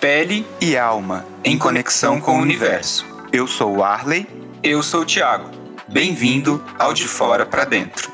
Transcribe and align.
Pele 0.00 0.46
e 0.60 0.76
alma, 0.76 1.26
em 1.44 1.58
conexão 1.58 2.20
com 2.20 2.38
o 2.38 2.40
universo. 2.40 3.04
Eu 3.32 3.48
sou 3.48 3.78
o 3.78 3.82
Arley. 3.82 4.28
Eu 4.62 4.80
sou 4.80 5.00
o 5.00 5.04
Thiago. 5.04 5.50
Bem-vindo 5.88 6.64
ao 6.78 6.94
De 6.94 7.02
Fora 7.02 7.44
para 7.44 7.64
Dentro. 7.64 8.08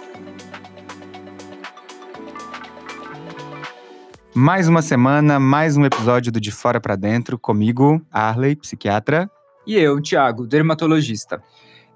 Mais 4.34 4.66
uma 4.66 4.80
semana, 4.80 5.38
mais 5.38 5.76
um 5.76 5.84
episódio 5.84 6.32
do 6.32 6.40
De 6.40 6.50
Fora 6.50 6.80
para 6.80 6.96
Dentro, 6.96 7.38
comigo, 7.38 8.00
Arley, 8.10 8.56
psiquiatra. 8.56 9.30
E 9.66 9.76
eu, 9.76 10.00
Thiago, 10.00 10.46
dermatologista. 10.46 11.42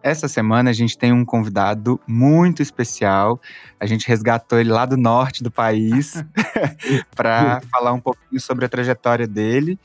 Essa 0.09 0.27
semana 0.27 0.71
a 0.71 0.73
gente 0.73 0.97
tem 0.97 1.13
um 1.13 1.25
convidado 1.25 2.01
muito 2.07 2.63
especial. 2.63 3.41
A 3.79 3.87
gente 3.87 4.09
resgatou 4.09 4.59
ele 4.59 4.71
lá 4.71 4.87
do 4.87 4.97
norte 4.97 5.43
do 5.43 5.51
país 5.51 6.25
para 7.15 7.61
falar 7.71 7.93
um 7.93 8.01
pouquinho 8.01 8.41
sobre 8.41 8.65
a 8.65 8.69
trajetória 8.69 9.27
dele. 9.27 9.79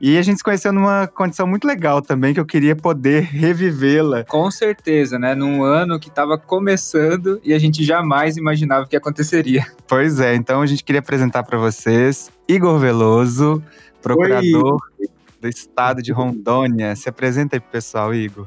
E 0.00 0.18
a 0.18 0.22
gente 0.22 0.38
se 0.38 0.44
conheceu 0.44 0.72
numa 0.72 1.06
condição 1.06 1.46
muito 1.46 1.66
legal 1.66 2.02
também, 2.02 2.34
que 2.34 2.40
eu 2.40 2.44
queria 2.44 2.76
poder 2.76 3.22
revivê-la. 3.22 4.24
Com 4.24 4.50
certeza, 4.50 5.18
né? 5.18 5.34
Num 5.34 5.62
ano 5.62 5.98
que 5.98 6.08
estava 6.08 6.36
começando 6.36 7.40
e 7.42 7.54
a 7.54 7.58
gente 7.58 7.82
jamais 7.82 8.36
imaginava 8.36 8.86
que 8.86 8.96
aconteceria. 8.96 9.66
Pois 9.86 10.20
é, 10.20 10.34
então 10.34 10.60
a 10.60 10.66
gente 10.66 10.84
queria 10.84 10.98
apresentar 10.98 11.42
para 11.44 11.58
vocês 11.58 12.30
Igor 12.46 12.78
Veloso, 12.78 13.62
procurador 14.02 14.78
Oi. 15.00 15.08
do 15.40 15.48
estado 15.48 16.02
de 16.02 16.12
Rondônia. 16.12 16.94
Se 16.96 17.08
apresenta 17.08 17.56
aí 17.56 17.60
pro 17.60 17.70
pessoal, 17.70 18.14
Igor. 18.14 18.46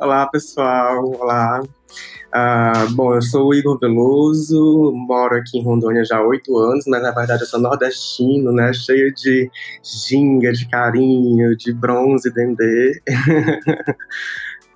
Olá, 0.00 0.26
pessoal. 0.28 1.04
Olá. 1.20 1.62
Uh, 1.62 2.94
bom, 2.94 3.14
eu 3.14 3.20
sou 3.20 3.48
o 3.48 3.54
Igor 3.54 3.78
Veloso, 3.78 4.92
moro 4.94 5.36
aqui 5.36 5.58
em 5.58 5.62
Rondônia 5.62 6.02
já 6.06 6.16
há 6.16 6.26
oito 6.26 6.56
anos, 6.56 6.86
mas 6.86 7.02
na 7.02 7.10
verdade 7.10 7.42
eu 7.42 7.46
sou 7.46 7.60
nordestino, 7.60 8.50
né? 8.50 8.72
Cheio 8.72 9.12
de 9.12 9.50
ginga, 9.84 10.52
de 10.52 10.66
carinho, 10.70 11.54
de 11.54 11.70
bronze, 11.74 12.32
dendê. 12.32 13.02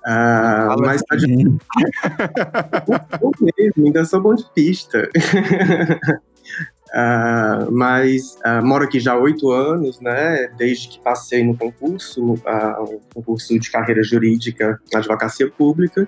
Uh, 0.05 0.77
mas 0.85 1.01
tá 1.01 1.15
de... 1.15 1.25
eu 3.19 3.31
mesmo, 3.57 3.87
ainda 3.87 4.05
sou 4.05 4.21
bom 4.21 4.35
de 4.35 4.45
pista. 4.53 5.09
Uh, 6.95 7.69
mas 7.73 8.37
uh, 8.45 8.65
moro 8.65 8.85
aqui 8.85 9.01
já 9.01 9.11
há 9.11 9.17
oito 9.17 9.51
anos, 9.51 9.99
né? 9.99 10.47
Desde 10.57 10.87
que 10.87 10.99
passei 10.99 11.43
no 11.43 11.57
concurso, 11.57 12.35
uh, 12.35 13.01
concurso 13.13 13.59
de 13.59 13.69
carreira 13.69 14.01
jurídica 14.01 14.79
na 14.93 14.99
advocacia 14.99 15.51
pública, 15.51 16.07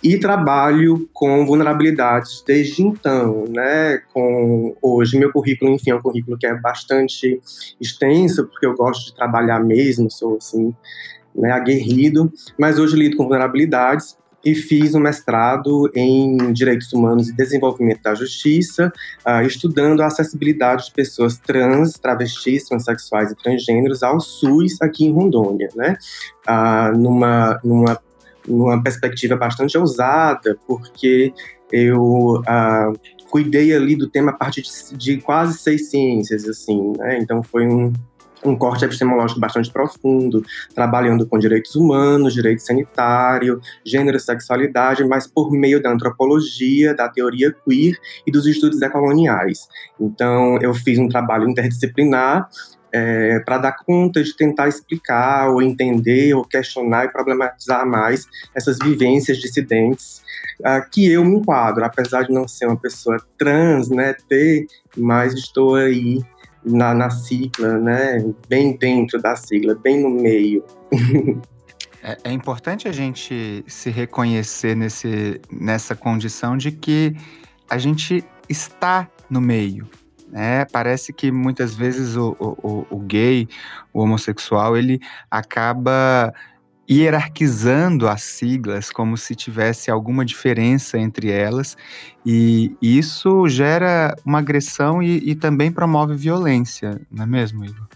e 0.00 0.16
trabalho 0.18 1.08
com 1.12 1.44
vulnerabilidades 1.44 2.44
desde 2.46 2.80
então, 2.80 3.44
né? 3.48 4.02
Com 4.14 4.76
hoje 4.80 5.18
meu 5.18 5.32
currículo, 5.32 5.72
enfim, 5.72 5.90
é 5.90 5.96
um 5.96 6.02
currículo 6.02 6.38
que 6.38 6.46
é 6.46 6.54
bastante 6.54 7.40
extenso, 7.80 8.46
porque 8.46 8.66
eu 8.66 8.76
gosto 8.76 9.06
de 9.06 9.16
trabalhar 9.16 9.58
mesmo, 9.58 10.08
sou 10.08 10.36
assim, 10.36 10.72
né, 11.34 11.50
aguerrido, 11.50 12.32
mas 12.56 12.78
hoje 12.78 12.96
lido 12.96 13.16
com 13.16 13.24
vulnerabilidades 13.24 14.16
e 14.44 14.54
fiz 14.54 14.94
um 14.94 15.00
mestrado 15.00 15.90
em 15.94 16.52
Direitos 16.52 16.92
Humanos 16.92 17.28
e 17.28 17.36
Desenvolvimento 17.36 18.02
da 18.02 18.14
Justiça, 18.14 18.92
uh, 19.26 19.42
estudando 19.46 20.00
a 20.00 20.06
acessibilidade 20.06 20.86
de 20.86 20.92
pessoas 20.92 21.38
trans, 21.38 21.92
travestis, 21.92 22.64
transexuais 22.64 23.30
e 23.30 23.36
transgêneros 23.36 24.02
ao 24.02 24.20
SUS 24.20 24.80
aqui 24.80 25.04
em 25.04 25.12
Rondônia, 25.12 25.68
né? 25.76 25.96
Uh, 26.48 26.96
numa, 26.96 27.60
numa, 27.62 27.98
numa 28.46 28.82
perspectiva 28.82 29.36
bastante 29.36 29.76
ousada, 29.76 30.58
porque 30.66 31.32
eu 31.70 32.40
uh, 32.40 32.98
cuidei 33.30 33.74
ali 33.74 33.94
do 33.94 34.08
tema 34.08 34.32
a 34.32 34.34
partir 34.34 34.62
de, 34.62 34.96
de 34.96 35.16
quase 35.18 35.58
seis 35.58 35.90
ciências, 35.90 36.48
assim, 36.48 36.92
né? 36.96 37.18
Então 37.18 37.42
foi 37.42 37.66
um, 37.66 37.92
um 38.44 38.56
corte 38.56 38.84
epistemológico 38.84 39.40
bastante 39.40 39.70
profundo, 39.70 40.44
trabalhando 40.74 41.26
com 41.26 41.38
direitos 41.38 41.74
humanos, 41.74 42.34
direito 42.34 42.62
sanitário, 42.62 43.60
gênero 43.84 44.16
e 44.16 44.20
sexualidade, 44.20 45.04
mas 45.04 45.26
por 45.26 45.50
meio 45.50 45.82
da 45.82 45.90
antropologia, 45.90 46.94
da 46.94 47.08
teoria 47.08 47.54
queer 47.64 47.96
e 48.26 48.30
dos 48.30 48.46
estudos 48.46 48.80
decoloniais. 48.80 49.68
Então, 50.00 50.58
eu 50.60 50.72
fiz 50.74 50.98
um 50.98 51.08
trabalho 51.08 51.48
interdisciplinar 51.48 52.48
é, 52.92 53.38
para 53.40 53.58
dar 53.58 53.72
conta 53.72 54.22
de 54.22 54.34
tentar 54.34 54.68
explicar, 54.68 55.48
ou 55.50 55.62
entender, 55.62 56.34
ou 56.34 56.44
questionar 56.44 57.04
e 57.04 57.08
problematizar 57.08 57.86
mais 57.86 58.26
essas 58.54 58.78
vivências 58.78 59.38
dissidentes 59.38 60.22
uh, 60.60 60.88
que 60.90 61.10
eu 61.10 61.24
me 61.24 61.36
enquadro, 61.36 61.84
apesar 61.84 62.24
de 62.24 62.32
não 62.32 62.48
ser 62.48 62.66
uma 62.66 62.76
pessoa 62.76 63.16
trans, 63.38 63.88
né, 63.88 64.14
ter, 64.28 64.66
mas 64.96 65.34
estou 65.34 65.76
aí 65.76 66.20
na, 66.64 66.94
na 66.94 67.10
sigla, 67.10 67.78
né? 67.78 68.24
Bem 68.48 68.76
dentro 68.76 69.20
da 69.20 69.36
sigla, 69.36 69.74
bem 69.74 70.02
no 70.02 70.10
meio. 70.10 70.64
É, 72.02 72.16
é, 72.24 72.32
importante 72.32 72.88
a 72.88 72.92
gente 72.92 73.62
se 73.66 73.90
reconhecer 73.90 74.74
nesse, 74.74 75.38
nessa 75.52 75.94
condição 75.94 76.56
de 76.56 76.72
que 76.72 77.14
a 77.68 77.76
gente 77.76 78.24
está 78.48 79.06
no 79.28 79.38
meio. 79.38 79.86
Né? 80.30 80.64
Parece 80.64 81.12
que 81.12 81.30
muitas 81.30 81.74
vezes 81.74 82.16
o, 82.16 82.34
o, 82.38 82.86
o 82.88 82.98
gay, 83.00 83.46
o 83.92 84.00
homossexual, 84.00 84.76
ele 84.76 84.98
acaba 85.30 86.32
hierarquizando 86.90 88.08
as 88.08 88.22
siglas 88.22 88.90
como 88.90 89.16
se 89.16 89.34
tivesse 89.34 89.90
alguma 89.90 90.24
diferença 90.24 90.98
entre 90.98 91.30
elas, 91.30 91.76
e 92.26 92.76
isso 92.82 93.48
gera 93.48 94.16
uma 94.24 94.38
agressão 94.38 95.02
e, 95.02 95.18
e 95.30 95.34
também 95.34 95.70
promove 95.70 96.16
violência, 96.16 97.00
não 97.10 97.24
é 97.24 97.26
mesmo, 97.26 97.64
Igor? 97.64 97.89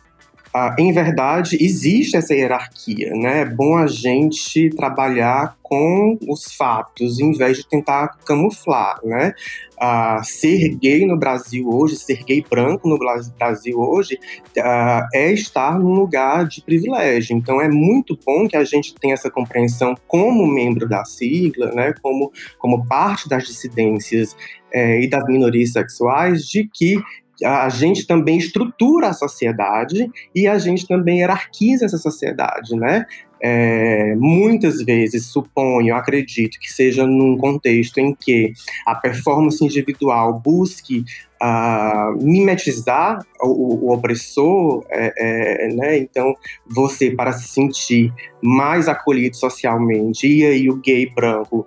Ah, 0.57 0.77
em 0.79 0.93
verdade, 0.93 1.59
existe 1.61 2.17
essa 2.17 2.33
hierarquia, 2.33 3.11
né? 3.11 3.41
É 3.41 3.45
bom 3.45 3.77
a 3.77 3.89
gente 3.89 4.71
trabalhar 4.71 5.57
com 5.61 6.17
os 6.29 6.45
fatos, 6.55 7.19
em 7.19 7.33
vez 7.33 7.57
de 7.57 7.69
tentar 7.69 8.17
camuflar, 8.25 9.01
né? 9.03 9.33
Ah, 9.77 10.23
ser 10.23 10.77
gay 10.77 11.05
no 11.05 11.19
Brasil 11.19 11.69
hoje, 11.69 11.97
ser 11.97 12.23
gay 12.23 12.45
branco 12.49 12.89
no 12.89 12.97
Brasil 12.97 13.81
hoje, 13.81 14.17
ah, 14.57 15.09
é 15.13 15.33
estar 15.33 15.77
num 15.77 15.95
lugar 15.95 16.47
de 16.47 16.63
privilégio. 16.63 17.37
Então, 17.37 17.61
é 17.61 17.69
muito 17.69 18.17
bom 18.25 18.47
que 18.47 18.57
a 18.57 18.63
gente 18.63 18.95
tenha 18.95 19.15
essa 19.15 19.29
compreensão 19.33 19.97
como 20.07 20.47
membro 20.47 20.89
da 20.89 21.05
sigla, 21.05 21.73
né? 21.73 21.93
Como, 22.01 22.31
como 22.61 22.87
parte 22.87 23.29
das 23.29 23.45
dissidências 23.45 24.37
é, 24.73 25.03
e 25.03 25.11
das 25.11 25.25
minorias 25.27 25.73
sexuais, 25.73 26.45
de 26.45 26.69
que 26.73 27.03
a 27.43 27.69
gente 27.69 28.07
também 28.07 28.39
estrutura 28.39 29.09
a 29.09 29.13
sociedade 29.13 30.11
e 30.35 30.47
a 30.47 30.59
gente 30.59 30.87
também 30.87 31.19
hierarquiza 31.19 31.85
essa 31.85 31.99
sociedade, 31.99 32.77
né? 32.77 33.07
É, 33.47 34.15
muitas 34.17 34.83
vezes 34.83 35.27
suponho, 35.27 35.95
acredito 35.95 36.59
que 36.59 36.73
seja 36.73 37.07
num 37.07 37.37
contexto 37.37 37.99
em 37.99 38.15
que 38.15 38.53
a 38.87 38.95
performance 38.95 39.63
individual 39.63 40.41
busque 40.41 41.05
uh, 41.43 42.25
mimetizar 42.25 43.19
o, 43.43 43.87
o 43.87 43.93
opressor, 43.93 44.85
é, 44.89 45.13
é, 45.19 45.75
né? 45.75 45.99
Então, 45.99 46.35
você 46.67 47.11
para 47.11 47.33
se 47.33 47.49
sentir 47.49 48.13
mais 48.43 48.89
acolhido 48.89 49.37
socialmente, 49.37 50.27
e 50.27 50.45
aí 50.45 50.71
o 50.71 50.77
gay 50.77 51.11
branco 51.15 51.67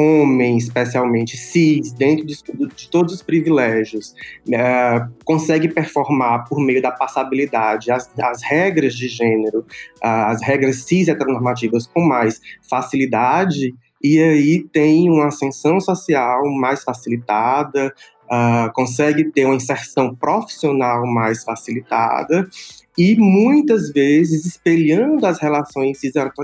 homem, 0.00 0.56
especialmente 0.56 1.36
cis, 1.36 1.92
dentro 1.92 2.24
de, 2.24 2.36
de 2.74 2.88
todos 2.88 3.14
os 3.14 3.22
privilégios, 3.22 4.14
uh, 4.48 5.12
consegue 5.24 5.68
performar 5.68 6.48
por 6.48 6.60
meio 6.60 6.80
da 6.80 6.90
passabilidade. 6.90 7.90
As, 7.90 8.10
as 8.18 8.42
regras 8.42 8.94
de 8.94 9.08
gênero, 9.08 9.60
uh, 9.60 10.26
as 10.28 10.42
regras 10.42 10.84
cis 10.84 11.08
heteronormativas 11.08 11.86
com 11.86 12.00
mais 12.00 12.40
facilidade, 12.68 13.74
e 14.02 14.18
aí 14.18 14.64
tem 14.72 15.10
uma 15.10 15.28
ascensão 15.28 15.78
social 15.80 16.42
mais 16.58 16.82
facilitada, 16.82 17.94
uh, 18.24 18.72
consegue 18.72 19.24
ter 19.30 19.44
uma 19.44 19.56
inserção 19.56 20.14
profissional 20.14 21.06
mais 21.06 21.44
facilitada 21.44 22.48
e 22.98 23.16
muitas 23.16 23.90
vezes, 23.92 24.44
espelhando 24.44 25.24
as 25.24 25.40
relações 25.40 25.98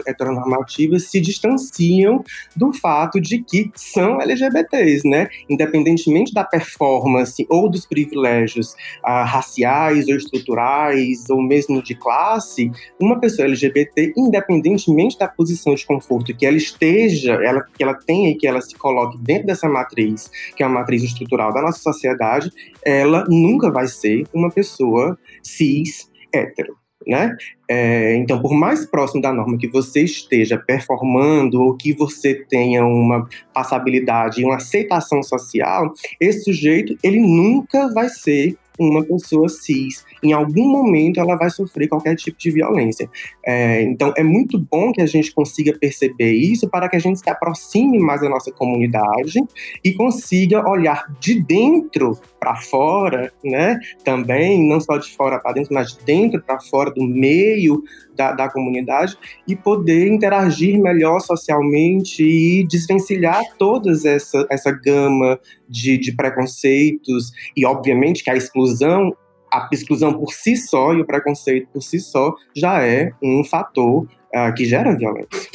heteronormativas, 0.07 1.05
se 1.05 1.21
distanciam 1.21 2.23
do 2.55 2.73
fato 2.73 3.21
de 3.21 3.43
que 3.43 3.71
são 3.75 4.21
LGBTs, 4.21 5.09
né? 5.09 5.29
Independentemente 5.49 6.33
da 6.33 6.45
performance 6.45 7.45
ou 7.51 7.69
dos 7.69 7.85
privilégios 7.85 8.73
uh, 9.05 9.25
raciais 9.25 10.09
ou 10.09 10.17
estruturais 10.17 11.29
ou 11.29 11.43
mesmo 11.43 11.83
de 11.83 11.95
classe, 11.95 12.71
uma 13.01 13.19
pessoa 13.19 13.47
LGBT, 13.47 14.13
independentemente 14.17 15.19
da 15.19 15.29
posição 15.29 15.75
de 15.75 15.85
conforto 15.85 16.35
que 16.35 16.47
ela 16.47 16.57
esteja, 16.57 17.35
ela, 17.35 17.65
que 17.77 17.83
ela 17.83 17.95
tenha 17.95 18.31
e 18.31 18.35
que 18.35 18.47
ela 18.47 18.61
se 18.61 18.75
coloque 18.77 19.19
dentro 19.19 19.47
dessa 19.47 19.69
matriz, 19.69 20.31
que 20.55 20.63
é 20.63 20.67
a 20.67 20.69
matriz 20.69 21.03
estrutural 21.03 21.53
da 21.53 21.63
nossa 21.63 21.81
sociedade, 21.81 22.51
ela 22.85 23.25
nunca 23.29 23.71
vai 23.71 23.89
ser 23.89 24.27
uma 24.33 24.51
pessoa 24.51 25.19
cis 25.43 26.09
hétero. 26.37 26.77
Né? 27.07 27.37
É, 27.71 28.17
então, 28.17 28.43
por 28.43 28.53
mais 28.53 28.85
próximo 28.85 29.23
da 29.23 29.33
norma 29.33 29.57
que 29.57 29.69
você 29.69 30.03
esteja 30.03 30.59
performando 30.59 31.63
ou 31.63 31.77
que 31.77 31.93
você 31.93 32.35
tenha 32.35 32.85
uma 32.85 33.29
passabilidade 33.55 34.41
e 34.41 34.45
uma 34.45 34.57
aceitação 34.57 35.23
social, 35.23 35.93
esse 36.21 36.43
sujeito 36.43 36.99
ele 37.05 37.21
nunca 37.21 37.93
vai 37.93 38.09
ser 38.09 38.57
uma 38.79 39.05
pessoa 39.05 39.49
cis. 39.49 40.05
Em 40.23 40.33
algum 40.33 40.69
momento 40.69 41.21
ela 41.21 41.37
vai 41.37 41.51
sofrer 41.51 41.89
qualquer 41.89 42.17
tipo 42.17 42.39
de 42.39 42.51
violência. 42.51 43.09
É, 43.45 43.83
então 43.83 44.13
é 44.17 44.23
muito 44.23 44.59
bom 44.59 44.93
que 44.93 45.01
a 45.01 45.07
gente 45.07 45.33
consiga 45.33 45.77
perceber 45.79 46.33
isso 46.33 46.69
para 46.69 46.89
que 46.89 46.97
a 46.97 46.99
gente 46.99 47.19
se 47.19 47.31
aproxime 47.31 47.99
mais 47.99 48.21
da 48.21 48.29
nossa 48.29 48.51
comunidade 48.53 49.43
e 49.85 49.95
consiga 49.95 50.69
olhar 50.69 51.07
de 51.21 51.41
dentro 51.41 52.19
para 52.39 52.57
fora, 52.57 53.33
né? 53.45 53.79
Também, 54.05 54.69
não 54.69 54.81
só 54.81 54.97
de 54.99 55.15
fora 55.17 55.39
para 55.39 55.53
dentro, 55.53 55.75
mas 55.75 55.93
de 55.93 56.05
dentro 56.05 56.43
para 56.43 56.61
fora, 56.61 56.91
do 56.91 57.03
meio 57.03 57.83
da, 58.17 58.33
da 58.33 58.49
comunidade, 58.49 59.17
e 59.47 59.55
poder 59.55 60.09
interagir 60.09 60.81
melhor 60.81 61.21
socialmente 61.21 62.23
e 62.23 62.67
desvencilhar 62.67 63.43
toda 63.59 63.93
essa, 63.93 64.47
essa 64.51 64.73
gama 64.73 65.39
de, 65.69 65.99
de 65.99 66.13
preconceitos, 66.13 67.31
e 67.57 67.65
obviamente 67.65 68.25
que 68.25 68.31
a 68.31 68.37
exclusão 68.37 69.15
a 69.53 69.69
exclusão 69.73 70.13
por 70.13 70.33
si 70.33 70.57
só 70.57 70.93
e 70.93 71.01
o 71.01 71.07
preconceito 71.07 71.69
por 71.73 71.81
si 71.81 72.01
só 72.01 72.35
já 72.55 72.83
é 72.83 73.13
um 73.23 73.45
fator 73.45 74.03
uh, 74.03 74.55
que 74.55 74.65
gera 74.65 74.97
violência. 74.97 75.49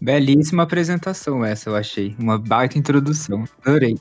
Belíssima 0.00 0.64
apresentação 0.64 1.44
essa, 1.44 1.70
eu 1.70 1.76
achei. 1.76 2.16
Uma 2.18 2.38
baita 2.38 2.78
introdução. 2.78 3.44
Adorei. 3.64 3.96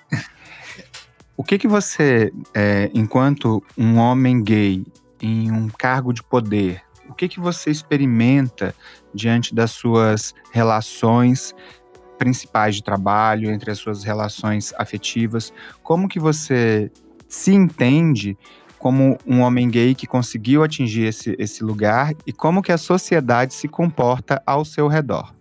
O 1.36 1.44
que 1.44 1.58
que 1.58 1.68
você, 1.68 2.32
é, 2.54 2.90
enquanto 2.94 3.64
um 3.78 3.98
homem 3.98 4.42
gay 4.42 4.84
em 5.22 5.52
um 5.52 5.68
cargo 5.68 6.14
de 6.14 6.22
poder, 6.24 6.82
o 7.10 7.14
que 7.14 7.28
que 7.28 7.40
você 7.40 7.70
experimenta 7.70 8.74
diante 9.14 9.54
das 9.54 9.72
suas 9.72 10.34
relações 10.52 11.54
principais 12.18 12.76
de 12.76 12.84
trabalho, 12.84 13.52
entre 13.52 13.72
as 13.72 13.78
suas 13.78 14.04
relações 14.04 14.74
afetivas? 14.78 15.54
Como 15.82 16.08
que 16.08 16.20
você 16.20 16.92
se 17.28 17.54
entende 17.54 18.38
como 18.78 19.18
um 19.26 19.40
homem 19.40 19.70
gay 19.70 19.96
que 19.96 20.06
conseguiu 20.06 20.64
atingir 20.64 21.06
esse, 21.06 21.36
esse 21.40 21.64
lugar 21.64 22.14
e 22.28 22.34
como 22.34 22.62
que 22.62 22.72
a 22.72 22.78
sociedade 22.78 23.54
se 23.54 23.68
comporta 23.68 24.42
ao 24.46 24.66
seu 24.66 24.88
redor? 24.88 25.34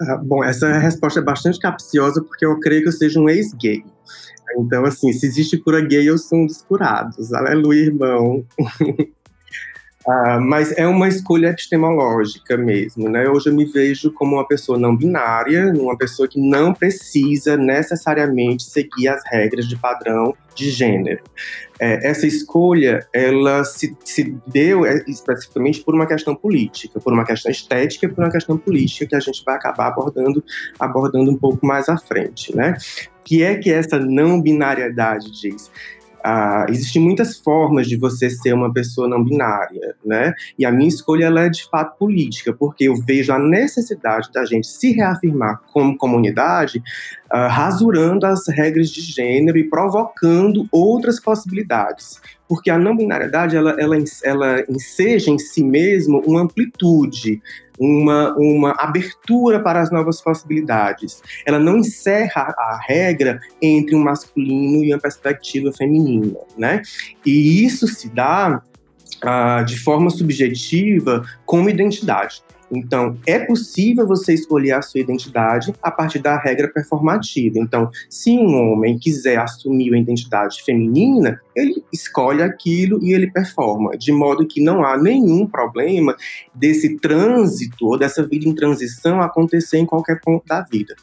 Ah, 0.00 0.16
bom, 0.16 0.42
essa 0.42 0.78
resposta 0.78 1.20
é 1.20 1.22
bastante 1.22 1.58
capciosa 1.58 2.22
porque 2.22 2.46
eu 2.46 2.58
creio 2.58 2.82
que 2.82 2.88
eu 2.88 2.92
seja 2.92 3.20
um 3.20 3.28
ex-gay. 3.28 3.84
Então, 4.58 4.84
assim, 4.84 5.12
se 5.12 5.26
existe 5.26 5.58
cura 5.58 5.80
gay, 5.80 6.08
eu 6.08 6.16
sou 6.16 6.38
um 6.38 6.46
dos 6.46 6.62
curados. 6.62 7.32
Aleluia, 7.32 7.84
irmão. 7.84 8.44
Ah, 10.06 10.40
mas 10.40 10.72
é 10.78 10.86
uma 10.86 11.08
escolha 11.08 11.48
epistemológica 11.48 12.56
mesmo, 12.56 13.06
né? 13.08 13.28
Hoje 13.28 13.50
eu 13.50 13.54
me 13.54 13.66
vejo 13.66 14.10
como 14.12 14.36
uma 14.36 14.48
pessoa 14.48 14.78
não 14.78 14.96
binária, 14.96 15.72
uma 15.76 15.96
pessoa 15.96 16.26
que 16.26 16.40
não 16.40 16.72
precisa 16.72 17.54
necessariamente 17.56 18.62
seguir 18.62 19.08
as 19.08 19.22
regras 19.26 19.68
de 19.68 19.76
padrão 19.76 20.34
de 20.54 20.70
gênero. 20.70 21.22
É, 21.78 22.08
essa 22.08 22.26
escolha, 22.26 23.06
ela 23.12 23.62
se, 23.62 23.94
se 24.02 24.34
deu 24.46 24.86
é, 24.86 25.04
especificamente 25.06 25.82
por 25.84 25.94
uma 25.94 26.06
questão 26.06 26.34
política, 26.34 26.98
por 26.98 27.12
uma 27.12 27.24
questão 27.24 27.50
estética 27.52 28.06
e 28.06 28.08
por 28.08 28.24
uma 28.24 28.32
questão 28.32 28.56
política 28.56 29.06
que 29.06 29.14
a 29.14 29.20
gente 29.20 29.44
vai 29.44 29.56
acabar 29.56 29.88
abordando, 29.88 30.42
abordando 30.78 31.30
um 31.30 31.36
pouco 31.36 31.64
mais 31.66 31.90
à 31.90 31.98
frente, 31.98 32.56
né? 32.56 32.74
que 33.30 33.44
é 33.44 33.54
que 33.54 33.70
essa 33.70 33.96
não 33.96 34.42
binariedade 34.42 35.30
diz? 35.30 35.70
Existem 36.68 37.02
muitas 37.02 37.38
formas 37.38 37.86
de 37.86 37.96
você 37.96 38.28
ser 38.28 38.52
uma 38.52 38.72
pessoa 38.72 39.08
não 39.08 39.22
binária, 39.24 39.94
né? 40.04 40.34
E 40.58 40.64
a 40.64 40.70
minha 40.72 40.88
escolha 40.88 41.26
ela 41.26 41.42
é 41.42 41.48
de 41.48 41.68
fato 41.68 41.98
política, 41.98 42.52
porque 42.52 42.84
eu 42.84 42.94
vejo 42.96 43.32
a 43.32 43.38
necessidade 43.38 44.30
da 44.32 44.44
gente 44.44 44.66
se 44.66 44.92
reafirmar 44.92 45.60
como 45.72 45.96
comunidade, 45.96 46.82
ah, 47.30 47.48
rasurando 47.48 48.26
as 48.26 48.46
regras 48.48 48.90
de 48.90 49.00
gênero 49.00 49.58
e 49.58 49.68
provocando 49.68 50.66
outras 50.70 51.20
possibilidades. 51.20 52.20
Porque 52.48 52.70
a 52.70 52.78
não 52.78 52.96
binariedade 52.96 53.56
ela, 53.56 53.76
ela, 53.78 53.96
ela 54.24 54.64
enseja 54.68 55.30
em 55.30 55.38
si 55.38 55.62
mesmo 55.62 56.20
uma 56.26 56.42
amplitude, 56.42 57.40
uma, 57.80 58.34
uma 58.36 58.72
abertura 58.72 59.58
para 59.58 59.80
as 59.80 59.90
novas 59.90 60.20
possibilidades. 60.20 61.22
Ela 61.46 61.58
não 61.58 61.78
encerra 61.78 62.54
a 62.58 62.78
regra 62.86 63.40
entre 63.62 63.96
um 63.96 64.02
masculino 64.02 64.84
e 64.84 64.92
uma 64.92 65.00
perspectiva 65.00 65.72
feminina, 65.72 66.38
né? 66.58 66.82
E 67.24 67.64
isso 67.64 67.88
se 67.88 68.10
dá 68.10 68.62
ah, 69.22 69.62
de 69.62 69.78
forma 69.78 70.10
subjetiva 70.10 71.24
como 71.46 71.70
identidade. 71.70 72.42
Então, 72.70 73.18
é 73.26 73.38
possível 73.38 74.06
você 74.06 74.32
escolher 74.32 74.72
a 74.72 74.82
sua 74.82 75.00
identidade 75.00 75.74
a 75.82 75.90
partir 75.90 76.20
da 76.20 76.38
regra 76.38 76.68
performativa. 76.68 77.58
Então, 77.58 77.90
se 78.08 78.30
um 78.38 78.54
homem 78.54 78.96
quiser 78.96 79.38
assumir 79.38 79.92
a 79.92 79.98
identidade 79.98 80.62
feminina, 80.62 81.40
ele 81.60 81.82
escolhe 81.92 82.42
aquilo 82.42 83.02
e 83.02 83.12
ele 83.12 83.30
performa, 83.30 83.96
de 83.96 84.12
modo 84.12 84.46
que 84.46 84.62
não 84.62 84.84
há 84.84 84.96
nenhum 84.96 85.46
problema 85.46 86.16
desse 86.54 86.98
trânsito 86.98 87.86
ou 87.86 87.98
dessa 87.98 88.26
vida 88.26 88.48
em 88.48 88.54
transição 88.54 89.20
acontecer 89.20 89.78
em 89.78 89.86
qualquer 89.86 90.20
ponto 90.20 90.44
da 90.46 90.62
vida. 90.62 90.94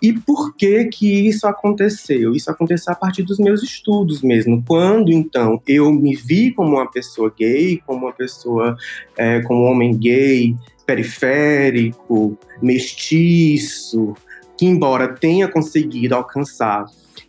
E 0.00 0.12
por 0.12 0.54
que 0.54 0.84
que 0.84 1.26
isso 1.26 1.46
aconteceu? 1.46 2.32
Isso 2.34 2.50
aconteceu 2.50 2.92
a 2.92 2.96
partir 2.96 3.22
dos 3.22 3.38
meus 3.38 3.62
estudos 3.62 4.22
mesmo. 4.22 4.62
Quando 4.66 5.10
então 5.10 5.60
eu 5.66 5.90
me 5.92 6.14
vi 6.14 6.52
como 6.52 6.76
uma 6.76 6.90
pessoa 6.90 7.32
gay, 7.36 7.80
como 7.86 8.06
uma 8.06 8.12
pessoa, 8.12 8.76
é, 9.16 9.40
como 9.40 9.64
um 9.64 9.70
homem 9.70 9.96
gay, 9.96 10.54
periférico, 10.86 12.38
mestiço, 12.60 14.14
que 14.56 14.66
embora 14.66 15.08
tenha 15.08 15.48
conseguido 15.48 16.14
alcançar, 16.14 16.86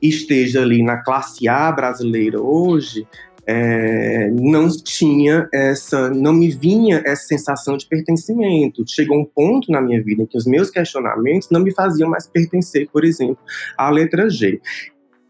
esteja 0.10 0.62
ali 0.62 0.84
na 0.84 0.98
classe 0.98 1.48
A 1.48 1.72
brasileira 1.72 2.42
hoje, 2.42 3.08
é, 3.48 4.30
não 4.32 4.68
tinha 4.70 5.48
essa, 5.54 6.10
não 6.10 6.34
me 6.34 6.50
vinha 6.50 7.02
essa 7.06 7.28
sensação 7.28 7.78
de 7.78 7.86
pertencimento. 7.86 8.84
Chegou 8.88 9.20
um 9.20 9.26
ponto 9.26 9.72
na 9.72 9.82
minha 9.82 10.04
vida 10.04 10.24
em 10.24 10.26
que 10.26 10.38
os 10.38 10.46
meus 10.46 10.70
questionamentos 10.70 11.50
não 11.52 11.62
me 11.62 11.72
faziam 11.74 12.10
mais 12.10 12.28
pertencer, 12.28 12.90
por 12.92 13.06
exemplo, 13.06 13.38
à 13.78 13.90
letra 13.90 14.30
G. 14.30 14.60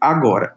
Agora, 0.00 0.54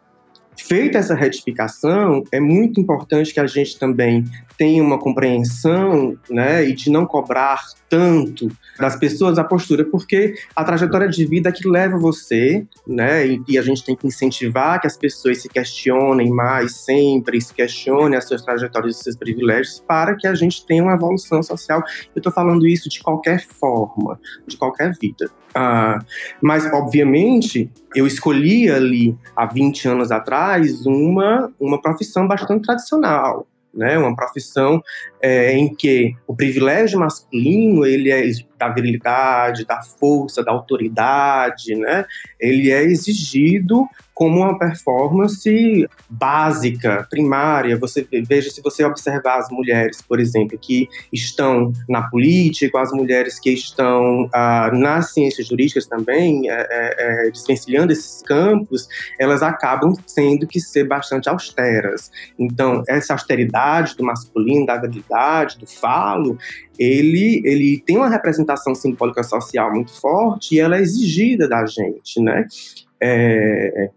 feita 0.55 0.97
essa 0.97 1.15
retificação, 1.15 2.23
é 2.31 2.39
muito 2.39 2.79
importante 2.79 3.33
que 3.33 3.39
a 3.39 3.47
gente 3.47 3.77
também 3.77 4.23
tenha 4.59 4.83
uma 4.83 4.99
compreensão, 4.99 6.17
né, 6.29 6.67
e 6.67 6.75
de 6.75 6.91
não 6.91 7.05
cobrar 7.05 7.61
tanto 7.87 8.51
das 8.77 8.97
pessoas 8.97 9.39
a 9.39 9.43
postura, 9.43 9.85
porque 9.85 10.35
a 10.53 10.65
trajetória 10.65 11.07
de 11.07 11.25
vida 11.25 11.47
é 11.47 11.51
que 11.51 11.65
leva 11.65 11.97
você, 11.97 12.67
né, 12.85 13.25
e, 13.25 13.41
e, 13.47 13.57
a 13.57 13.61
gente 13.61 13.85
tem 13.85 13.95
que 13.95 14.05
incentivar 14.05 14.81
que 14.81 14.85
as 14.85 14.97
pessoas 14.97 15.41
se 15.41 15.47
questionem 15.47 16.29
mais 16.29 16.75
sempre, 16.75 17.39
se 17.39 17.53
questionem 17.53 18.17
as 18.17 18.27
suas 18.27 18.41
trajetórias 18.41 18.99
e 18.99 19.03
seus 19.03 19.15
privilégios, 19.15 19.81
para 19.87 20.13
que 20.17 20.27
a 20.27 20.35
gente 20.35 20.65
tenha 20.65 20.83
uma 20.83 20.93
evolução 20.93 21.41
social. 21.41 21.81
Eu 22.13 22.19
estou 22.19 22.33
falando 22.33 22.67
isso 22.67 22.89
de 22.89 23.01
qualquer 23.01 23.47
forma, 23.47 24.19
de 24.45 24.57
qualquer 24.57 24.91
vida. 25.01 25.31
Ah, 25.55 25.99
mas, 26.41 26.65
obviamente, 26.73 27.71
eu 27.95 28.05
escolhi 28.05 28.69
ali, 28.69 29.17
há 29.33 29.45
20 29.45 29.87
anos 29.87 30.11
atrás, 30.11 30.85
uma, 30.85 31.49
uma 31.57 31.81
profissão 31.81 32.27
bastante 32.27 32.65
tradicional 32.65 33.47
né? 33.79 33.97
Uma 33.97 34.15
profissão 34.15 34.81
é, 35.21 35.53
em 35.53 35.73
que 35.73 36.13
o 36.27 36.35
privilégio 36.35 36.99
masculino 36.99 37.85
ele 37.85 38.11
é 38.11 38.29
da 38.57 38.67
virilidade, 38.67 39.65
da 39.65 39.81
força, 39.81 40.43
da 40.43 40.51
autoridade, 40.51 41.75
né? 41.75 42.05
Ele 42.39 42.69
é 42.69 42.83
exigido 42.83 43.87
como 44.19 44.41
uma 44.41 44.59
performance 44.59 45.87
básica, 46.09 47.07
primária. 47.09 47.79
Você 47.79 48.05
veja 48.27 48.49
se 48.49 48.61
você 48.61 48.83
observar 48.83 49.39
as 49.39 49.49
mulheres, 49.49 50.01
por 50.01 50.19
exemplo, 50.19 50.59
que 50.59 50.89
estão 51.13 51.71
na 51.87 52.01
política, 52.09 52.81
as 52.81 52.91
mulheres 52.91 53.39
que 53.39 53.49
estão 53.49 54.29
ah, 54.33 54.71
nas 54.73 55.13
ciências 55.13 55.47
jurídicas 55.47 55.87
também, 55.87 56.51
é, 56.51 56.67
é, 56.69 57.27
é, 57.27 57.31
desvencilhando 57.31 57.93
esses 57.93 58.21
campos, 58.21 58.89
elas 59.17 59.41
acabam 59.41 59.93
tendo 60.13 60.45
que 60.45 60.59
ser 60.59 60.83
bastante 60.83 61.29
austeras. 61.29 62.11
Então, 62.37 62.83
essa 62.89 63.13
austeridade 63.13 63.95
do 63.95 64.03
masculino, 64.03 64.65
da 64.65 64.75
virilidade, 64.75 65.57
do 65.57 65.65
falo, 65.65 66.37
ele, 66.77 67.41
ele 67.45 67.81
tem 67.85 67.95
uma 67.95 68.09
representação 68.09 68.75
simbólica 68.75 69.23
social 69.23 69.71
muito 69.71 69.93
forte 69.97 70.55
e 70.55 70.59
ela 70.59 70.75
é 70.75 70.81
exigida 70.81 71.47
da 71.47 71.65
gente, 71.65 72.19
né? 72.19 72.45
É, 73.01 73.91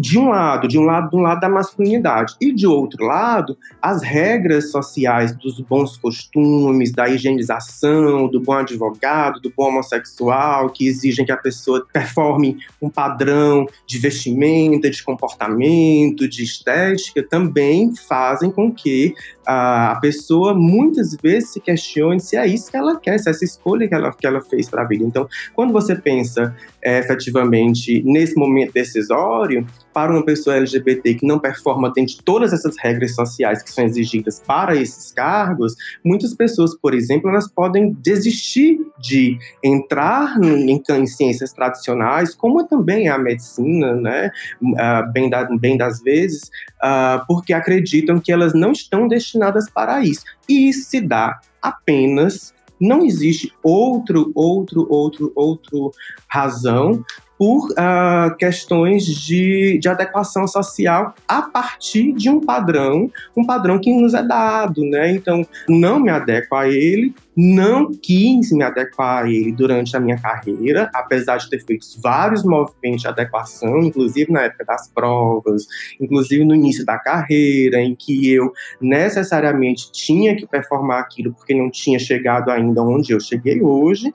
de 0.00 0.18
um 0.18 0.28
lado, 0.28 0.68
de 0.68 0.78
um 0.78 0.82
lado, 0.82 1.16
um 1.16 1.20
lado 1.20 1.40
da 1.40 1.48
masculinidade 1.48 2.34
e 2.40 2.52
de 2.52 2.66
outro 2.66 3.04
lado, 3.04 3.56
as 3.80 4.02
regras 4.02 4.70
sociais 4.70 5.34
dos 5.34 5.60
bons 5.60 5.96
costumes, 5.96 6.92
da 6.92 7.08
higienização, 7.08 8.28
do 8.28 8.40
bom 8.40 8.52
advogado, 8.52 9.40
do 9.40 9.52
bom 9.56 9.68
homossexual, 9.68 10.70
que 10.70 10.86
exigem 10.86 11.24
que 11.24 11.32
a 11.32 11.36
pessoa 11.36 11.86
performe 11.92 12.58
um 12.80 12.90
padrão 12.90 13.66
de 13.86 13.98
vestimenta, 13.98 14.90
de 14.90 15.02
comportamento, 15.02 16.28
de 16.28 16.42
estética, 16.42 17.22
também 17.22 17.94
fazem 17.94 18.50
com 18.50 18.72
que 18.72 19.14
a 19.46 19.98
pessoa 20.00 20.54
muitas 20.54 21.16
vezes 21.20 21.52
se 21.52 21.60
questione 21.60 22.20
se 22.20 22.36
é 22.36 22.46
isso 22.46 22.70
que 22.70 22.76
ela 22.76 22.96
quer, 22.98 23.18
se 23.18 23.28
é 23.28 23.32
essa 23.32 23.44
escolha 23.44 23.88
que 23.88 23.94
ela, 23.94 24.12
que 24.12 24.26
ela 24.26 24.40
fez 24.40 24.68
para 24.68 24.82
a 24.82 24.86
vida. 24.86 25.04
Então, 25.04 25.28
quando 25.54 25.72
você 25.72 25.96
pensa 25.96 26.54
é, 26.82 26.98
efetivamente 26.98 28.02
nesse 28.04 28.36
momento 28.36 28.72
decisório 28.72 29.29
contraditório 29.30 29.66
para 29.92 30.12
uma 30.12 30.24
pessoa 30.24 30.56
LGBT 30.56 31.14
que 31.14 31.26
não 31.26 31.38
performa 31.38 31.90
dentro 31.90 32.16
de 32.16 32.22
todas 32.22 32.52
essas 32.52 32.76
regras 32.78 33.14
sociais 33.14 33.62
que 33.62 33.70
são 33.70 33.84
exigidas 33.84 34.42
para 34.44 34.76
esses 34.76 35.12
cargos, 35.12 35.74
muitas 36.04 36.34
pessoas, 36.34 36.76
por 36.76 36.94
exemplo, 36.94 37.30
elas 37.30 37.50
podem 37.50 37.92
desistir 38.00 38.78
de 38.98 39.38
entrar 39.62 40.36
em, 40.42 40.70
em 40.70 41.06
ciências 41.06 41.52
tradicionais, 41.52 42.34
como 42.34 42.66
também 42.66 43.08
a 43.08 43.18
medicina, 43.18 43.94
né, 43.94 44.30
uh, 44.62 45.12
bem, 45.12 45.28
da, 45.30 45.44
bem 45.58 45.76
das 45.76 46.00
vezes, 46.00 46.50
uh, 46.82 47.24
porque 47.26 47.52
acreditam 47.52 48.20
que 48.20 48.32
elas 48.32 48.54
não 48.54 48.72
estão 48.72 49.08
destinadas 49.08 49.68
para 49.70 50.04
isso. 50.04 50.24
E 50.48 50.68
isso 50.68 50.88
se 50.88 51.00
dá 51.00 51.40
apenas 51.62 52.54
não 52.80 53.04
existe 53.04 53.52
outro, 53.62 54.32
outro, 54.34 54.86
outro, 54.88 55.30
outro 55.36 55.92
razão 56.26 57.04
por 57.40 57.70
uh, 57.70 58.36
questões 58.36 59.06
de, 59.06 59.78
de 59.78 59.88
adequação 59.88 60.46
social 60.46 61.14
a 61.26 61.40
partir 61.40 62.12
de 62.12 62.28
um 62.28 62.38
padrão, 62.38 63.10
um 63.34 63.46
padrão 63.46 63.78
que 63.78 63.90
nos 63.90 64.12
é 64.12 64.22
dado, 64.22 64.84
né? 64.84 65.10
Então, 65.10 65.42
não 65.66 65.98
me 65.98 66.10
adequo 66.10 66.54
a 66.54 66.68
ele, 66.68 67.14
não 67.34 67.90
quis 67.90 68.52
me 68.52 68.62
adequar 68.62 69.24
a 69.24 69.30
ele 69.30 69.52
durante 69.52 69.96
a 69.96 70.00
minha 70.00 70.18
carreira, 70.18 70.90
apesar 70.92 71.38
de 71.38 71.48
ter 71.48 71.64
feito 71.64 71.86
vários 72.02 72.44
movimentos 72.44 73.00
de 73.00 73.08
adequação, 73.08 73.80
inclusive 73.80 74.30
na 74.30 74.42
época 74.42 74.66
das 74.66 74.90
provas, 74.92 75.66
inclusive 75.98 76.44
no 76.44 76.54
início 76.54 76.84
da 76.84 76.98
carreira, 76.98 77.80
em 77.80 77.94
que 77.94 78.30
eu 78.30 78.52
necessariamente 78.78 79.90
tinha 79.90 80.36
que 80.36 80.46
performar 80.46 81.00
aquilo 81.00 81.32
porque 81.32 81.54
não 81.54 81.70
tinha 81.70 81.98
chegado 81.98 82.50
ainda 82.50 82.82
onde 82.82 83.14
eu 83.14 83.20
cheguei 83.20 83.62
hoje. 83.62 84.12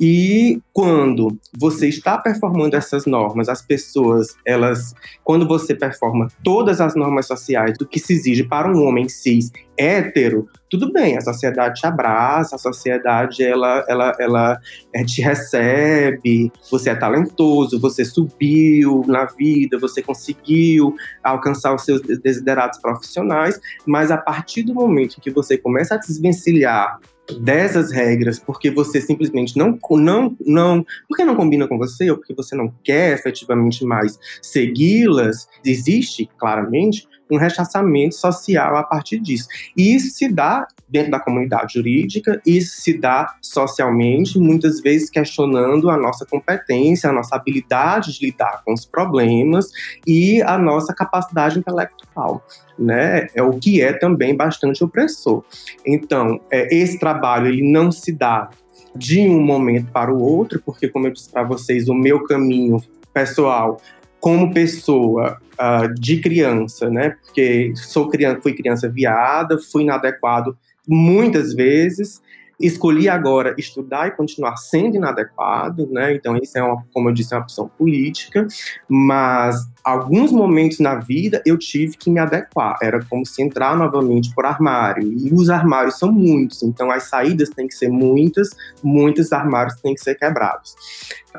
E 0.00 0.60
quando 0.72 1.36
você 1.58 1.88
está 1.88 2.16
performando 2.16 2.76
essas 2.76 3.04
normas, 3.04 3.48
as 3.48 3.60
pessoas, 3.60 4.36
elas, 4.46 4.94
quando 5.24 5.46
você 5.46 5.74
performa 5.74 6.28
todas 6.44 6.80
as 6.80 6.94
normas 6.94 7.26
sociais 7.26 7.76
do 7.76 7.86
que 7.86 7.98
se 7.98 8.12
exige 8.12 8.44
para 8.44 8.70
um 8.70 8.84
homem 8.86 9.08
cis 9.08 9.50
hétero, 9.76 10.46
tudo 10.70 10.92
bem, 10.92 11.16
a 11.16 11.20
sociedade 11.20 11.80
te 11.80 11.86
abraça, 11.86 12.54
a 12.54 12.58
sociedade 12.58 13.42
ela, 13.42 13.84
ela, 13.88 14.12
ela 14.20 14.60
é, 14.92 15.04
te 15.04 15.20
recebe, 15.20 16.52
você 16.70 16.90
é 16.90 16.94
talentoso, 16.94 17.80
você 17.80 18.04
subiu 18.04 19.02
na 19.06 19.24
vida, 19.24 19.78
você 19.78 20.00
conseguiu 20.00 20.94
alcançar 21.24 21.74
os 21.74 21.84
seus 21.84 22.00
desiderados 22.02 22.78
profissionais, 22.78 23.58
mas 23.84 24.10
a 24.10 24.16
partir 24.18 24.62
do 24.62 24.74
momento 24.74 25.20
que 25.20 25.30
você 25.30 25.56
começa 25.58 25.94
a 25.94 25.98
desvencilhar 25.98 26.98
dessas 27.40 27.92
regras 27.92 28.38
porque 28.38 28.70
você 28.70 29.00
simplesmente 29.00 29.56
não 29.56 29.78
não 29.90 30.36
não 30.46 30.86
porque 31.06 31.24
não 31.24 31.36
combina 31.36 31.68
com 31.68 31.76
você 31.76 32.10
ou 32.10 32.16
porque 32.16 32.34
você 32.34 32.56
não 32.56 32.72
quer 32.82 33.12
efetivamente 33.12 33.84
mais 33.84 34.18
segui-las 34.40 35.46
existe 35.64 36.28
claramente 36.38 37.06
um 37.30 37.36
rechaçamento 37.36 38.14
social 38.14 38.76
a 38.76 38.82
partir 38.82 39.18
disso. 39.18 39.48
E 39.76 39.94
isso 39.94 40.16
se 40.16 40.28
dá 40.28 40.66
dentro 40.88 41.10
da 41.10 41.20
comunidade 41.20 41.74
jurídica, 41.74 42.40
isso 42.46 42.80
se 42.80 42.98
dá 42.98 43.34
socialmente, 43.42 44.38
muitas 44.38 44.80
vezes 44.80 45.10
questionando 45.10 45.90
a 45.90 45.96
nossa 45.96 46.24
competência, 46.24 47.10
a 47.10 47.12
nossa 47.12 47.36
habilidade 47.36 48.18
de 48.18 48.26
lidar 48.26 48.62
com 48.64 48.72
os 48.72 48.84
problemas 48.84 49.70
e 50.06 50.42
a 50.42 50.56
nossa 50.58 50.94
capacidade 50.94 51.58
intelectual. 51.58 52.44
Né, 52.78 53.26
é 53.34 53.42
o 53.42 53.58
que 53.58 53.82
é 53.82 53.92
também 53.92 54.36
bastante 54.36 54.84
opressor. 54.84 55.42
Então, 55.84 56.40
é, 56.48 56.72
esse 56.72 56.96
trabalho 56.96 57.48
ele 57.48 57.68
não 57.68 57.90
se 57.90 58.12
dá 58.12 58.50
de 58.94 59.20
um 59.20 59.40
momento 59.40 59.90
para 59.90 60.12
o 60.12 60.22
outro, 60.22 60.62
porque 60.64 60.88
como 60.88 61.08
eu 61.08 61.12
disse 61.12 61.28
para 61.28 61.42
vocês, 61.42 61.88
o 61.88 61.94
meu 61.94 62.22
caminho 62.22 62.80
pessoal 63.12 63.80
como 64.20 64.52
pessoa 64.52 65.38
uh, 65.54 65.92
de 65.94 66.20
criança, 66.20 66.90
né? 66.90 67.16
Porque 67.24 67.72
sou 67.76 68.08
criança, 68.08 68.40
fui 68.42 68.52
criança 68.52 68.88
viada, 68.88 69.58
fui 69.58 69.82
inadequado 69.82 70.56
muitas 70.88 71.52
vezes, 71.52 72.20
escolhi 72.60 73.08
agora 73.08 73.54
estudar 73.56 74.08
e 74.08 74.10
continuar 74.10 74.56
sendo 74.56 74.96
inadequado, 74.96 75.88
né? 75.90 76.14
Então 76.14 76.36
isso 76.36 76.58
é 76.58 76.62
uma, 76.62 76.84
como 76.92 77.08
eu 77.08 77.14
disse, 77.14 77.34
uma 77.34 77.42
opção 77.42 77.70
política, 77.78 78.46
mas 78.88 79.56
alguns 79.84 80.32
momentos 80.32 80.80
na 80.80 80.96
vida 80.96 81.40
eu 81.46 81.56
tive 81.56 81.96
que 81.96 82.10
me 82.10 82.18
adequar. 82.18 82.76
Era 82.82 83.04
como 83.04 83.24
se 83.24 83.42
entrar 83.42 83.76
novamente 83.76 84.34
por 84.34 84.44
armário. 84.44 85.12
E 85.12 85.32
os 85.32 85.48
armários 85.48 85.98
são 85.98 86.10
muitos, 86.10 86.62
então 86.62 86.90
as 86.90 87.04
saídas 87.04 87.48
têm 87.50 87.68
que 87.68 87.74
ser 87.74 87.88
muitas, 87.88 88.50
muitos 88.82 89.32
armários 89.32 89.80
têm 89.80 89.94
que 89.94 90.00
ser 90.00 90.16
quebrados. 90.16 90.74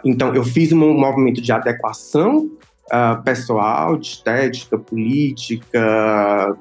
Então 0.06 0.34
eu 0.34 0.44
fiz 0.44 0.72
um 0.72 0.94
movimento 0.94 1.42
de 1.42 1.52
adequação 1.52 2.50
uh, 2.90 3.22
pessoal, 3.24 3.98
de 3.98 4.08
estética, 4.08 4.78
política, 4.78 6.58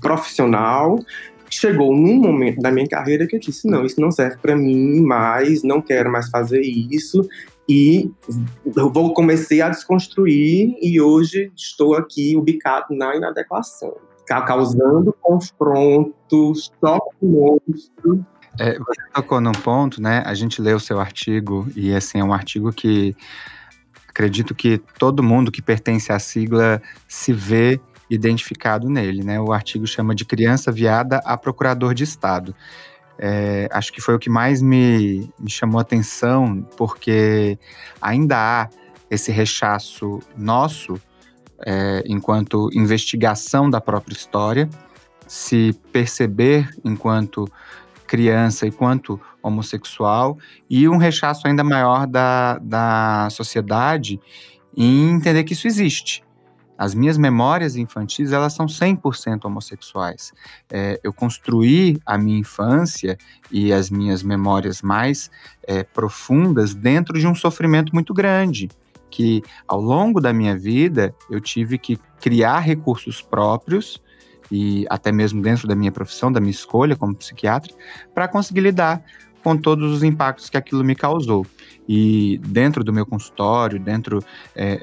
profissional, 0.00 0.98
chegou 1.54 1.94
num 1.94 2.16
momento 2.16 2.60
da 2.60 2.70
minha 2.70 2.86
carreira 2.86 3.26
que 3.26 3.36
eu 3.36 3.40
disse: 3.40 3.68
não, 3.68 3.84
isso 3.84 4.00
não 4.00 4.10
serve 4.10 4.38
para 4.38 4.56
mim 4.56 5.00
mais, 5.00 5.62
não 5.62 5.80
quero 5.80 6.10
mais 6.10 6.28
fazer 6.28 6.60
isso. 6.60 7.26
E 7.68 8.10
eu 8.76 8.92
vou 8.92 9.14
comecei 9.14 9.62
a 9.62 9.68
desconstruir 9.68 10.76
e 10.82 11.00
hoje 11.00 11.50
estou 11.56 11.94
aqui 11.94 12.36
ubicado 12.36 12.94
na 12.94 13.16
inadequação, 13.16 13.94
causando 14.26 15.16
confrontos, 15.20 16.70
choque 16.80 17.16
monstro. 17.22 18.26
É, 18.58 18.78
você 18.78 19.00
tocou 19.12 19.40
num 19.40 19.52
ponto, 19.52 20.02
né? 20.02 20.22
A 20.26 20.34
gente 20.34 20.60
leu 20.60 20.76
o 20.76 20.80
seu 20.80 21.00
artigo 21.00 21.66
e 21.74 21.94
assim 21.94 22.18
é 22.18 22.24
um 22.24 22.32
artigo 22.32 22.72
que 22.72 23.16
acredito 24.08 24.54
que 24.54 24.78
todo 24.98 25.22
mundo 25.22 25.50
que 25.50 25.62
pertence 25.62 26.12
à 26.12 26.18
sigla 26.18 26.82
se 27.08 27.32
vê 27.32 27.80
identificado 28.08 28.88
nele, 28.88 29.22
né? 29.22 29.40
O 29.40 29.52
artigo 29.52 29.86
chama 29.86 30.14
de 30.14 30.24
Criança 30.24 30.70
Viada 30.70 31.18
a 31.24 31.36
Procurador 31.36 31.94
de 31.94 32.04
Estado. 32.04 32.54
É, 33.18 33.68
acho 33.72 33.92
que 33.92 34.00
foi 34.00 34.14
o 34.14 34.18
que 34.18 34.28
mais 34.28 34.60
me, 34.60 35.30
me 35.38 35.50
chamou 35.50 35.80
atenção, 35.80 36.66
porque 36.76 37.58
ainda 38.00 38.36
há 38.36 38.68
esse 39.10 39.30
rechaço 39.30 40.18
nosso, 40.36 41.00
é, 41.64 42.02
enquanto 42.06 42.68
investigação 42.72 43.70
da 43.70 43.80
própria 43.80 44.14
história, 44.14 44.68
se 45.26 45.72
perceber 45.92 46.68
enquanto 46.84 47.48
criança 48.06 48.66
enquanto 48.66 49.20
homossexual 49.42 50.38
e 50.68 50.88
um 50.88 50.96
rechaço 50.96 51.46
ainda 51.46 51.64
maior 51.64 52.06
da, 52.06 52.58
da 52.58 53.28
sociedade 53.30 54.20
em 54.76 55.10
entender 55.10 55.44
que 55.44 55.52
isso 55.52 55.66
existe. 55.66 56.22
As 56.76 56.94
minhas 56.94 57.16
memórias 57.16 57.76
infantis, 57.76 58.32
elas 58.32 58.52
são 58.52 58.66
100% 58.66 59.44
homossexuais. 59.44 60.32
É, 60.70 61.00
eu 61.02 61.12
construí 61.12 61.98
a 62.04 62.18
minha 62.18 62.38
infância 62.38 63.16
e 63.50 63.72
as 63.72 63.90
minhas 63.90 64.22
memórias 64.22 64.82
mais 64.82 65.30
é, 65.66 65.82
profundas 65.84 66.74
dentro 66.74 67.18
de 67.18 67.26
um 67.26 67.34
sofrimento 67.34 67.94
muito 67.94 68.12
grande, 68.12 68.68
que 69.10 69.42
ao 69.68 69.80
longo 69.80 70.20
da 70.20 70.32
minha 70.32 70.56
vida 70.56 71.14
eu 71.30 71.40
tive 71.40 71.78
que 71.78 71.98
criar 72.20 72.58
recursos 72.58 73.22
próprios 73.22 74.02
e 74.50 74.84
até 74.90 75.12
mesmo 75.12 75.40
dentro 75.40 75.66
da 75.68 75.74
minha 75.74 75.92
profissão, 75.92 76.30
da 76.30 76.40
minha 76.40 76.50
escolha 76.50 76.96
como 76.96 77.14
psiquiatra, 77.14 77.72
para 78.12 78.28
conseguir 78.28 78.60
lidar 78.60 79.02
com 79.44 79.58
todos 79.58 79.92
os 79.92 80.02
impactos 80.02 80.48
que 80.48 80.56
aquilo 80.56 80.82
me 80.82 80.94
causou. 80.94 81.46
E 81.86 82.40
dentro 82.46 82.82
do 82.82 82.94
meu 82.94 83.04
consultório, 83.04 83.78
dentro 83.78 84.24
é, 84.56 84.80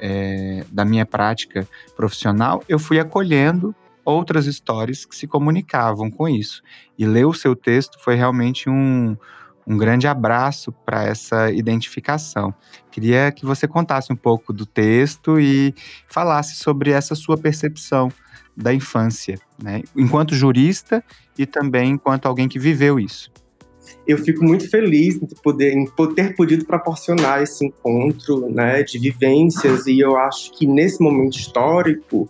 é, 0.62 0.66
da 0.72 0.86
minha 0.86 1.04
prática 1.04 1.68
profissional, 1.96 2.64
eu 2.70 2.78
fui 2.78 3.00
acolhendo 3.00 3.76
outras 4.06 4.46
histórias 4.46 5.04
que 5.04 5.16
se 5.16 5.26
comunicavam 5.26 6.12
com 6.12 6.30
isso. 6.30 6.62
E 6.96 7.08
ler 7.08 7.26
o 7.26 7.34
seu 7.34 7.56
texto 7.56 8.00
foi 8.00 8.14
realmente 8.14 8.70
um, 8.70 9.18
um 9.66 9.76
grande 9.76 10.06
abraço 10.06 10.72
para 10.72 11.06
essa 11.06 11.50
identificação. 11.52 12.54
Queria 12.92 13.32
que 13.32 13.48
você 13.48 13.68
contasse 13.68 14.14
um 14.14 14.16
pouco 14.16 14.54
do 14.54 14.68
texto 14.68 15.40
e 15.40 15.74
falasse 16.08 16.56
sobre 16.56 16.92
essa 16.92 17.16
sua 17.16 17.36
percepção 17.36 18.12
da 18.56 18.72
infância, 18.72 19.40
né? 19.64 19.82
enquanto 19.96 20.36
jurista 20.36 21.04
e 21.36 21.48
também 21.48 21.92
enquanto 21.94 22.28
alguém 22.28 22.48
que 22.48 22.60
viveu 22.60 23.00
isso. 23.00 23.32
Eu 24.06 24.18
fico 24.18 24.44
muito 24.44 24.70
feliz 24.70 25.16
em, 25.16 25.28
poder, 25.42 25.74
em 25.74 25.86
ter 26.16 26.36
podido 26.36 26.66
proporcionar 26.66 27.42
esse 27.42 27.66
encontro 27.66 28.50
né, 28.50 28.84
de 28.84 29.00
vivências, 29.00 29.86
e 29.88 30.00
eu 30.00 30.18
acho 30.18 30.52
que 30.54 30.66
nesse 30.68 31.02
momento 31.02 31.38
histórico, 31.38 32.30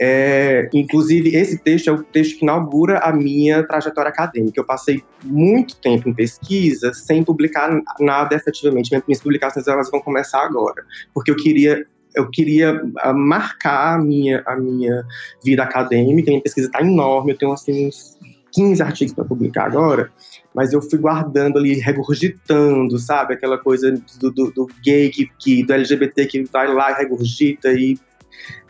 é, 0.00 0.68
inclusive 0.72 1.36
esse 1.36 1.58
texto 1.58 1.88
é 1.88 1.92
o 1.92 2.02
texto 2.02 2.38
que 2.38 2.44
inaugura 2.44 2.98
a 2.98 3.12
minha 3.12 3.62
trajetória 3.62 4.10
acadêmica. 4.10 4.58
Eu 4.58 4.64
passei 4.64 5.02
muito 5.24 5.76
tempo 5.76 6.08
em 6.08 6.14
pesquisa 6.14 6.92
sem 6.92 7.22
publicar 7.22 7.70
nada 8.00 8.34
efetivamente. 8.34 8.90
Minhas 9.06 9.22
publicações 9.22 9.68
elas 9.68 9.90
vão 9.90 10.00
começar 10.00 10.42
agora, 10.42 10.84
porque 11.14 11.30
eu 11.30 11.36
queria 11.36 11.86
eu 12.14 12.28
queria 12.28 12.82
uh, 12.84 13.14
marcar 13.14 13.94
a 13.94 13.98
minha, 13.98 14.42
a 14.46 14.56
minha 14.56 15.04
vida 15.42 15.62
acadêmica, 15.62 16.30
minha 16.30 16.42
pesquisa 16.42 16.66
está 16.66 16.82
enorme, 16.82 17.32
eu 17.32 17.38
tenho 17.38 17.52
assim 17.52 17.88
uns 17.88 18.18
15 18.52 18.82
artigos 18.82 19.14
para 19.14 19.24
publicar 19.24 19.64
agora, 19.64 20.10
mas 20.54 20.72
eu 20.72 20.82
fui 20.82 20.98
guardando 20.98 21.58
ali, 21.58 21.74
regurgitando, 21.74 22.98
sabe? 22.98 23.34
Aquela 23.34 23.58
coisa 23.58 23.92
do, 24.20 24.30
do, 24.30 24.50
do 24.50 24.66
gay, 24.82 25.10
que, 25.10 25.28
que, 25.38 25.62
do 25.62 25.72
LGBT 25.72 26.26
que 26.26 26.44
vai 26.44 26.72
lá 26.72 26.92
e 26.92 26.94
regurgita 26.94 27.72
e 27.72 27.98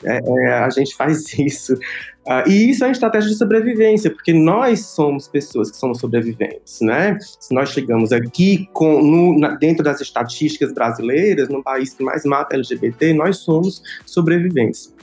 É, 0.04 0.18
é, 0.18 0.52
a 0.54 0.70
gente 0.70 0.94
faz 0.96 1.38
isso. 1.38 1.74
Uh, 1.74 2.48
e 2.48 2.70
isso 2.70 2.84
é 2.84 2.86
uma 2.86 2.92
estratégia 2.92 3.30
de 3.30 3.36
sobrevivência, 3.36 4.08
porque 4.10 4.32
nós 4.32 4.86
somos 4.86 5.26
pessoas 5.26 5.72
que 5.72 5.76
somos 5.76 5.98
sobreviventes, 5.98 6.80
né? 6.80 7.18
Se 7.20 7.52
nós 7.52 7.70
chegamos 7.70 8.12
aqui 8.12 8.68
com, 8.72 9.02
no, 9.02 9.38
na, 9.38 9.56
dentro 9.56 9.82
das 9.82 10.00
estatísticas 10.00 10.72
brasileiras, 10.72 11.48
no 11.48 11.62
país 11.62 11.94
que 11.94 12.04
mais 12.04 12.24
mata 12.24 12.54
LGBT, 12.54 13.12
nós 13.12 13.38
somos 13.38 13.82
sobreviventes. 14.06 14.94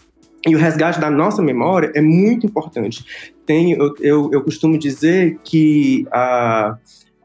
E 0.48 0.56
o 0.56 0.60
resgate 0.60 1.02
da 1.02 1.10
nossa 1.10 1.42
memória 1.42 1.92
é 1.94 2.00
muito 2.00 2.46
importante. 2.46 3.04
Tem, 3.50 3.72
eu, 3.72 3.96
eu, 4.00 4.30
eu 4.32 4.44
costumo 4.44 4.78
dizer 4.78 5.40
que 5.44 6.06
uh, 6.10 6.78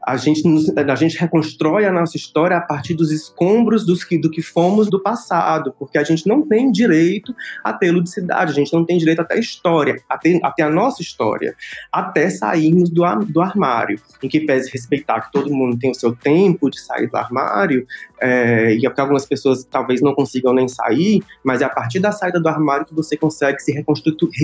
a 0.05 0.17
gente, 0.17 0.43
a 0.77 0.95
gente 0.95 1.17
reconstrói 1.17 1.85
a 1.85 1.91
nossa 1.91 2.15
história 2.15 2.55
a 2.55 2.61
partir 2.61 2.93
dos 2.93 3.11
escombros 3.11 3.83
dos 3.83 4.03
que, 4.03 4.19
do 4.19 4.29
que 4.29 4.41
fomos 4.41 4.87
do 4.87 5.01
passado, 5.01 5.73
porque 5.79 5.97
a 5.97 6.03
gente 6.03 6.27
não 6.27 6.47
tem 6.47 6.71
direito 6.71 7.35
a 7.63 7.73
ter 7.73 7.89
ludicidade, 7.89 8.51
a 8.51 8.53
gente 8.53 8.71
não 8.71 8.85
tem 8.85 8.99
direito 8.99 9.21
até 9.21 9.33
a 9.33 9.39
história, 9.39 9.99
até, 10.07 10.61
a 10.61 10.69
nossa 10.69 11.01
história, 11.01 11.55
até 11.91 12.29
sairmos 12.29 12.89
do, 12.91 13.03
do 13.25 13.41
armário, 13.41 13.99
em 14.21 14.27
que 14.27 14.41
pese 14.41 14.69
respeitar 14.71 15.21
que 15.21 15.31
todo 15.31 15.49
mundo 15.49 15.77
tem 15.79 15.89
o 15.89 15.95
seu 15.95 16.15
tempo 16.15 16.69
de 16.69 16.79
sair 16.79 17.07
do 17.09 17.17
armário, 17.17 17.87
é, 18.21 18.75
e 18.75 18.85
é 18.85 18.89
que 18.89 19.01
algumas 19.01 19.25
pessoas 19.25 19.63
talvez 19.63 20.01
não 20.01 20.13
consigam 20.13 20.53
nem 20.53 20.67
sair, 20.67 21.23
mas 21.43 21.61
é 21.61 21.65
a 21.65 21.69
partir 21.69 21.99
da 21.99 22.11
saída 22.11 22.39
do 22.39 22.47
armário 22.47 22.85
que 22.85 22.93
você 22.93 23.17
consegue 23.17 23.59
se, 23.59 23.73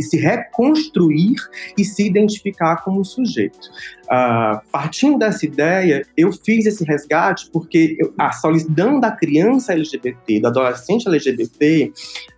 se 0.01 0.17
reconstruir 0.17 1.35
e 1.77 1.85
se 1.85 2.05
identificar 2.05 2.77
como 2.77 3.05
sujeito. 3.05 3.69
Uh, 4.11 4.59
partindo 4.69 5.17
dessa 5.17 5.45
ideia, 5.45 6.05
eu 6.17 6.33
fiz 6.33 6.65
esse 6.65 6.83
resgate 6.83 7.49
porque 7.49 7.95
eu, 7.97 8.13
a 8.19 8.33
solidão 8.33 8.99
da 8.99 9.09
criança 9.09 9.71
LGBT, 9.71 10.41
do 10.41 10.47
adolescente 10.47 11.07
LGBT, 11.07 11.93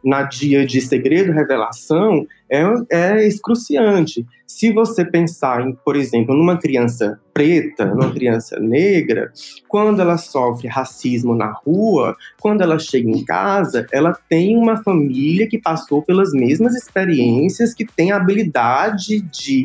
na 0.05 0.21
dia 0.21 0.67
de 0.67 0.79
segredo 0.81 1.31
revelação, 1.31 2.27
é, 2.47 2.63
é 2.91 3.27
excruciante. 3.27 4.23
Se 4.45 4.71
você 4.71 5.03
pensar, 5.03 5.67
em, 5.67 5.73
por 5.83 5.95
exemplo, 5.95 6.35
numa 6.35 6.59
criança 6.59 7.19
preta, 7.33 7.87
numa 7.87 8.13
criança 8.13 8.59
negra, 8.59 9.31
quando 9.67 9.99
ela 9.99 10.19
sofre 10.19 10.67
racismo 10.67 11.33
na 11.33 11.51
rua, 11.51 12.15
quando 12.39 12.61
ela 12.61 12.77
chega 12.77 13.09
em 13.09 13.25
casa, 13.25 13.87
ela 13.91 14.15
tem 14.29 14.55
uma 14.55 14.83
família 14.83 15.47
que 15.47 15.57
passou 15.57 16.03
pelas 16.03 16.31
mesmas 16.33 16.75
experiências, 16.75 17.73
que 17.73 17.83
tem 17.83 18.11
a 18.11 18.17
habilidade 18.17 19.21
de 19.21 19.63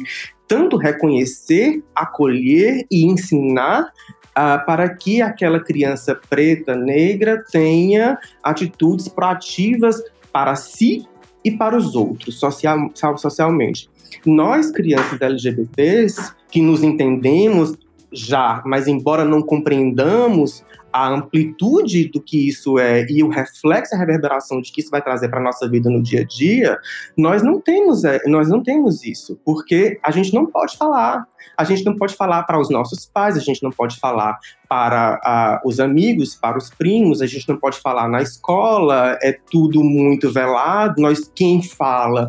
tanto 0.48 0.76
reconhecer, 0.76 1.84
acolher 1.94 2.86
e 2.90 3.04
ensinar 3.04 3.92
Uh, 4.38 4.64
para 4.64 4.88
que 4.88 5.20
aquela 5.20 5.58
criança 5.58 6.14
preta, 6.30 6.76
negra, 6.76 7.42
tenha 7.50 8.16
atitudes 8.40 9.08
proativas 9.08 10.00
para 10.32 10.54
si 10.54 11.04
e 11.44 11.50
para 11.50 11.76
os 11.76 11.96
outros, 11.96 12.38
social, 12.38 12.88
socialmente. 13.16 13.90
Nós, 14.24 14.70
crianças 14.70 15.20
LGBTs, 15.20 16.34
que 16.52 16.62
nos 16.62 16.84
entendemos 16.84 17.76
já, 18.12 18.62
mas 18.64 18.86
embora 18.86 19.24
não 19.24 19.42
compreendamos 19.42 20.64
a 20.98 21.08
amplitude 21.10 22.08
do 22.08 22.20
que 22.20 22.48
isso 22.48 22.76
é 22.76 23.06
e 23.08 23.22
o 23.22 23.28
reflexo, 23.28 23.94
a 23.94 23.98
reverberação 23.98 24.60
de 24.60 24.72
que 24.72 24.80
isso 24.80 24.90
vai 24.90 25.00
trazer 25.00 25.28
para 25.28 25.40
nossa 25.40 25.68
vida 25.68 25.88
no 25.88 26.02
dia 26.02 26.22
a 26.22 26.24
dia, 26.24 26.76
nós 27.16 27.40
não 27.40 27.60
temos, 27.60 28.02
é, 28.02 28.20
nós 28.26 28.48
não 28.48 28.60
temos 28.60 29.04
isso, 29.04 29.38
porque 29.44 30.00
a 30.02 30.10
gente 30.10 30.34
não 30.34 30.44
pode 30.44 30.76
falar, 30.76 31.24
a 31.56 31.62
gente 31.62 31.84
não 31.84 31.94
pode 31.94 32.16
falar 32.16 32.42
para 32.42 32.58
os 32.58 32.68
nossos 32.68 33.06
pais, 33.06 33.36
a 33.36 33.40
gente 33.40 33.62
não 33.62 33.70
pode 33.70 33.96
falar 34.00 34.36
para 34.68 35.62
os 35.64 35.78
amigos, 35.78 36.34
para 36.34 36.58
os 36.58 36.68
primos, 36.68 37.22
a 37.22 37.26
gente 37.26 37.48
não 37.48 37.56
pode 37.56 37.78
falar 37.78 38.08
na 38.08 38.20
escola, 38.20 39.16
é 39.22 39.32
tudo 39.32 39.84
muito 39.84 40.32
velado, 40.32 41.00
nós 41.00 41.30
quem 41.32 41.62
fala 41.62 42.28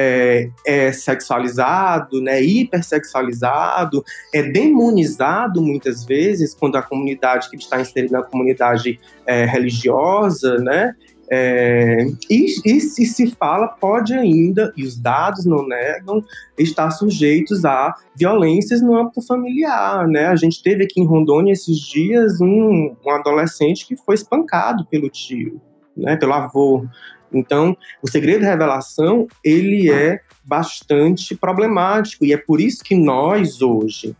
é, 0.00 0.48
é, 0.64 0.92
sexualizado, 0.92 2.20
né, 2.20 2.40
hipersexualizado, 2.40 4.04
é 4.32 4.44
demonizado 4.44 5.60
muitas 5.60 6.04
vezes 6.04 6.54
quando 6.54 6.76
a 6.76 6.82
comunidade 6.82 7.50
que 7.50 7.56
está 7.56 7.80
inserida 7.80 8.18
na 8.18 8.22
comunidade 8.22 9.00
é, 9.26 9.44
religiosa, 9.44 10.56
né, 10.58 10.94
é, 11.30 12.06
e, 12.30 12.46
e, 12.64 12.80
se 12.80 13.04
se 13.04 13.26
fala, 13.32 13.66
pode 13.66 14.14
ainda, 14.14 14.72
e 14.76 14.84
os 14.84 14.96
dados 14.96 15.44
não 15.44 15.66
negam, 15.66 16.24
estar 16.56 16.90
sujeitos 16.92 17.64
a 17.64 17.92
violências 18.16 18.80
no 18.80 18.96
âmbito 18.96 19.20
familiar. 19.20 20.08
Né? 20.08 20.26
A 20.26 20.36
gente 20.36 20.62
teve 20.62 20.84
aqui 20.84 21.00
em 21.00 21.06
Rondônia 21.06 21.52
esses 21.52 21.78
dias 21.80 22.40
um, 22.40 22.96
um 23.04 23.10
adolescente 23.10 23.86
que 23.86 23.96
foi 23.96 24.14
espancado 24.14 24.86
pelo 24.86 25.10
tio, 25.10 25.60
né, 25.98 26.16
pelo 26.16 26.32
avô. 26.32 26.86
Então, 27.32 27.76
o 28.02 28.08
segredo 28.08 28.40
da 28.42 28.50
revelação, 28.50 29.26
ele 29.44 29.90
é 29.90 30.20
bastante 30.44 31.36
problemático 31.36 32.24
e 32.24 32.32
é 32.32 32.36
por 32.36 32.60
isso 32.60 32.82
que 32.82 32.94
nós 32.94 33.60
hoje 33.60 34.16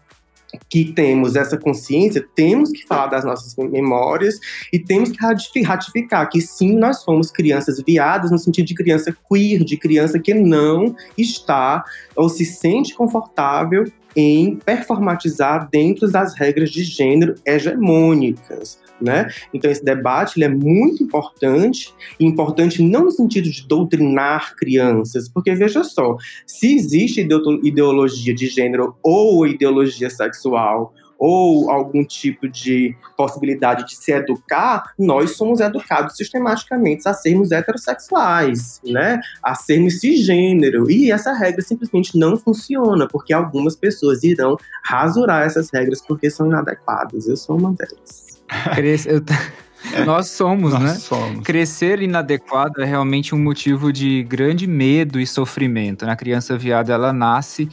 que 0.68 0.92
temos 0.92 1.36
essa 1.36 1.58
consciência, 1.58 2.24
temos 2.34 2.70
que 2.70 2.86
falar 2.86 3.06
das 3.06 3.24
nossas 3.24 3.54
memórias 3.56 4.38
e 4.72 4.78
temos 4.78 5.10
que 5.10 5.62
ratificar 5.62 6.28
que 6.28 6.40
sim, 6.40 6.72
nós 6.72 7.04
fomos 7.04 7.30
crianças 7.30 7.82
viadas 7.86 8.30
no 8.30 8.38
sentido 8.38 8.66
de 8.66 8.74
criança 8.74 9.14
queer, 9.28 9.62
de 9.62 9.76
criança 9.76 10.18
que 10.18 10.32
não 10.32 10.96
está 11.16 11.84
ou 12.16 12.28
se 12.28 12.44
sente 12.44 12.94
confortável 12.94 13.84
em 14.16 14.56
performatizar 14.56 15.68
dentro 15.70 16.10
das 16.10 16.34
regras 16.34 16.70
de 16.70 16.82
gênero 16.82 17.34
hegemônicas 17.44 18.78
né? 19.00 19.28
Então 19.52 19.70
esse 19.70 19.84
debate 19.84 20.42
é 20.42 20.48
muito 20.48 21.02
importante, 21.02 21.94
e 22.18 22.24
importante 22.24 22.82
não 22.82 23.04
no 23.04 23.10
sentido 23.10 23.50
de 23.50 23.66
doutrinar 23.66 24.54
crianças, 24.56 25.28
porque 25.28 25.54
veja 25.54 25.84
só, 25.84 26.16
se 26.46 26.74
existe 26.74 27.20
ideologia 27.20 28.34
de 28.34 28.46
gênero 28.46 28.96
ou 29.02 29.46
ideologia 29.46 30.10
sexual 30.10 30.94
ou 31.18 31.68
algum 31.70 32.04
tipo 32.04 32.48
de 32.48 32.94
possibilidade 33.16 33.84
de 33.84 33.96
se 33.96 34.12
educar, 34.12 34.84
nós 34.96 35.36
somos 35.36 35.58
educados 35.58 36.16
sistematicamente 36.16 37.08
a 37.08 37.12
sermos 37.12 37.50
heterossexuais, 37.50 38.80
né? 38.84 39.20
A 39.42 39.54
sermos 39.56 39.98
cisgênero. 39.98 40.88
E 40.88 41.10
essa 41.10 41.32
regra 41.32 41.60
simplesmente 41.60 42.16
não 42.16 42.36
funciona, 42.36 43.08
porque 43.08 43.32
algumas 43.32 43.74
pessoas 43.74 44.22
irão 44.22 44.56
rasurar 44.84 45.44
essas 45.44 45.70
regras 45.72 46.00
porque 46.00 46.30
são 46.30 46.46
inadequadas. 46.46 47.26
Eu 47.26 47.36
sou 47.36 47.58
uma 47.58 47.72
delas. 47.72 48.27
Eu... 49.06 49.22
Nós 50.04 50.28
somos, 50.28 50.72
Nós 50.72 50.82
né? 50.82 50.94
Somos. 50.94 51.44
Crescer 51.44 52.02
inadequado 52.02 52.82
é 52.82 52.84
realmente 52.84 53.34
um 53.34 53.38
motivo 53.38 53.92
de 53.92 54.22
grande 54.24 54.66
medo 54.66 55.20
e 55.20 55.26
sofrimento. 55.26 56.04
Na 56.04 56.16
criança 56.16 56.58
viada, 56.58 56.92
ela 56.92 57.12
nasce 57.12 57.68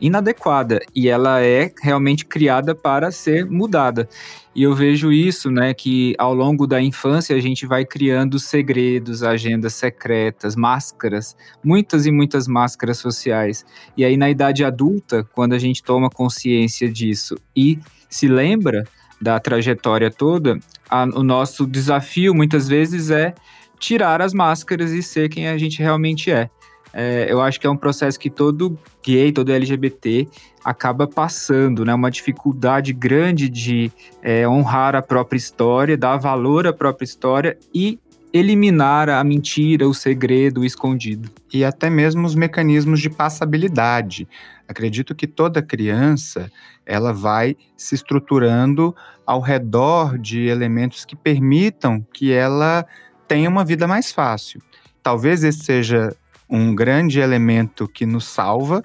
inadequada 0.00 0.80
e 0.94 1.08
ela 1.08 1.40
é 1.40 1.72
realmente 1.82 2.24
criada 2.24 2.74
para 2.74 3.10
ser 3.10 3.46
mudada. 3.46 4.08
E 4.54 4.62
eu 4.62 4.74
vejo 4.74 5.12
isso, 5.12 5.50
né, 5.50 5.74
que 5.74 6.14
ao 6.18 6.34
longo 6.34 6.66
da 6.66 6.80
infância 6.80 7.36
a 7.36 7.40
gente 7.40 7.66
vai 7.66 7.84
criando 7.84 8.38
segredos, 8.38 9.22
agendas 9.22 9.74
secretas, 9.74 10.54
máscaras, 10.54 11.36
muitas 11.62 12.06
e 12.06 12.12
muitas 12.12 12.46
máscaras 12.46 12.98
sociais. 12.98 13.64
E 13.96 14.04
aí 14.04 14.16
na 14.16 14.30
idade 14.30 14.64
adulta, 14.64 15.24
quando 15.32 15.54
a 15.54 15.58
gente 15.58 15.82
toma 15.82 16.10
consciência 16.10 16.90
disso 16.90 17.36
e 17.54 17.78
se 18.08 18.28
lembra, 18.28 18.84
da 19.20 19.38
trajetória 19.40 20.10
toda, 20.10 20.58
a, 20.88 21.04
o 21.04 21.22
nosso 21.22 21.66
desafio 21.66 22.34
muitas 22.34 22.68
vezes 22.68 23.10
é 23.10 23.34
tirar 23.78 24.22
as 24.22 24.32
máscaras 24.32 24.92
e 24.92 25.02
ser 25.02 25.28
quem 25.28 25.48
a 25.48 25.58
gente 25.58 25.78
realmente 25.80 26.30
é. 26.30 26.48
é. 26.92 27.26
eu 27.28 27.40
acho 27.40 27.60
que 27.60 27.66
é 27.66 27.70
um 27.70 27.76
processo 27.76 28.18
que 28.18 28.30
todo 28.30 28.78
gay, 29.04 29.32
todo 29.32 29.52
LGBT 29.52 30.28
acaba 30.64 31.06
passando, 31.06 31.84
né? 31.84 31.94
Uma 31.94 32.10
dificuldade 32.10 32.92
grande 32.92 33.48
de 33.48 33.92
é, 34.22 34.48
honrar 34.48 34.96
a 34.96 35.02
própria 35.02 35.38
história, 35.38 35.96
dar 35.96 36.16
valor 36.16 36.66
à 36.66 36.72
própria 36.72 37.04
história 37.04 37.56
e 37.72 37.98
eliminar 38.36 39.08
a 39.08 39.22
mentira, 39.24 39.88
o 39.88 39.94
segredo, 39.94 40.60
o 40.60 40.64
escondido. 40.64 41.30
E 41.52 41.64
até 41.64 41.88
mesmo 41.90 42.26
os 42.26 42.34
mecanismos 42.34 43.00
de 43.00 43.10
passabilidade. 43.10 44.28
Acredito 44.68 45.14
que 45.14 45.26
toda 45.26 45.62
criança 45.62 46.50
ela 46.84 47.12
vai 47.12 47.56
se 47.76 47.94
estruturando 47.94 48.94
ao 49.24 49.40
redor 49.40 50.18
de 50.18 50.46
elementos 50.46 51.04
que 51.04 51.16
permitam 51.16 52.04
que 52.12 52.32
ela 52.32 52.86
tenha 53.26 53.48
uma 53.48 53.64
vida 53.64 53.86
mais 53.86 54.12
fácil. 54.12 54.62
Talvez 55.02 55.42
esse 55.42 55.64
seja 55.64 56.14
um 56.48 56.74
grande 56.74 57.20
elemento 57.20 57.88
que 57.88 58.06
nos 58.06 58.24
salva. 58.24 58.76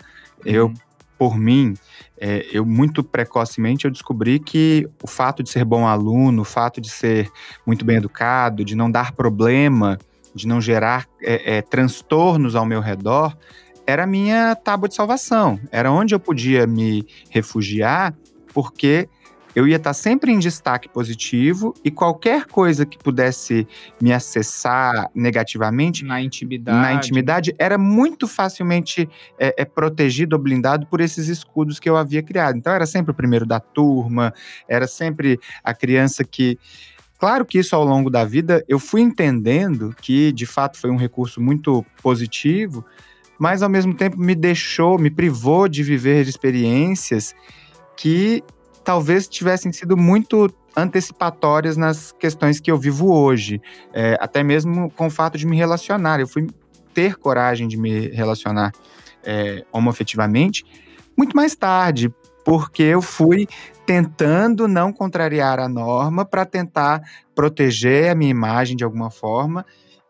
Uhum. 0.46 0.52
Eu, 0.52 0.74
por 1.22 1.38
mim, 1.38 1.76
é, 2.20 2.48
eu 2.52 2.66
muito 2.66 3.04
precocemente 3.04 3.86
eu 3.86 3.92
descobri 3.92 4.40
que 4.40 4.90
o 5.04 5.08
fato 5.08 5.44
de 5.44 5.52
ser 5.52 5.64
bom 5.64 5.86
aluno, 5.86 6.42
o 6.42 6.44
fato 6.44 6.82
de 6.82 6.90
ser 6.90 7.30
muito 7.64 7.86
bem 7.86 7.98
educado, 7.98 8.66
de 8.66 8.74
não 8.76 8.90
dar 8.90 9.12
problema, 9.12 10.00
de 10.34 10.48
não 10.48 10.60
gerar 10.60 11.08
é, 11.22 11.58
é, 11.58 11.62
transtornos 11.62 12.56
ao 12.56 12.66
meu 12.66 12.82
redor, 12.82 13.38
era 13.86 14.06
a 14.06 14.08
minha 14.08 14.56
tábua 14.56 14.90
de 14.90 14.96
salvação. 14.96 15.60
Era 15.72 15.92
onde 15.92 16.16
eu 16.16 16.20
podia 16.20 16.66
me 16.66 17.06
refugiar, 17.30 18.16
porque 18.52 19.08
eu 19.56 19.68
ia 19.68 19.76
estar 19.76 19.94
sempre 19.94 20.32
em 20.32 20.40
destaque 20.40 20.88
positivo 20.88 21.74
e 21.84 21.92
qualquer 21.92 22.46
coisa 22.46 22.86
que 22.86 22.98
pudesse 22.98 23.68
me 24.02 24.14
acessar 24.14 25.10
negativamente 25.14 26.06
na 26.06 26.22
intimidade, 26.22 26.78
na 26.78 26.94
intimidade 26.94 27.56
era 27.58 27.78
muito 27.78 28.28
facilmente 28.28 29.10
é, 29.38 29.62
é, 29.62 29.66
protegido 29.66 30.36
ou 30.36 30.42
blindado 30.42 30.86
por 30.88 31.02
esses 31.02 31.28
escudos 31.28 31.80
que 31.80 31.90
eu 31.90 31.98
havia 31.98 32.24
criado. 32.24 32.58
Então 32.58 32.74
era 32.74 32.86
sempre 32.86 33.12
o 33.12 33.16
primeiro 33.16 33.46
da 33.46 33.60
turma, 33.60 34.34
era 34.68 34.88
sempre 34.88 35.40
a 35.64 35.74
criança 35.74 36.24
que 36.24 36.58
Claro 37.22 37.46
que 37.46 37.60
isso 37.60 37.76
ao 37.76 37.86
longo 37.86 38.10
da 38.10 38.26
vida 38.26 38.66
eu 38.68 38.80
fui 38.80 39.00
entendendo 39.00 39.96
que 40.02 40.32
de 40.32 40.48
fato 40.48 40.76
foi 40.76 40.90
um 40.90 40.96
recurso 40.96 41.40
muito 41.40 41.86
positivo, 42.02 42.84
mas 43.38 43.62
ao 43.62 43.70
mesmo 43.70 43.94
tempo 43.94 44.18
me 44.18 44.34
deixou, 44.34 44.98
me 44.98 45.12
privou 45.12 45.68
de 45.68 45.84
viver 45.84 46.28
experiências 46.28 47.36
que 47.96 48.44
talvez 48.84 49.28
tivessem 49.28 49.72
sido 49.72 49.96
muito 49.96 50.50
antecipatórias 50.76 51.78
nas 51.78 52.12
questões 52.14 52.60
que 52.60 52.72
eu 52.72 52.78
vivo 52.78 53.14
hoje, 53.14 53.62
é, 53.94 54.18
até 54.20 54.44
mesmo 54.44 54.90
com 54.92 55.08
o 55.08 55.10
fato 55.10 55.38
de 55.38 55.46
me 55.46 55.58
relacionar. 55.58 56.20
Eu 56.20 56.28
fui 56.28 56.48
ter 56.94 57.16
coragem 57.16 57.68
de 57.68 57.78
me 57.78 58.08
relacionar 58.10 58.72
é, 59.24 59.64
homoafetivamente 59.72 60.66
muito 61.18 61.36
mais 61.36 61.56
tarde, 61.56 62.14
porque 62.44 62.84
eu 62.84 63.02
fui 63.02 63.48
tentando 63.86 64.68
não 64.68 64.92
contrariar 64.92 65.60
a 65.60 65.70
norma 65.70 66.26
para 66.26 66.46
tentar 66.46 67.02
proteger 67.36 68.10
a 68.10 68.16
minha 68.16 68.32
imagem 68.32 68.76
de 68.76 68.84
alguma 68.84 69.12
forma 69.12 69.66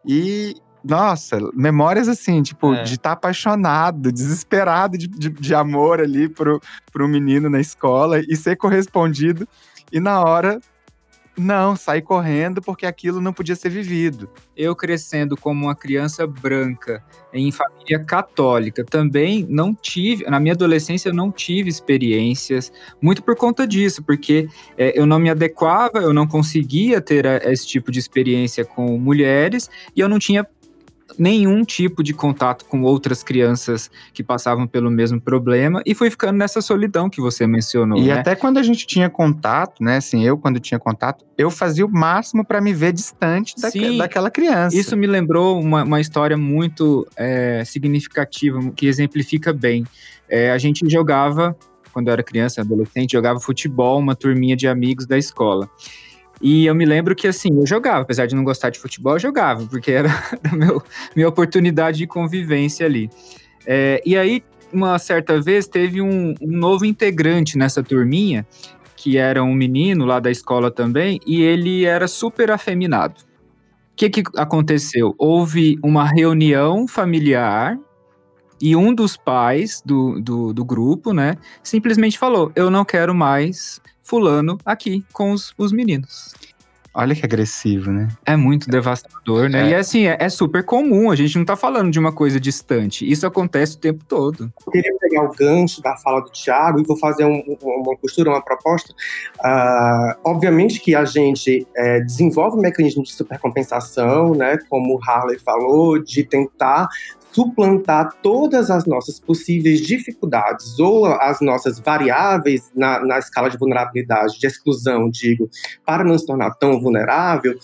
e 0.06 0.56
nossa, 0.84 1.40
memórias 1.54 2.08
assim, 2.08 2.42
tipo, 2.42 2.74
é. 2.74 2.84
de 2.84 2.94
estar 2.96 3.10
tá 3.10 3.14
apaixonado, 3.14 4.12
desesperado 4.12 4.98
de, 4.98 5.08
de, 5.08 5.30
de, 5.30 5.56
amor 5.56 6.02
ali 6.02 6.28
pro, 6.28 6.60
pro 6.92 7.08
menino 7.08 7.50
na 7.50 7.60
escola 7.60 8.20
e 8.20 8.36
ser 8.36 8.56
correspondido. 8.56 9.48
E 9.92 10.00
na 10.00 10.22
hora, 10.22 10.60
não, 11.38 11.76
sair 11.76 12.02
correndo 12.02 12.62
porque 12.62 12.86
aquilo 12.86 13.22
não 13.22 13.32
podia 13.32 13.56
ser 13.56 13.70
vivido. 13.70 14.30
Eu 14.56 14.76
crescendo 14.76 15.38
como 15.38 15.66
uma 15.66 15.76
criança 15.76 16.28
branca 16.28 17.04
em 17.34 17.52
família 17.52 18.04
católica, 18.04 18.84
também 18.84 19.46
não 19.50 19.74
tive, 19.74 20.26
na 20.26 20.40
minha 20.40 20.54
adolescência 20.54 21.10
eu 21.10 21.14
não 21.14 21.32
tive 21.32 21.70
experiências, 21.70 22.72
muito 23.02 23.24
por 23.24 23.36
conta 23.36 23.66
disso, 23.66 24.04
porque 24.04 24.50
é, 24.78 24.98
eu 25.00 25.06
não 25.06 25.20
me 25.20 25.30
adequava, 25.30 26.00
eu 26.00 26.14
não 26.14 26.28
conseguia 26.28 27.00
ter 27.00 27.26
a, 27.26 27.38
esse 27.52 27.66
tipo 27.66 27.92
de 27.92 28.00
experiência 28.00 28.66
com 28.66 28.98
mulheres 28.98 29.70
e 29.96 30.02
eu 30.02 30.10
não 30.10 30.20
tinha 30.20 30.46
nenhum 31.18 31.64
tipo 31.64 32.04
de 32.04 32.14
contato 32.14 32.66
com 32.66 32.82
outras 32.82 33.24
crianças 33.24 33.90
que 34.14 34.24
passavam 34.24 34.68
pelo 34.68 34.90
mesmo 34.90 35.20
problema 35.20 35.82
e 35.86 35.94
fui 35.94 36.10
ficando 36.10 36.38
nessa 36.38 36.62
solidão 36.62 37.10
que 37.10 37.22
você 37.22 37.46
mencionou. 37.46 37.98
E 38.00 38.08
né? 38.08 38.14
até 38.14 38.36
quando 38.36 38.58
a 38.58 38.64
gente 38.64 38.86
tinha 38.86 39.10
contato, 39.10 39.84
né? 39.84 39.98
Assim, 39.98 40.24
eu 40.24 40.38
quando 40.38 40.60
tinha 40.60 40.80
contato, 40.80 41.26
eu 41.38 41.50
fazia 41.50 41.86
o 41.86 41.92
máximo 41.92 42.46
para 42.46 42.62
me 42.62 42.74
ver 42.74 42.94
distante 42.94 43.54
Sim, 43.58 43.98
daquela 43.98 44.30
criança. 44.30 44.76
Isso 44.76 44.96
me 44.96 45.08
lembrou 45.08 45.60
uma, 45.60 45.84
uma 45.84 46.02
história 46.02 46.38
muito 46.38 47.08
é, 47.16 47.64
significativa, 47.66 48.60
que 48.76 48.88
exemplifica 48.88 49.54
bem. 49.54 49.86
É, 50.30 50.52
a 50.52 50.58
gente 50.58 50.88
jogava, 50.90 51.56
quando 51.92 52.08
eu 52.08 52.14
era 52.14 52.24
criança, 52.24 52.62
adolescente, 52.62 53.12
jogava 53.12 53.40
futebol, 53.40 54.00
uma 54.00 54.16
turminha 54.16 54.56
de 54.56 54.68
amigos 54.68 55.06
da 55.06 55.18
escola. 55.18 55.70
E 56.42 56.66
eu 56.66 56.74
me 56.74 56.86
lembro 56.86 57.16
que, 57.16 57.28
assim, 57.28 57.50
eu 57.56 57.66
jogava, 57.66 58.02
apesar 58.02 58.26
de 58.26 58.36
não 58.36 58.44
gostar 58.44 58.72
de 58.72 58.80
futebol, 58.80 59.14
eu 59.14 59.20
jogava, 59.20 59.66
porque 59.68 59.92
era 59.92 60.10
a 60.44 60.82
minha 61.16 61.28
oportunidade 61.28 62.00
de 62.00 62.08
convivência 62.08 62.86
ali. 62.86 63.10
É, 63.66 64.02
e 64.06 64.18
aí, 64.18 64.44
uma 64.74 64.98
certa 64.98 65.40
vez, 65.40 65.68
teve 65.68 66.02
um, 66.02 66.34
um 66.42 66.58
novo 66.58 66.84
integrante 66.84 67.58
nessa 67.58 67.84
turminha, 67.84 68.46
que 68.96 69.18
era 69.18 69.44
um 69.44 69.54
menino 69.54 70.06
lá 70.06 70.20
da 70.20 70.32
escola 70.32 70.72
também, 70.72 71.20
e 71.26 71.42
ele 71.42 71.86
era 71.86 72.08
super 72.08 72.50
afeminado. 72.50 73.22
O 73.22 73.96
que, 73.96 74.10
que 74.10 74.24
aconteceu? 74.36 75.14
Houve 75.18 75.78
uma 75.84 76.06
reunião 76.06 76.88
familiar 76.88 77.78
e 78.62 78.76
um 78.76 78.94
dos 78.94 79.18
pais 79.18 79.82
do, 79.84 80.20
do, 80.22 80.54
do, 80.54 80.64
grupo, 80.64 81.14
né, 81.14 81.36
simplesmente 81.64 82.18
falou: 82.18 82.52
Eu 82.56 82.70
não 82.70 82.86
quero 82.86 83.14
mais 83.14 83.82
fulano 84.04 84.58
aqui 84.66 85.04
com 85.14 85.32
os, 85.32 85.54
os 85.58 85.72
meninos. 85.72 86.34
Olha 86.94 87.16
que 87.16 87.24
agressivo, 87.24 87.90
né? 87.90 88.10
É 88.26 88.36
muito 88.36 88.70
devastador, 88.70 89.50
né? 89.50 89.68
É. 89.68 89.70
E 89.70 89.76
assim, 89.76 90.08
é, 90.08 90.18
é, 90.20 90.28
super 90.28 90.62
comum, 90.62 91.10
a 91.10 91.16
gente 91.16 91.38
não 91.38 91.46
tá 91.46 91.56
falando 91.56 91.90
de 91.90 91.98
uma 91.98 92.12
coisa 92.12 92.38
distante. 92.38 93.10
Isso 93.10 93.26
acontece 93.26 93.78
o 93.78 93.80
tempo 93.80 94.04
todo. 94.04 94.52
Eu 94.68 94.72
queria 94.74 94.92
pegar 95.00 95.24
o 95.24 95.32
gancho 95.32 95.82
da 95.82 95.96
fala 95.96 96.20
do 96.20 96.30
Thiago 96.30 96.82
e 96.82 96.84
vou 96.84 96.98
fazer 96.98 97.24
um, 97.24 97.42
uma 97.62 97.96
postura, 97.96 98.32
uma 98.32 98.42
proposta. 98.42 98.94
Uh, 99.40 100.20
obviamente 100.26 100.82
que 100.82 100.94
a 100.94 101.06
gente 101.06 101.66
é, 101.78 102.02
desenvolve 102.02 102.58
um 102.58 102.62
mecanismo 102.62 103.04
de 103.04 103.14
supercompensação, 103.14 104.36
né? 104.36 104.58
Como 104.70 104.96
o 104.96 105.00
Harley 105.02 105.40
falou, 105.40 105.98
de 105.98 106.26
tentar 106.26 106.90
suplantar 107.32 108.14
todas 108.22 108.70
as 108.70 108.86
nossas 108.86 109.20
possíveis 109.20 109.82
dificuldades 109.82 110.80
ou 110.80 111.06
as 111.06 111.40
nossas 111.42 111.80
variáveis 111.80 112.72
na, 112.76 113.00
na 113.00 113.20
escala 113.20 113.50
de 113.50 113.58
vulnerabilidade, 113.58 114.40
de 114.40 114.48
exclusão, 114.48 115.10
digo, 115.10 115.50
para 115.86 116.04
não 116.04 116.18
se 116.18 116.26
tornar 116.26 116.52
tão 116.56 116.80
vulnerável, 116.82 117.58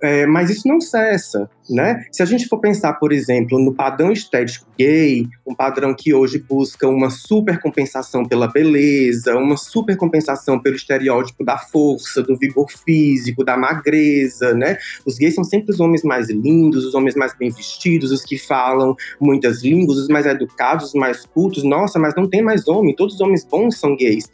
é, 0.00 0.26
mas 0.26 0.50
isso 0.50 0.66
não 0.66 0.80
cessa, 0.80 1.48
né? 1.72 2.04
Se 2.12 2.22
a 2.22 2.26
gente 2.26 2.46
for 2.46 2.58
pensar, 2.58 2.94
por 2.94 3.12
exemplo, 3.12 3.58
no 3.58 3.74
padrão 3.74 4.12
estético 4.12 4.66
gay, 4.78 5.26
um 5.46 5.54
padrão 5.54 5.94
que 5.94 6.12
hoje 6.14 6.38
busca 6.38 6.86
uma 6.86 7.10
supercompensação 7.10 8.24
pela 8.24 8.46
beleza, 8.46 9.36
uma 9.36 9.56
supercompensação 9.56 10.60
pelo 10.60 10.76
estereótipo 10.76 11.44
da 11.44 11.58
força, 11.58 12.22
do 12.22 12.36
vigor 12.36 12.70
físico, 12.70 13.44
da 13.44 13.56
magreza, 13.56 14.54
né? 14.54 14.76
Os 15.06 15.16
gays 15.16 15.34
são 15.34 15.44
sempre 15.44 15.72
os 15.72 15.80
homens 15.80 16.02
mais 16.02 16.28
lindos, 16.28 16.84
os 16.84 16.94
homens 16.94 17.14
mais 17.14 17.34
bem 17.36 17.50
vestidos, 17.50 18.12
os 18.12 18.24
que 18.24 18.38
falam 18.38 18.94
muitas 19.20 19.62
línguas, 19.62 19.98
os 19.98 20.08
mais 20.08 20.26
educados, 20.26 20.88
os 20.88 20.94
mais 20.94 21.24
cultos. 21.26 21.64
Nossa, 21.64 21.98
mas 21.98 22.14
não 22.14 22.28
tem 22.28 22.42
mais 22.42 22.68
homem, 22.68 22.94
todos 22.94 23.14
os 23.14 23.20
homens 23.20 23.44
bons 23.44 23.78
são 23.78 23.96
gays. 23.96 24.28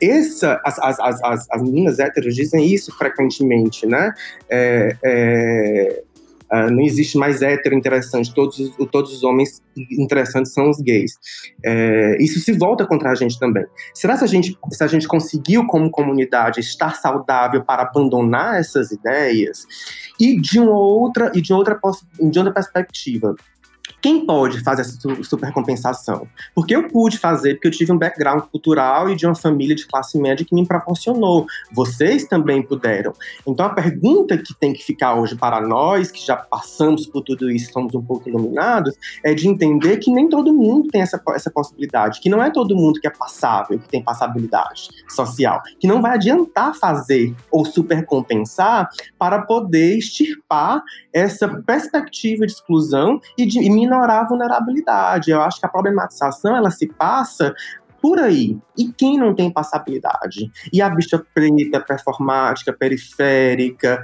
Essa, 0.00 0.60
as, 0.64 0.78
as, 0.78 1.22
as, 1.22 1.46
as 1.50 1.62
meninas 1.62 1.98
héteros 1.98 2.34
dizem 2.34 2.66
isso 2.66 2.96
frequentemente, 2.96 3.86
né? 3.86 4.12
É, 4.48 4.96
é, 5.02 6.02
Uh, 6.52 6.70
não 6.70 6.80
existe 6.80 7.18
mais 7.18 7.42
hétero 7.42 7.74
interessante, 7.74 8.32
todos, 8.32 8.58
todos 8.90 9.12
os 9.12 9.22
homens 9.22 9.62
interessantes 9.90 10.52
são 10.52 10.70
os 10.70 10.80
gays. 10.80 11.12
É, 11.64 12.16
isso 12.20 12.40
se 12.40 12.52
volta 12.52 12.86
contra 12.86 13.10
a 13.10 13.14
gente 13.14 13.38
também. 13.38 13.64
Será 13.94 14.16
que 14.16 14.24
a 14.24 14.26
gente, 14.26 14.58
se 14.70 14.82
a 14.82 14.86
gente 14.86 15.06
conseguiu, 15.06 15.66
como 15.66 15.90
comunidade, 15.90 16.60
estar 16.60 16.96
saudável 16.96 17.62
para 17.62 17.82
abandonar 17.82 18.58
essas 18.58 18.90
ideias? 18.90 19.66
E 20.18 20.40
de 20.40 20.58
uma 20.58 20.78
outra, 20.78 21.30
e 21.34 21.40
de 21.40 21.52
outra, 21.52 21.78
de 22.18 22.38
outra 22.38 22.52
perspectiva, 22.52 23.36
quem 24.00 24.24
pode 24.24 24.60
fazer 24.60 24.82
essa 24.82 24.98
supercompensação? 25.24 26.26
Porque 26.54 26.74
eu 26.74 26.88
pude 26.88 27.18
fazer, 27.18 27.54
porque 27.54 27.68
eu 27.68 27.72
tive 27.72 27.92
um 27.92 27.98
background 27.98 28.42
cultural 28.44 29.10
e 29.10 29.16
de 29.16 29.26
uma 29.26 29.34
família 29.34 29.74
de 29.74 29.86
classe 29.86 30.18
média 30.18 30.44
que 30.46 30.54
me 30.54 30.66
proporcionou. 30.66 31.46
Vocês 31.72 32.24
também 32.24 32.62
puderam. 32.62 33.12
Então 33.46 33.66
a 33.66 33.70
pergunta 33.70 34.36
que 34.38 34.54
tem 34.54 34.72
que 34.72 34.84
ficar 34.84 35.14
hoje 35.14 35.36
para 35.36 35.60
nós, 35.60 36.10
que 36.10 36.24
já 36.24 36.36
passamos 36.36 37.06
por 37.06 37.22
tudo 37.22 37.50
isso, 37.50 37.72
somos 37.72 37.94
um 37.94 38.02
pouco 38.02 38.28
iluminados, 38.28 38.94
é 39.24 39.34
de 39.34 39.48
entender 39.48 39.96
que 39.98 40.12
nem 40.12 40.28
todo 40.28 40.54
mundo 40.54 40.88
tem 40.88 41.02
essa, 41.02 41.20
essa 41.30 41.50
possibilidade, 41.50 42.20
que 42.20 42.28
não 42.28 42.42
é 42.42 42.50
todo 42.50 42.76
mundo 42.76 43.00
que 43.00 43.06
é 43.06 43.10
passável, 43.10 43.78
que 43.78 43.88
tem 43.88 44.02
passabilidade 44.02 44.88
social, 45.08 45.60
que 45.78 45.86
não 45.86 46.00
vai 46.00 46.12
adiantar 46.12 46.74
fazer 46.74 47.34
ou 47.50 47.64
supercompensar 47.64 48.88
para 49.18 49.42
poder 49.42 49.98
extirpar 49.98 50.82
essa 51.12 51.48
perspectiva 51.48 52.46
de 52.46 52.52
exclusão 52.52 53.20
e 53.36 53.44
de 53.44 53.58
e 53.58 53.70
minorar 53.88 54.24
a 54.24 54.28
vulnerabilidade. 54.28 55.30
Eu 55.30 55.40
acho 55.40 55.58
que 55.58 55.66
a 55.66 55.70
problematização 55.70 56.54
ela 56.54 56.70
se 56.70 56.86
passa 56.86 57.54
por 58.00 58.18
aí. 58.18 58.56
E 58.76 58.92
quem 58.92 59.18
não 59.18 59.34
tem 59.34 59.50
passabilidade? 59.50 60.50
E 60.72 60.80
a 60.80 60.88
bicha 60.88 61.24
preta, 61.34 61.80
performática, 61.80 62.72
periférica, 62.72 64.02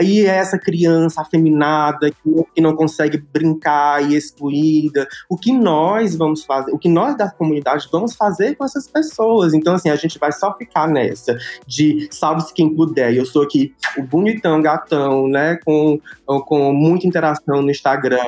e 0.00 0.24
essa 0.24 0.58
criança 0.58 1.20
afeminada 1.20 2.10
que 2.54 2.60
não, 2.60 2.74
consegue 2.74 3.18
brincar 3.18 4.02
e 4.02 4.16
excluída. 4.16 5.06
O 5.28 5.36
que 5.36 5.52
nós 5.52 6.16
vamos 6.16 6.44
fazer? 6.44 6.72
O 6.72 6.78
que 6.78 6.88
nós 6.88 7.16
da 7.16 7.30
comunidade 7.30 7.88
vamos 7.92 8.14
fazer 8.14 8.56
com 8.56 8.64
essas 8.64 8.88
pessoas? 8.88 9.54
Então, 9.54 9.74
assim, 9.74 9.90
a 9.90 9.96
gente 9.96 10.18
vai 10.18 10.32
só 10.32 10.56
ficar 10.56 10.88
nessa 10.88 11.36
de 11.66 12.08
salve-se 12.10 12.52
quem 12.52 12.74
puder. 12.74 13.14
Eu 13.14 13.24
sou 13.24 13.42
aqui 13.42 13.74
o 13.96 14.02
bonitão, 14.02 14.60
gatão, 14.62 15.28
né? 15.28 15.58
Com, 15.64 16.00
com 16.46 16.72
muita 16.72 17.06
interação 17.06 17.62
no 17.62 17.70
Instagram 17.70 18.18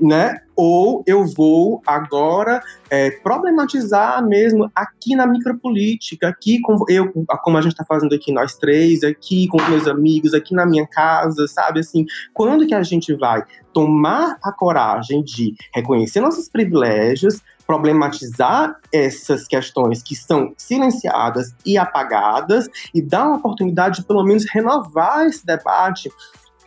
né? 0.00 0.38
Ou 0.54 1.02
eu 1.06 1.26
vou 1.26 1.82
agora 1.86 2.62
é, 2.88 3.10
problematizar 3.10 4.26
mesmo 4.26 4.70
aqui 4.74 5.14
na 5.14 5.26
micropolítica, 5.26 6.28
aqui 6.28 6.60
com 6.60 6.76
eu, 6.88 7.12
como 7.42 7.58
a 7.58 7.60
gente 7.60 7.72
está 7.72 7.84
fazendo 7.84 8.14
aqui 8.14 8.32
nós 8.32 8.56
três, 8.56 9.02
aqui 9.04 9.48
com 9.48 9.60
meus 9.68 9.86
amigos, 9.86 10.32
aqui 10.32 10.54
na 10.54 10.64
minha 10.64 10.86
casa, 10.86 11.46
sabe? 11.46 11.80
Assim, 11.80 12.06
quando 12.32 12.66
que 12.66 12.74
a 12.74 12.82
gente 12.82 13.14
vai 13.14 13.42
tomar 13.72 14.38
a 14.42 14.52
coragem 14.52 15.22
de 15.22 15.54
reconhecer 15.74 16.20
nossos 16.20 16.48
privilégios, 16.48 17.42
problematizar 17.66 18.76
essas 18.92 19.46
questões 19.46 20.02
que 20.02 20.14
são 20.14 20.54
silenciadas 20.56 21.54
e 21.64 21.76
apagadas 21.76 22.68
e 22.94 23.02
dar 23.02 23.26
uma 23.26 23.36
oportunidade 23.36 24.00
de 24.00 24.06
pelo 24.06 24.24
menos 24.24 24.46
renovar 24.48 25.26
esse 25.26 25.44
debate. 25.44 26.10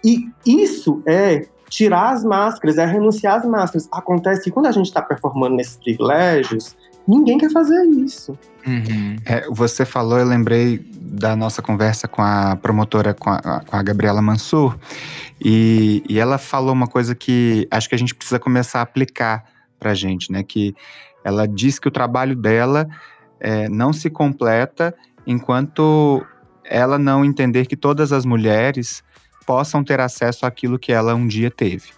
E 0.03 0.29
isso 0.45 1.01
é 1.07 1.47
tirar 1.69 2.13
as 2.13 2.23
máscaras, 2.23 2.77
é 2.77 2.85
renunciar 2.85 3.37
às 3.37 3.45
máscaras. 3.45 3.87
Acontece 3.91 4.43
que 4.43 4.51
quando 4.51 4.65
a 4.65 4.71
gente 4.71 4.87
está 4.87 5.01
performando 5.01 5.55
nesses 5.55 5.77
privilégios, 5.77 6.75
ninguém 7.07 7.37
quer 7.37 7.51
fazer 7.51 7.81
isso. 7.85 8.37
Uhum. 8.65 9.15
É, 9.25 9.47
você 9.49 9.85
falou, 9.85 10.19
eu 10.19 10.25
lembrei 10.25 10.79
da 10.93 11.35
nossa 11.35 11.61
conversa 11.61 12.07
com 12.07 12.21
a 12.21 12.55
promotora, 12.55 13.13
com 13.13 13.29
a, 13.29 13.61
com 13.65 13.75
a 13.75 13.81
Gabriela 13.81 14.21
Mansur, 14.21 14.77
e, 15.43 16.03
e 16.09 16.19
ela 16.19 16.37
falou 16.37 16.73
uma 16.73 16.87
coisa 16.87 17.15
que 17.15 17.67
acho 17.71 17.87
que 17.87 17.95
a 17.95 17.97
gente 17.97 18.13
precisa 18.13 18.39
começar 18.39 18.79
a 18.79 18.83
aplicar 18.83 19.45
para 19.79 19.91
a 19.91 19.95
gente, 19.95 20.31
né? 20.31 20.43
Que 20.43 20.75
ela 21.23 21.47
diz 21.47 21.79
que 21.79 21.87
o 21.87 21.91
trabalho 21.91 22.35
dela 22.35 22.87
é, 23.39 23.69
não 23.69 23.93
se 23.93 24.09
completa 24.09 24.93
enquanto 25.25 26.25
ela 26.63 26.99
não 26.99 27.23
entender 27.25 27.65
que 27.65 27.75
todas 27.75 28.11
as 28.11 28.25
mulheres 28.25 29.03
possam 29.49 29.83
ter 29.83 29.99
acesso 29.99 30.45
àquilo 30.45 30.77
que 30.77 30.91
ela 30.91 31.15
um 31.15 31.25
dia 31.25 31.49
teve. 31.49 31.89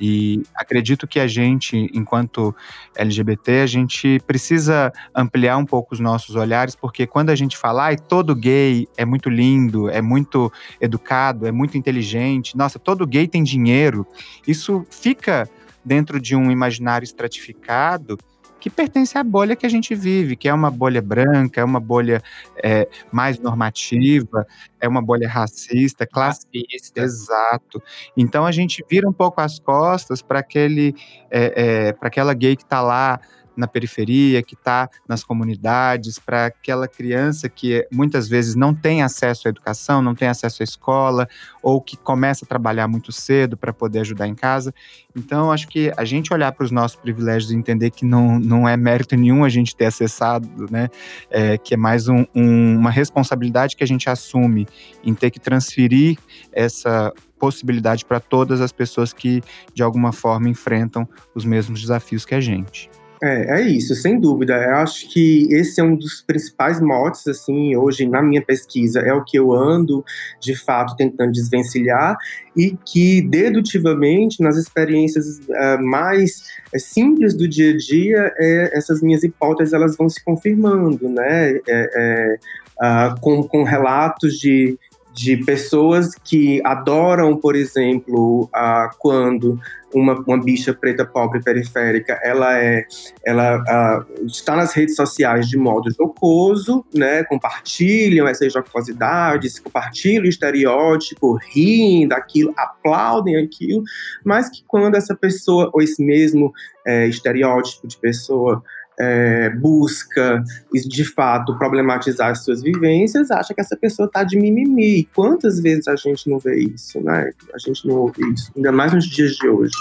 E 0.00 0.44
acredito 0.54 1.04
que 1.04 1.18
a 1.18 1.26
gente, 1.26 1.90
enquanto 1.92 2.54
LGBT, 2.94 3.62
a 3.62 3.66
gente 3.66 4.20
precisa 4.24 4.92
ampliar 5.12 5.56
um 5.56 5.64
pouco 5.64 5.94
os 5.94 5.98
nossos 5.98 6.36
olhares, 6.36 6.76
porque 6.76 7.04
quando 7.04 7.30
a 7.30 7.34
gente 7.34 7.56
fala, 7.56 7.86
ai, 7.86 7.96
todo 7.96 8.36
gay 8.36 8.86
é 8.96 9.04
muito 9.04 9.28
lindo, 9.28 9.90
é 9.90 10.00
muito 10.00 10.48
educado, 10.80 11.44
é 11.44 11.50
muito 11.50 11.76
inteligente, 11.76 12.56
nossa, 12.56 12.78
todo 12.78 13.04
gay 13.04 13.26
tem 13.26 13.42
dinheiro, 13.42 14.06
isso 14.46 14.86
fica 14.88 15.50
dentro 15.84 16.20
de 16.20 16.36
um 16.36 16.52
imaginário 16.52 17.04
estratificado 17.04 18.16
que 18.62 18.70
pertence 18.70 19.18
à 19.18 19.24
bolha 19.24 19.56
que 19.56 19.66
a 19.66 19.68
gente 19.68 19.92
vive, 19.92 20.36
que 20.36 20.48
é 20.48 20.54
uma 20.54 20.70
bolha 20.70 21.02
branca, 21.02 21.60
é 21.60 21.64
uma 21.64 21.80
bolha 21.80 22.22
é, 22.62 22.88
mais 23.10 23.36
normativa, 23.36 24.46
é 24.80 24.86
uma 24.86 25.02
bolha 25.02 25.28
racista, 25.28 26.06
classista. 26.06 27.02
Exato. 27.02 27.82
Então 28.16 28.46
a 28.46 28.52
gente 28.52 28.84
vira 28.88 29.08
um 29.08 29.12
pouco 29.12 29.40
as 29.40 29.58
costas 29.58 30.22
para 30.22 30.38
aquele, 30.38 30.94
é, 31.28 31.88
é, 31.88 31.92
para 31.92 32.06
aquela 32.06 32.32
gay 32.34 32.54
que 32.54 32.62
está 32.62 32.80
lá 32.80 33.20
na 33.56 33.66
periferia, 33.66 34.42
que 34.42 34.54
está 34.54 34.88
nas 35.08 35.24
comunidades, 35.24 36.18
para 36.18 36.46
aquela 36.46 36.88
criança 36.88 37.48
que 37.48 37.86
muitas 37.92 38.28
vezes 38.28 38.54
não 38.54 38.74
tem 38.74 39.02
acesso 39.02 39.48
à 39.48 39.50
educação, 39.50 40.02
não 40.02 40.14
tem 40.14 40.28
acesso 40.28 40.62
à 40.62 40.64
escola, 40.64 41.28
ou 41.62 41.80
que 41.80 41.96
começa 41.96 42.44
a 42.44 42.48
trabalhar 42.48 42.88
muito 42.88 43.12
cedo 43.12 43.56
para 43.56 43.72
poder 43.72 44.00
ajudar 44.00 44.26
em 44.26 44.34
casa. 44.34 44.74
Então, 45.16 45.52
acho 45.52 45.68
que 45.68 45.92
a 45.96 46.04
gente 46.04 46.32
olhar 46.32 46.52
para 46.52 46.64
os 46.64 46.70
nossos 46.70 46.96
privilégios 46.96 47.52
e 47.52 47.56
entender 47.56 47.90
que 47.90 48.04
não, 48.04 48.38
não 48.38 48.68
é 48.68 48.76
mérito 48.76 49.16
nenhum 49.16 49.44
a 49.44 49.48
gente 49.48 49.76
ter 49.76 49.86
acessado, 49.86 50.48
né? 50.70 50.88
É, 51.30 51.58
que 51.58 51.74
é 51.74 51.76
mais 51.76 52.08
um, 52.08 52.24
um, 52.34 52.76
uma 52.76 52.90
responsabilidade 52.90 53.76
que 53.76 53.84
a 53.84 53.86
gente 53.86 54.08
assume 54.08 54.66
em 55.04 55.14
ter 55.14 55.30
que 55.30 55.38
transferir 55.38 56.18
essa 56.52 57.12
possibilidade 57.38 58.04
para 58.04 58.20
todas 58.20 58.60
as 58.60 58.70
pessoas 58.70 59.12
que, 59.12 59.42
de 59.74 59.82
alguma 59.82 60.12
forma, 60.12 60.48
enfrentam 60.48 61.08
os 61.34 61.44
mesmos 61.44 61.80
desafios 61.80 62.24
que 62.24 62.36
a 62.36 62.40
gente. 62.40 62.88
É, 63.22 63.60
é 63.60 63.62
isso, 63.62 63.94
sem 63.94 64.18
dúvida. 64.18 64.54
Eu 64.54 64.76
acho 64.78 65.08
que 65.08 65.46
esse 65.52 65.80
é 65.80 65.84
um 65.84 65.94
dos 65.94 66.20
principais 66.22 66.80
motes, 66.80 67.28
assim, 67.28 67.76
hoje 67.76 68.04
na 68.04 68.20
minha 68.20 68.42
pesquisa, 68.42 68.98
é 68.98 69.14
o 69.14 69.22
que 69.22 69.38
eu 69.38 69.52
ando, 69.52 70.04
de 70.40 70.56
fato, 70.56 70.96
tentando 70.96 71.30
desvencilhar 71.30 72.16
e 72.56 72.76
que, 72.84 73.22
dedutivamente, 73.22 74.42
nas 74.42 74.56
experiências 74.56 75.38
uh, 75.38 75.80
mais 75.80 76.42
uh, 76.74 76.80
simples 76.80 77.32
do 77.32 77.46
dia 77.46 77.70
a 77.72 77.76
dia, 77.76 78.34
é, 78.36 78.76
essas 78.76 79.00
minhas 79.00 79.22
hipóteses, 79.22 79.72
elas 79.72 79.96
vão 79.96 80.08
se 80.08 80.22
confirmando, 80.24 81.08
né? 81.08 81.60
É, 81.68 82.36
uh, 82.82 83.20
com, 83.20 83.44
com 83.44 83.62
relatos 83.62 84.34
de 84.34 84.76
de 85.12 85.36
pessoas 85.44 86.14
que 86.14 86.60
adoram, 86.64 87.36
por 87.36 87.54
exemplo, 87.54 88.48
a, 88.52 88.90
quando 88.98 89.58
uma, 89.94 90.14
uma 90.26 90.42
bicha 90.42 90.72
preta 90.72 91.04
pobre 91.04 91.42
periférica 91.42 92.18
ela 92.22 92.58
é 92.58 92.86
ela 93.24 93.56
a, 93.68 94.04
está 94.24 94.56
nas 94.56 94.72
redes 94.72 94.96
sociais 94.96 95.48
de 95.48 95.58
modo 95.58 95.90
jocoso, 95.92 96.84
né? 96.94 97.24
Compartilham 97.24 98.26
essas 98.26 98.52
jocosidades, 98.52 99.58
compartilham 99.58 100.24
o 100.24 100.28
estereótipo, 100.28 101.38
riem 101.52 102.08
daquilo, 102.08 102.54
aplaudem 102.56 103.36
aquilo, 103.36 103.82
mas 104.24 104.48
que 104.48 104.64
quando 104.66 104.94
essa 104.94 105.14
pessoa 105.14 105.70
ou 105.74 105.82
esse 105.82 106.02
mesmo 106.02 106.52
é, 106.86 107.06
estereótipo 107.06 107.86
de 107.86 107.98
pessoa 107.98 108.62
é, 109.02 109.50
busca, 109.50 110.44
de 110.72 111.04
fato, 111.04 111.58
problematizar 111.58 112.30
as 112.30 112.44
suas 112.44 112.62
vivências, 112.62 113.32
acha 113.32 113.52
que 113.52 113.60
essa 113.60 113.76
pessoa 113.76 114.06
está 114.06 114.22
de 114.22 114.38
mimimi. 114.38 115.00
E 115.00 115.04
quantas 115.04 115.60
vezes 115.60 115.88
a 115.88 115.96
gente 115.96 116.30
não 116.30 116.38
vê 116.38 116.60
isso, 116.60 117.00
né? 117.00 117.32
A 117.52 117.58
gente 117.58 117.86
não 117.88 117.96
ouve 117.96 118.22
isso, 118.32 118.52
ainda 118.56 118.70
mais 118.70 118.92
nos 118.92 119.06
dias 119.06 119.32
de 119.32 119.48
hoje. 119.48 119.74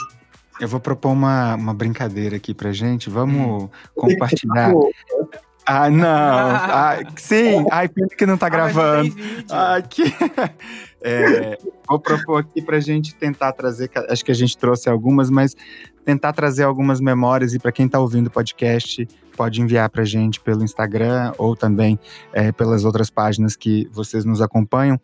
Eu 0.60 0.68
vou 0.68 0.80
propor 0.80 1.10
uma, 1.10 1.56
uma 1.56 1.74
brincadeira 1.74 2.36
aqui 2.36 2.54
pra 2.54 2.72
gente. 2.72 3.10
Vamos 3.10 3.70
compartilhar. 3.96 4.74
Ah, 5.66 5.90
não. 5.90 6.08
Ah, 6.74 7.00
sim. 7.16 7.66
Ai, 7.72 7.88
pena 7.88 8.08
que 8.10 8.26
não 8.26 8.38
tá 8.38 8.48
ah, 8.48 8.50
gravando. 8.50 9.16
Ah, 9.50 9.82
que... 9.82 10.04
É, 11.04 11.58
vou 11.88 12.00
propor 12.00 12.42
aqui 12.42 12.62
pra 12.62 12.80
gente 12.80 13.16
tentar 13.16 13.52
trazer, 13.54 13.90
acho 14.10 14.24
que 14.24 14.32
a 14.32 14.36
gente 14.36 14.56
trouxe 14.58 14.88
algumas, 14.90 15.30
mas 15.30 15.56
tentar 16.06 16.32
trazer 16.34 16.64
algumas 16.64 17.00
memórias 17.00 17.54
e 17.54 17.60
para 17.60 17.72
quem 17.72 17.88
tá 17.88 18.00
ouvindo 18.00 18.28
o 18.28 18.32
podcast, 18.32 19.08
pode 19.36 19.62
enviar 19.62 19.90
pra 19.90 20.04
gente 20.04 20.40
pelo 20.40 20.64
Instagram 20.64 21.34
ou 21.38 21.56
também 21.56 22.00
é, 22.32 22.52
pelas 22.52 22.86
outras 22.86 23.10
páginas 23.10 23.56
que 23.56 23.90
vocês 23.92 24.26
nos 24.26 24.42
acompanham. 24.42 25.00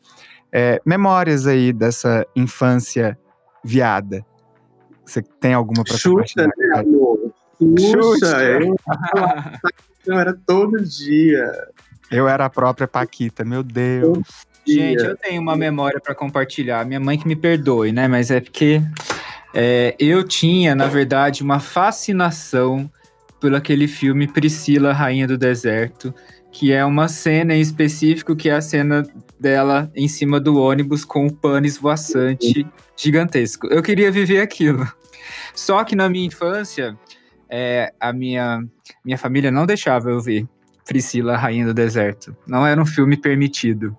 É, 0.51 0.79
memórias 0.85 1.47
aí 1.47 1.73
dessa 1.73 2.25
infância 2.35 3.17
viada. 3.63 4.25
Você 5.05 5.21
tem 5.21 5.53
alguma 5.53 5.83
para? 5.83 5.97
Xuxa, 5.97 6.47
né, 6.47 6.79
amor? 6.79 7.33
Xuxa, 7.79 8.37
eu 10.05 10.19
era 10.19 10.33
todo 10.45 10.83
dia. 10.83 11.51
Eu 12.09 12.27
era 12.27 12.45
a 12.45 12.49
própria 12.49 12.87
Paquita, 12.87 13.43
meu 13.43 13.63
Deus. 13.63 14.46
Gente, 14.67 15.03
eu 15.03 15.17
tenho 15.17 15.41
uma 15.41 15.55
memória 15.55 15.99
para 15.99 16.13
compartilhar. 16.13 16.85
Minha 16.85 16.99
mãe 16.99 17.17
que 17.17 17.27
me 17.27 17.35
perdoe, 17.35 17.91
né? 17.91 18.07
Mas 18.07 18.31
é 18.31 18.39
porque 18.39 18.81
é, 19.53 19.95
eu 19.99 20.23
tinha, 20.23 20.75
na 20.75 20.87
verdade, 20.87 21.43
uma 21.43 21.59
fascinação 21.59 22.89
por 23.39 23.53
aquele 23.53 23.87
filme 23.87 24.27
Priscila, 24.27 24.93
Rainha 24.93 25.27
do 25.27 25.37
Deserto, 25.37 26.13
que 26.51 26.71
é 26.71 26.83
uma 26.83 27.07
cena 27.07 27.53
em 27.53 27.61
específico 27.61 28.35
que 28.35 28.49
é 28.49 28.55
a 28.55 28.61
cena 28.61 29.03
dela 29.39 29.91
em 29.95 30.07
cima 30.07 30.39
do 30.39 30.59
ônibus 30.59 31.05
com 31.05 31.27
o 31.27 31.33
pano 31.33 31.67
esvoaçante 31.67 32.65
gigantesco. 32.95 33.67
Eu 33.67 33.83
queria 33.83 34.11
viver 34.11 34.41
aquilo. 34.41 34.87
Só 35.53 35.83
que 35.83 35.95
na 35.95 36.09
minha 36.09 36.25
infância, 36.25 36.97
é, 37.49 37.93
a 37.99 38.11
minha, 38.11 38.63
minha 39.03 39.17
família 39.17 39.51
não 39.51 39.65
deixava 39.65 40.09
eu 40.09 40.19
ver 40.19 40.47
Priscila, 40.85 41.37
Rainha 41.37 41.65
do 41.65 41.73
Deserto. 41.73 42.35
Não 42.47 42.65
era 42.65 42.81
um 42.81 42.85
filme 42.85 43.17
permitido. 43.17 43.95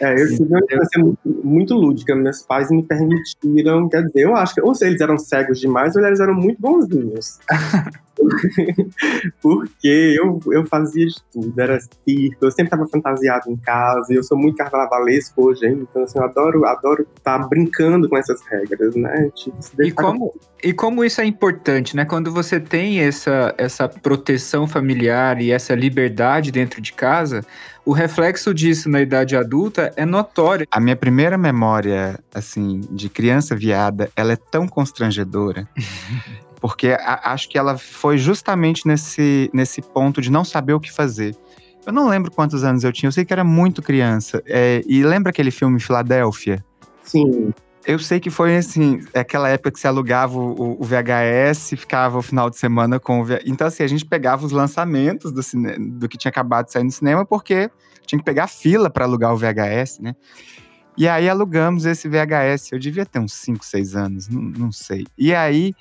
É, 0.00 0.12
eu 0.12 0.28
tive 0.28 0.44
uma 0.44 0.60
infância 0.60 1.02
muito, 1.02 1.18
muito 1.44 1.74
lúdica. 1.74 2.14
Meus 2.14 2.42
pais 2.42 2.70
me 2.70 2.82
permitiram, 2.82 3.88
quer 3.88 4.02
dizer, 4.02 4.22
eu 4.22 4.36
acho 4.36 4.54
que 4.54 4.60
ou 4.60 4.74
se 4.74 4.86
eles 4.86 5.00
eram 5.00 5.18
cegos 5.18 5.58
demais 5.58 5.96
ou 5.96 6.04
eles 6.04 6.20
eram 6.20 6.34
muito 6.34 6.60
bonzinhos. 6.60 7.38
Porque 9.42 10.14
eu, 10.16 10.40
eu 10.52 10.64
fazia 10.64 11.06
de 11.06 11.16
tudo, 11.32 11.60
era 11.60 11.78
circo, 11.80 12.44
eu 12.44 12.50
sempre 12.50 12.64
estava 12.64 12.86
fantasiado 12.88 13.50
em 13.50 13.56
casa, 13.56 14.12
eu 14.12 14.22
sou 14.22 14.38
muito 14.38 14.56
carnavalesco 14.56 15.46
hoje 15.46 15.66
ainda, 15.66 15.82
então 15.82 16.04
assim, 16.04 16.18
eu 16.18 16.24
adoro 16.24 16.64
adoro 16.64 17.06
estar 17.16 17.38
tá 17.38 17.46
brincando 17.46 18.08
com 18.08 18.16
essas 18.16 18.40
regras, 18.46 18.94
né? 18.94 19.30
Tipo, 19.34 19.82
e, 19.82 19.92
como, 19.92 20.34
e 20.62 20.72
como 20.72 21.04
isso 21.04 21.20
é 21.20 21.24
importante, 21.24 21.94
né? 21.94 22.04
Quando 22.04 22.32
você 22.32 22.58
tem 22.58 23.00
essa, 23.00 23.54
essa 23.58 23.88
proteção 23.88 24.66
familiar 24.66 25.40
e 25.40 25.50
essa 25.50 25.74
liberdade 25.74 26.50
dentro 26.50 26.80
de 26.80 26.92
casa, 26.92 27.44
o 27.84 27.92
reflexo 27.92 28.52
disso 28.52 28.88
na 28.88 29.00
idade 29.00 29.36
adulta 29.36 29.92
é 29.96 30.04
notório. 30.04 30.66
A 30.70 30.80
minha 30.80 30.96
primeira 30.96 31.38
memória, 31.38 32.18
assim, 32.34 32.80
de 32.90 33.08
criança 33.08 33.54
viada, 33.54 34.10
ela 34.16 34.32
é 34.32 34.36
tão 34.36 34.66
constrangedora. 34.66 35.68
porque 36.60 36.96
a, 36.98 37.32
acho 37.32 37.48
que 37.48 37.58
ela 37.58 37.76
foi 37.78 38.18
justamente 38.18 38.86
nesse, 38.86 39.50
nesse 39.52 39.80
ponto 39.82 40.20
de 40.20 40.30
não 40.30 40.44
saber 40.44 40.72
o 40.72 40.80
que 40.80 40.92
fazer. 40.92 41.36
Eu 41.86 41.92
não 41.92 42.08
lembro 42.08 42.30
quantos 42.32 42.64
anos 42.64 42.82
eu 42.82 42.92
tinha, 42.92 43.08
eu 43.08 43.12
sei 43.12 43.24
que 43.24 43.32
era 43.32 43.44
muito 43.44 43.80
criança. 43.80 44.42
É, 44.46 44.82
e 44.86 45.02
lembra 45.04 45.30
aquele 45.30 45.50
filme 45.50 45.78
Filadélfia? 45.78 46.64
Sim. 47.02 47.52
Eu 47.86 48.00
sei 48.00 48.18
que 48.18 48.30
foi 48.30 48.56
assim, 48.56 49.00
aquela 49.14 49.48
época 49.48 49.70
que 49.70 49.78
se 49.78 49.86
alugava 49.86 50.36
o, 50.36 50.76
o 50.80 50.84
VHS, 50.84 51.70
ficava 51.76 52.18
o 52.18 52.22
final 52.22 52.50
de 52.50 52.56
semana 52.56 52.98
com 52.98 53.20
o 53.20 53.24
VHS. 53.24 53.42
Então, 53.46 53.66
assim, 53.68 53.84
a 53.84 53.86
gente 53.86 54.04
pegava 54.04 54.44
os 54.44 54.50
lançamentos 54.50 55.30
do, 55.30 55.40
cine... 55.40 55.78
do 55.78 56.08
que 56.08 56.18
tinha 56.18 56.30
acabado 56.30 56.66
de 56.66 56.72
sair 56.72 56.82
no 56.82 56.90
cinema, 56.90 57.24
porque 57.24 57.70
tinha 58.04 58.18
que 58.18 58.24
pegar 58.24 58.48
fila 58.48 58.90
para 58.90 59.04
alugar 59.04 59.32
o 59.32 59.36
VHS, 59.36 60.00
né? 60.00 60.16
E 60.98 61.06
aí 61.06 61.28
alugamos 61.28 61.84
esse 61.84 62.08
VHS. 62.08 62.72
Eu 62.72 62.80
devia 62.80 63.06
ter 63.06 63.20
uns 63.20 63.34
5, 63.34 63.64
6 63.64 63.94
anos, 63.94 64.28
não, 64.28 64.42
não 64.42 64.72
sei. 64.72 65.06
E 65.16 65.32
aí, 65.32 65.72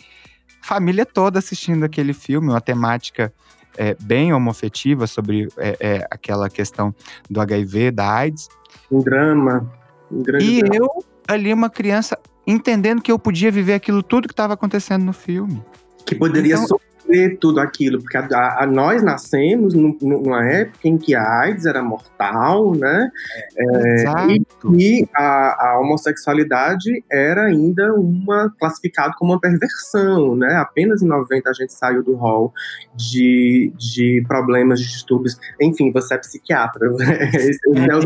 família 0.65 1.06
toda 1.06 1.38
assistindo 1.38 1.84
aquele 1.84 2.12
filme, 2.12 2.49
uma 2.49 2.60
temática 2.60 3.32
é, 3.78 3.95
bem 4.01 4.34
homofetiva 4.34 5.06
sobre 5.06 5.47
é, 5.58 5.78
é, 5.80 6.08
aquela 6.10 6.49
questão 6.49 6.93
do 7.30 7.39
HIV, 7.39 7.91
da 7.91 8.12
AIDS. 8.12 8.49
Um 8.91 8.99
drama. 8.99 9.71
Um 10.12 10.23
grande 10.23 10.45
e 10.45 10.60
drama. 10.62 10.75
eu, 10.75 10.89
ali, 11.28 11.54
uma 11.54 11.69
criança, 11.69 12.17
entendendo 12.47 12.99
que 13.01 13.12
eu 13.12 13.19
podia 13.19 13.51
viver 13.51 13.73
aquilo 13.75 14.01
tudo 14.01 14.28
que 14.28 14.34
estava 14.34 14.56
acontecendo 14.56 15.04
no 15.06 15.13
filme. 15.13 15.63
Que 16.04 16.15
poderia 16.15 16.56
Então- 16.56 16.80
sofrer 17.06 17.38
tudo 17.38 17.60
aquilo, 17.60 18.00
porque 18.02 18.18
a, 18.18 18.22
a- 18.26 18.63
a- 18.63 18.68
nós 18.68 19.04
nascemos 19.04 19.74
num- 19.74 19.98
numa 20.02 20.46
época 20.46 20.88
em 20.88 20.98
que 20.98 21.13
a 21.15 21.41
AIDS 21.41 21.65
era 21.65 21.84
mortal, 21.84 22.74
né? 22.76 23.10
Exato. 23.58 24.76
E 24.80 25.08
a, 25.15 25.70
a 25.74 25.80
homossexualidade 25.80 27.04
era 27.12 27.44
ainda 27.46 27.94
uma 27.94 28.52
classificado 28.60 29.13
como 29.18 29.34
uma 29.34 29.39
perversão, 29.39 30.36
né? 30.36 30.56
Apenas 30.56 31.02
em 31.02 31.08
90 31.08 31.50
a 31.50 31.54
gente 31.54 31.74
saiu 31.74 32.04
do 32.04 32.15
rol 32.15 32.54
de, 32.96 33.72
de 33.78 34.24
problemas 34.28 34.80
de 34.80 34.88
distúrbios. 34.88 35.38
Enfim, 35.62 35.91
você 35.91 36.15
é 36.15 36.18
psiquiatra. 36.18 36.89
né? 36.91 37.06
É 37.36 37.54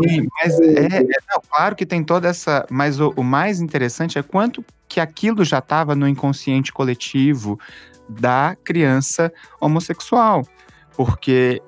Sim, 0.08 0.28
mas 0.42 0.60
é, 0.60 0.86
é- 0.98 1.02
não, 1.30 1.40
claro 1.50 1.74
que 1.76 1.86
tem 1.86 2.02
toda 2.04 2.28
essa. 2.28 2.66
Mas 2.70 3.00
o, 3.00 3.12
o 3.16 3.22
mais 3.24 3.60
interessante 3.60 4.18
é 4.18 4.22
quanto 4.22 4.64
que 4.88 4.98
aquilo 5.00 5.44
já 5.44 5.58
estava 5.58 5.94
no 5.94 6.06
inconsciente 6.08 6.72
coletivo 6.72 7.58
da 8.10 8.56
criança 8.64 9.32
homossexual. 9.60 10.46
Porque 10.96 11.62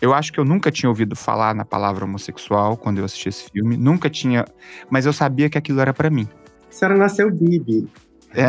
eu 0.00 0.14
acho 0.14 0.32
que 0.32 0.38
eu 0.38 0.44
nunca 0.44 0.70
tinha 0.70 0.88
ouvido 0.88 1.16
falar 1.16 1.54
na 1.54 1.64
palavra 1.64 2.04
homossexual 2.04 2.76
quando 2.76 2.98
eu 2.98 3.04
assisti 3.04 3.28
esse 3.28 3.50
filme. 3.50 3.76
Nunca 3.76 4.08
tinha. 4.08 4.44
Mas 4.90 5.06
eu 5.06 5.12
sabia 5.12 5.50
que 5.50 5.58
aquilo 5.58 5.80
era 5.80 5.92
para 5.92 6.10
mim. 6.10 6.28
A 6.68 6.72
senhora 6.72 6.96
nasceu 6.96 7.30
Bibi. 7.30 7.88
É. 8.34 8.48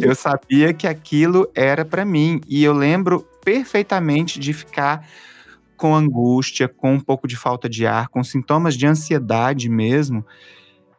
eu 0.00 0.14
sabia 0.14 0.72
que 0.72 0.86
aquilo 0.86 1.48
era 1.54 1.84
para 1.84 2.04
mim 2.04 2.40
e 2.48 2.64
eu 2.64 2.72
lembro 2.72 3.26
perfeitamente 3.44 4.40
de 4.40 4.52
ficar 4.52 5.06
com 5.76 5.94
angústia, 5.94 6.66
com 6.66 6.94
um 6.94 7.00
pouco 7.00 7.28
de 7.28 7.36
falta 7.36 7.68
de 7.68 7.86
ar, 7.86 8.08
com 8.08 8.24
sintomas 8.24 8.74
de 8.74 8.86
ansiedade 8.86 9.68
mesmo 9.68 10.24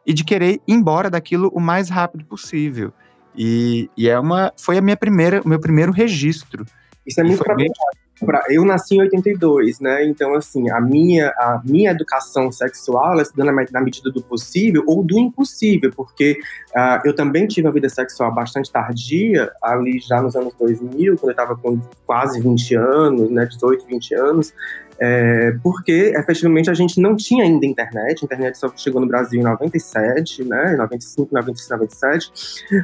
e 0.05 0.13
de 0.13 0.23
querer 0.23 0.55
ir 0.55 0.61
embora 0.67 1.09
daquilo 1.09 1.49
o 1.53 1.59
mais 1.59 1.89
rápido 1.89 2.23
possível. 2.25 2.93
E, 3.37 3.89
e 3.97 4.09
é 4.09 4.19
uma, 4.19 4.53
foi 4.57 4.77
a 4.77 4.81
minha 4.81 4.97
primeira, 4.97 5.41
o 5.43 5.47
meu 5.47 5.59
primeiro 5.59 5.91
registro. 5.91 6.65
Isso 7.05 7.19
é 7.19 7.23
muito 7.23 7.43
pra- 7.43 8.43
Eu 8.49 8.63
nasci 8.63 8.95
em 8.95 9.01
82, 9.01 9.79
né? 9.79 10.05
Então, 10.05 10.33
assim, 10.35 10.69
a 10.69 10.79
minha, 10.79 11.29
a 11.37 11.61
minha 11.65 11.91
educação 11.91 12.51
sexual, 12.51 13.13
ela 13.13 13.25
se 13.25 13.35
dando 13.35 13.51
na, 13.51 13.81
medida 13.81 14.09
do 14.09 14.21
possível 14.21 14.83
ou 14.87 15.03
do 15.03 15.19
impossível, 15.19 15.91
porque 15.93 16.37
ah, 16.73 17.01
eu 17.03 17.13
também 17.13 17.45
tive 17.47 17.67
uma 17.67 17.73
vida 17.73 17.89
sexual 17.89 18.33
bastante 18.33 18.71
tardia, 18.71 19.51
ali 19.61 19.99
já 19.99 20.21
nos 20.21 20.35
anos 20.35 20.53
2000, 20.53 21.17
quando 21.17 21.29
eu 21.29 21.31
estava 21.31 21.55
com 21.55 21.79
quase 22.05 22.41
20 22.41 22.75
anos, 22.75 23.29
né? 23.29 23.45
18, 23.45 23.85
20 23.85 24.13
anos. 24.15 24.53
É, 24.99 25.55
porque 25.63 26.13
efetivamente 26.15 26.69
a 26.69 26.73
gente 26.73 26.99
não 26.99 27.15
tinha 27.15 27.43
ainda 27.43 27.65
internet, 27.65 28.21
a 28.21 28.25
internet 28.25 28.57
só 28.57 28.71
chegou 28.75 29.01
no 29.01 29.07
Brasil 29.07 29.39
em 29.39 29.43
97, 29.43 30.43
né? 30.43 30.75
95, 30.77 31.33
96, 31.33 31.69
97 31.69 32.31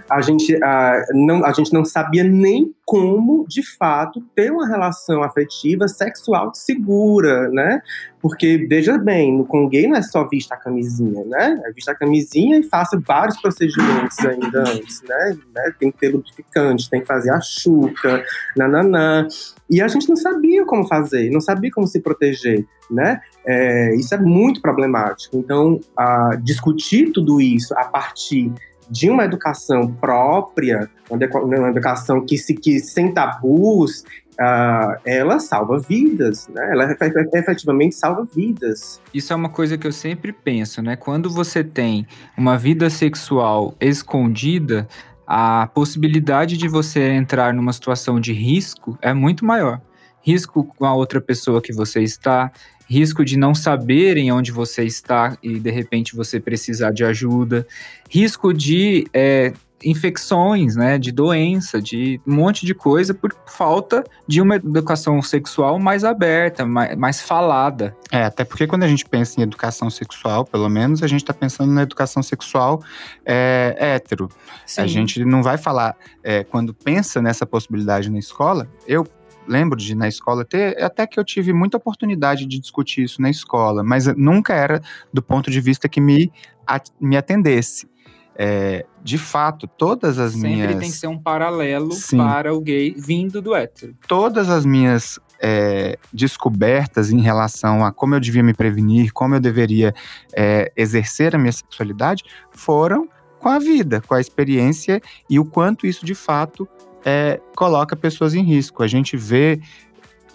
a 0.10 0.22
gente, 0.22 0.58
ah, 0.64 1.04
não, 1.14 1.46
a 1.46 1.52
gente 1.54 1.74
não 1.74 1.86
sabia 1.86 2.24
nem 2.24 2.74
como, 2.86 3.46
de 3.48 3.64
fato, 3.78 4.22
ter 4.36 4.52
uma 4.52 4.68
relação 4.68 5.24
afetiva 5.24 5.88
sexual 5.88 6.54
segura, 6.54 7.50
né? 7.50 7.82
Porque, 8.22 8.68
veja 8.70 8.98
bem, 8.98 9.36
no 9.36 9.68
gay 9.68 9.88
não 9.88 9.98
é 9.98 10.02
só 10.02 10.28
vista 10.28 10.54
a 10.54 10.58
camisinha, 10.58 11.26
né? 11.26 11.60
É 11.66 11.72
vista 11.72 11.92
a 11.92 11.96
camisinha 11.96 12.60
e 12.60 12.64
faça 12.64 13.02
vários 13.06 13.42
procedimentos 13.42 14.20
ainda 14.20 14.60
antes, 14.60 15.02
né? 15.02 15.38
né? 15.54 15.74
Tem 15.80 15.92
que 15.92 15.98
ter 15.98 16.10
lubrificante, 16.10 16.90
tem 16.90 17.02
que 17.02 17.08
fazer 17.08 17.32
a 17.32 17.42
chuca, 17.42 18.24
nananã. 18.56 19.28
E 19.70 19.82
a 19.82 19.88
gente 19.88 20.08
não 20.08 20.16
sabia 20.16 20.64
como 20.66 20.88
fazer, 20.88 21.32
não 21.32 21.42
sabia 21.42 21.72
como 21.72 21.88
se 21.88 22.00
proteger, 22.00 22.66
né? 22.90 23.22
É, 23.46 23.96
isso 23.96 24.14
é 24.14 24.18
muito 24.18 24.62
problemático. 24.62 25.36
Então, 25.36 25.80
ah, 25.98 26.38
discutir 26.44 27.12
tudo 27.12 27.42
isso 27.42 27.74
a 27.76 27.86
partir 27.86 28.54
de 28.92 29.10
uma 29.10 29.24
educação 29.24 29.88
própria, 29.88 30.90
uma 31.10 31.70
educação 31.70 32.26
que 32.26 32.38
se 32.38 32.54
que 32.54 32.80
sem 32.80 33.14
tabus, 33.14 34.04
ah, 34.42 34.98
ela 35.06 35.40
salva 35.40 35.78
vidas, 35.78 36.48
né? 36.48 36.72
Ela 36.72 36.92
efe- 36.92 37.06
efe- 37.06 37.30
efetivamente 37.34 37.94
salva 37.96 38.26
vidas. 38.36 39.00
Isso 39.14 39.32
é 39.32 39.36
uma 39.36 39.50
coisa 39.50 39.78
que 39.78 39.86
eu 39.86 39.92
sempre 39.92 40.34
penso, 40.34 40.82
né? 40.82 40.96
Quando 40.96 41.30
você 41.30 41.64
tem 41.64 42.08
uma 42.36 42.58
vida 42.58 42.90
sexual 42.90 43.76
escondida, 43.80 44.88
a 45.28 45.68
possibilidade 45.68 46.58
de 46.58 46.68
você 46.68 47.12
entrar 47.12 47.54
numa 47.54 47.72
situação 47.72 48.20
de 48.20 48.34
risco 48.34 48.98
é 49.02 49.14
muito 49.14 49.46
maior. 49.46 49.80
Risco 50.24 50.64
com 50.64 50.86
a 50.86 50.94
outra 50.94 51.22
pessoa 51.22 51.62
que 51.62 51.72
você 51.72 52.02
está, 52.02 52.52
risco 52.90 53.24
de 53.24 53.38
não 53.38 53.56
saberem 53.56 54.32
onde 54.32 54.52
você 54.52 54.84
está 54.84 55.38
e 55.42 55.60
de 55.60 55.72
repente 55.72 56.16
você 56.16 56.40
precisar 56.40 56.92
de 56.92 57.04
ajuda, 57.06 57.66
risco 58.10 58.54
de 58.54 59.08
é, 59.14 59.54
infecções, 59.84 60.76
né, 60.76 60.98
de 60.98 61.12
doença, 61.12 61.82
de 61.82 62.20
um 62.26 62.34
monte 62.36 62.66
de 62.66 62.74
coisa 62.74 63.14
por 63.14 63.36
falta 63.46 64.04
de 64.28 64.42
uma 64.42 64.56
educação 64.56 65.22
sexual 65.22 65.80
mais 65.80 66.04
aberta, 66.04 66.66
mais, 66.66 66.96
mais 66.98 67.22
falada. 67.22 67.96
É, 68.12 68.24
até 68.24 68.44
porque 68.44 68.68
quando 68.68 68.84
a 68.84 68.88
gente 68.88 69.06
pensa 69.06 69.40
em 69.40 69.44
educação 69.44 69.90
sexual, 69.90 70.46
pelo 70.46 70.70
menos, 70.70 71.04
a 71.04 71.08
gente 71.08 71.22
está 71.22 71.34
pensando 71.34 71.72
na 71.72 71.84
educação 71.84 72.22
sexual 72.24 72.82
é, 73.26 73.76
hétero. 73.78 74.30
A 74.78 74.88
gente 74.88 75.24
não 75.26 75.42
vai 75.44 75.58
falar, 75.58 75.96
é, 76.24 76.44
quando 76.44 76.74
pensa 76.74 77.22
nessa 77.22 77.46
possibilidade 77.46 78.10
na 78.10 78.20
escola, 78.20 78.68
eu 78.88 79.06
lembro 79.48 79.78
de 79.78 79.96
na 79.96 80.08
escola 80.08 80.46
ter, 80.46 80.82
até 80.82 81.06
que 81.08 81.20
eu 81.20 81.24
tive 81.26 81.52
muita 81.52 81.76
oportunidade 81.78 82.46
de 82.46 82.60
discutir 82.60 83.04
isso 83.04 83.22
na 83.22 83.30
escola, 83.30 83.84
mas 83.84 84.06
nunca 84.16 84.54
era 84.54 84.82
do 85.12 85.22
ponto 85.22 85.50
de 85.50 85.60
vista 85.60 85.90
que 85.90 86.00
me, 86.00 86.32
at- 86.66 86.92
me 87.00 87.18
atendesse. 87.18 87.90
É, 88.36 88.86
de 89.04 89.18
fato, 89.18 89.68
todas 89.68 90.18
as 90.18 90.32
Sempre 90.34 90.50
minhas 90.50 90.76
tem 90.80 90.90
que 90.90 90.98
ser 90.98 91.08
um 91.08 91.18
paralelo 91.20 91.92
Sim. 91.92 92.18
para 92.18 92.54
o 92.54 92.62
gay 92.62 92.96
vindo 92.98 93.42
do 93.42 93.54
hétero. 93.54 93.94
todas 94.08 94.50
as 94.50 94.66
minhas 94.66 95.20
é, 95.44 95.98
descobertas 96.14 97.12
em 97.12 97.20
relação 97.20 97.84
a 97.86 97.92
como 97.92 98.16
eu 98.16 98.20
devia 98.20 98.42
me 98.42 98.54
prevenir, 98.54 99.12
como 99.12 99.36
eu 99.36 99.40
deveria 99.40 99.94
é, 100.34 100.72
exercer 100.78 101.36
a 101.36 101.38
minha 101.38 101.52
sexualidade, 101.52 102.24
foram 102.52 103.08
com 103.40 103.50
a 103.50 103.60
vida, 103.60 104.02
com 104.08 104.14
a 104.14 104.22
experiência 104.22 105.02
e 105.30 105.38
o 105.40 105.44
quanto 105.46 105.86
isso 105.86 106.06
de 106.06 106.16
fato 106.16 106.68
é, 107.04 107.40
coloca 107.56 107.96
pessoas 107.96 108.34
em 108.34 108.44
risco. 108.44 108.82
A 108.82 108.88
gente 108.88 109.18
vê 109.18 109.60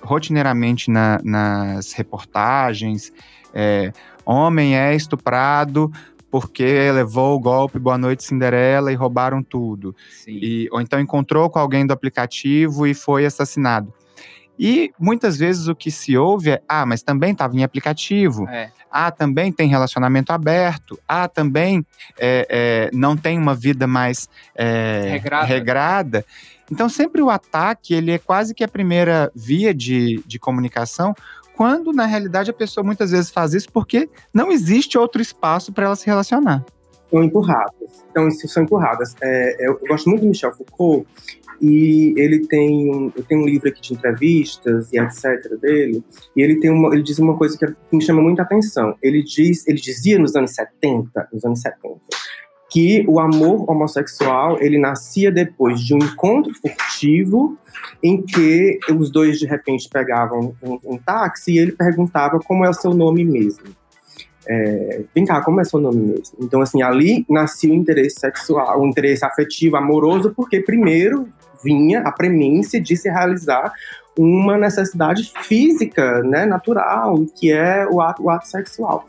rotineiramente 0.02 0.90
na- 0.90 1.20
nas 1.24 1.92
reportagens, 1.92 3.12
é, 3.54 3.92
homem 4.24 4.76
é 4.76 4.94
estuprado 4.94 5.90
porque 6.38 6.92
levou 6.92 7.34
o 7.34 7.40
golpe 7.40 7.78
Boa 7.78 7.96
Noite 7.96 8.22
Cinderela 8.22 8.92
e 8.92 8.94
roubaram 8.94 9.42
tudo. 9.42 9.96
Sim. 10.10 10.32
E, 10.32 10.68
ou 10.70 10.82
então 10.82 11.00
encontrou 11.00 11.48
com 11.48 11.58
alguém 11.58 11.86
do 11.86 11.94
aplicativo 11.94 12.86
e 12.86 12.92
foi 12.92 13.24
assassinado. 13.24 13.90
E 14.58 14.92
muitas 15.00 15.38
vezes 15.38 15.66
o 15.66 15.74
que 15.74 15.90
se 15.90 16.14
ouve 16.14 16.50
é: 16.50 16.62
ah, 16.68 16.84
mas 16.84 17.02
também 17.02 17.32
estava 17.32 17.56
em 17.56 17.64
aplicativo. 17.64 18.46
É. 18.50 18.70
Ah, 18.90 19.10
também 19.10 19.50
tem 19.50 19.66
relacionamento 19.66 20.30
aberto. 20.30 20.98
Ah, 21.08 21.26
também 21.26 21.82
é, 22.18 22.46
é, 22.50 22.90
não 22.92 23.16
tem 23.16 23.38
uma 23.38 23.54
vida 23.54 23.86
mais 23.86 24.28
é, 24.54 25.08
Regrada. 25.12 25.46
regrada. 25.46 26.24
Então, 26.70 26.86
sempre 26.86 27.22
o 27.22 27.30
ataque 27.30 27.94
ele 27.94 28.10
é 28.10 28.18
quase 28.18 28.54
que 28.54 28.62
a 28.62 28.68
primeira 28.68 29.32
via 29.34 29.72
de, 29.72 30.22
de 30.26 30.38
comunicação, 30.38 31.14
quando 31.56 31.92
na 31.92 32.06
realidade 32.06 32.50
a 32.50 32.54
pessoa 32.54 32.84
muitas 32.84 33.10
vezes 33.10 33.30
faz 33.30 33.54
isso 33.54 33.72
porque 33.72 34.08
não 34.32 34.52
existe 34.52 34.98
outro 34.98 35.20
espaço 35.20 35.72
para 35.72 35.86
ela 35.86 35.96
se 35.96 36.06
relacionar. 36.06 36.64
São 37.10 37.22
empurradas. 37.22 38.04
Então, 38.10 38.30
são 38.30 38.62
empurradas. 38.64 39.14
É, 39.22 39.66
eu, 39.66 39.78
eu 39.80 39.88
gosto 39.88 40.08
muito 40.08 40.22
do 40.22 40.28
Michel 40.28 40.52
Foucault, 40.52 41.06
e 41.60 42.14
ele 42.16 42.46
tem 42.46 42.90
um, 42.90 43.12
eu 43.16 43.22
tenho 43.24 43.42
um 43.42 43.46
livro 43.46 43.68
aqui 43.68 43.80
de 43.80 43.94
entrevistas 43.94 44.92
e 44.92 44.98
etc 44.98 45.24
dele, 45.60 46.04
e 46.34 46.42
ele 46.42 46.60
tem 46.60 46.70
uma, 46.70 46.92
ele 46.92 47.02
diz 47.02 47.18
uma 47.18 47.36
coisa 47.36 47.56
que 47.56 47.96
me 47.96 48.02
chama 48.02 48.20
muita 48.20 48.42
atenção. 48.42 48.96
Ele 49.02 49.22
diz, 49.22 49.66
ele 49.66 49.80
dizia 49.80 50.18
nos 50.18 50.36
anos 50.36 50.54
70, 50.54 51.28
nos 51.32 51.44
anos 51.44 51.60
70, 51.60 52.00
que 52.76 53.06
o 53.08 53.18
amor 53.18 53.64
homossexual 53.70 54.60
ele 54.60 54.76
nascia 54.76 55.32
depois 55.32 55.80
de 55.80 55.94
um 55.94 55.98
encontro 55.98 56.52
furtivo 56.60 57.56
em 58.02 58.20
que 58.20 58.78
os 58.90 59.10
dois 59.10 59.38
de 59.38 59.46
repente 59.46 59.88
pegavam 59.88 60.54
um, 60.62 60.78
um 60.84 60.98
táxi 60.98 61.52
e 61.52 61.58
ele 61.58 61.72
perguntava 61.72 62.38
como 62.38 62.66
é 62.66 62.68
o 62.68 62.74
seu 62.74 62.92
nome 62.92 63.24
mesmo. 63.24 63.64
é, 64.46 65.04
vem 65.14 65.24
cá, 65.24 65.40
como 65.40 65.58
é 65.58 65.64
seu 65.64 65.80
nome 65.80 66.02
mesmo? 66.02 66.36
Então, 66.38 66.60
assim, 66.60 66.82
ali 66.82 67.24
nascia 67.30 67.72
o 67.72 67.74
interesse 67.74 68.20
sexual, 68.20 68.82
o 68.82 68.86
interesse 68.86 69.24
afetivo, 69.24 69.76
amoroso, 69.76 70.34
porque 70.36 70.60
primeiro 70.60 71.26
vinha 71.64 72.00
a 72.00 72.12
premência 72.12 72.78
de 72.78 72.94
se 72.94 73.08
realizar 73.08 73.72
uma 74.18 74.58
necessidade 74.58 75.32
física, 75.44 76.22
né, 76.22 76.44
natural, 76.44 77.24
que 77.40 77.50
é 77.50 77.86
o 77.86 78.02
ato, 78.02 78.22
o 78.22 78.28
ato 78.28 78.46
sexual. 78.46 79.06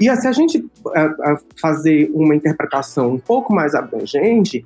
E 0.00 0.16
se 0.16 0.26
a 0.26 0.32
gente 0.32 0.58
uh, 0.58 1.38
fazer 1.60 2.10
uma 2.14 2.34
interpretação 2.34 3.12
um 3.12 3.18
pouco 3.18 3.52
mais 3.52 3.74
abrangente, 3.74 4.64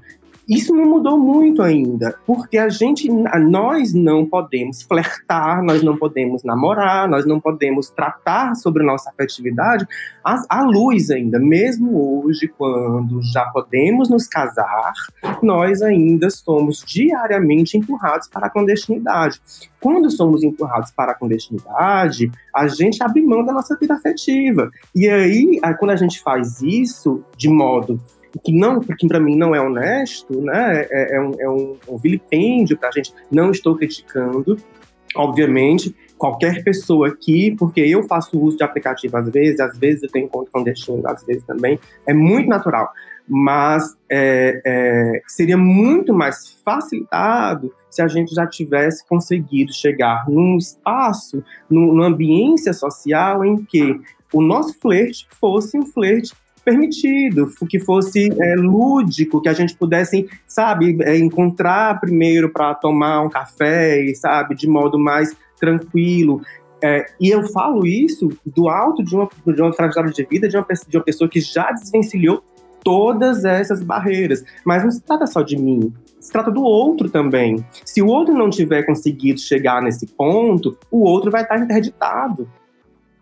isso 0.49 0.75
não 0.75 0.85
mudou 0.85 1.19
muito 1.19 1.63
ainda, 1.63 2.15
porque 2.27 2.59
a 2.59 2.69
gente, 2.69 3.11
nós 3.11 3.95
não 3.95 4.27
podemos 4.27 4.83
flertar, 4.83 5.63
nós 5.63 5.83
não 5.83 5.97
podemos 5.97 6.45
namorar, 6.45 7.09
nós 7.09 7.25
não 7.25 7.41
podemos 7.41 7.89
tratar 7.89 8.55
sobre 8.55 8.85
nossa 8.85 9.09
afetividade 9.11 9.87
à, 10.23 10.63
luz 10.65 11.11
ainda. 11.11 11.39
Mesmo 11.39 12.25
hoje, 12.25 12.47
quando 12.47 13.23
já 13.23 13.47
podemos 13.47 14.11
nos 14.11 14.27
casar, 14.27 14.93
nós 15.43 15.81
ainda 15.81 16.29
somos 16.29 16.85
diariamente 16.87 17.79
empurrados 17.79 18.29
para 18.29 18.47
a 18.47 18.51
clandestinidade. 18.51 19.41
Quando 19.81 20.11
somos 20.11 20.43
empurrados 20.43 20.91
para 20.91 21.13
a 21.13 21.15
clandestinidade, 21.15 22.31
a 22.55 22.69
gente 22.69 23.03
abre 23.03 23.23
mão 23.23 23.45
da 23.45 23.53
nossa 23.53 23.77
vida 23.77 23.95
afetiva. 23.95 24.71
E 24.95 25.09
aí, 25.09 25.61
quando 25.79 25.91
a 25.91 25.97
gente 25.97 26.23
faz 26.23 26.61
isso 26.61 27.23
de 27.37 27.49
modo 27.49 28.01
que 28.43 28.53
não, 28.53 28.81
porque 28.81 29.07
para 29.07 29.21
mim 29.21 29.37
não 29.37 29.55
é 29.55 29.61
honesto, 29.61 30.41
né? 30.41 30.87
É, 30.91 31.17
é 31.17 31.21
um, 31.21 31.33
é 31.39 31.49
um, 31.49 31.77
um 31.89 31.97
vilipêndio 31.97 32.77
para 32.77 32.89
a 32.89 32.93
gente. 32.93 33.13
Não 33.31 33.51
estou 33.51 33.77
criticando, 33.77 34.57
obviamente, 35.15 35.95
qualquer 36.19 36.63
pessoa 36.65 37.09
aqui, 37.09 37.55
porque 37.57 37.81
eu 37.81 38.03
faço 38.05 38.41
uso 38.41 38.57
de 38.57 38.65
aplicativo 38.65 39.17
às 39.17 39.29
vezes, 39.29 39.61
às 39.61 39.79
vezes 39.79 40.03
eu 40.03 40.11
tenho 40.11 40.27
encontro 40.27 40.51
clandestino, 40.53 41.07
às 41.07 41.25
vezes 41.25 41.45
também, 41.45 41.79
é 42.07 42.15
muito 42.15 42.49
natural. 42.49 42.91
Mas 43.27 43.97
é, 44.11 44.61
é, 44.67 45.23
seria 45.27 45.57
muito 45.57 46.13
mais 46.13 46.61
facilitado 46.65 47.73
se 47.89 48.03
a 48.03 48.09
gente 48.09 48.35
já 48.35 48.47
tivesse 48.47 49.07
conseguido 49.07 49.73
chegar 49.73 50.29
num 50.29 50.59
espaço, 50.59 51.43
numa 51.71 52.07
ambiência 52.07 52.73
social 52.73 53.45
em 53.45 53.65
que 53.65 53.99
o 54.33 54.43
nosso 54.43 54.79
flerte 54.79 55.27
fosse 55.41 55.79
um 55.79 55.87
flerte 55.87 56.35
permitido, 56.65 57.51
que 57.69 57.79
fosse 57.79 58.31
é, 58.41 58.55
lúdico, 58.57 59.41
que 59.41 59.49
a 59.49 59.53
gente 59.53 59.77
pudesse, 59.77 60.29
sabe, 60.47 60.97
é, 61.03 61.17
encontrar 61.19 62.01
primeiro 62.01 62.49
para 62.49 62.75
tomar 62.75 63.23
um 63.23 63.29
café, 63.29 64.13
sabe, 64.15 64.55
de 64.55 64.69
modo 64.69 64.99
mais 64.99 65.37
tranquilo. 65.59 66.41
É, 66.83 67.07
e 67.21 67.31
eu 67.31 67.43
falo 67.45 67.87
isso 67.87 68.31
do 68.45 68.69
alto 68.69 69.03
de 69.03 69.15
uma, 69.15 69.29
de 69.47 69.63
uma 69.63 69.73
trajetória 69.73 70.11
de 70.11 70.25
vida 70.25 70.49
de 70.49 70.57
uma, 70.57 70.67
de 70.89 70.97
uma 70.97 71.05
pessoa 71.05 71.29
que 71.29 71.41
já 71.41 71.71
desvencilhou 71.73 72.43
todas 72.83 73.45
essas 73.45 73.83
barreiras. 73.83 74.45
Mas 74.65 74.85
não 74.85 74.91
se 74.91 75.01
trata 75.03 75.27
só 75.27 75.43
de 75.43 75.57
mim, 75.57 75.93
se 76.21 76.31
trata 76.31 76.51
do 76.51 76.63
outro 76.63 77.09
também. 77.09 77.65
Se 77.85 78.03
o 78.03 78.07
outro 78.07 78.35
não 78.35 78.51
tiver 78.51 78.83
conseguido 78.83 79.41
chegar 79.41 79.83
nesse 79.83 80.07
ponto, 80.07 80.77
o 80.91 81.05
outro 81.05 81.31
vai 81.31 81.43
estar 81.43 81.59
interditado 81.59 82.49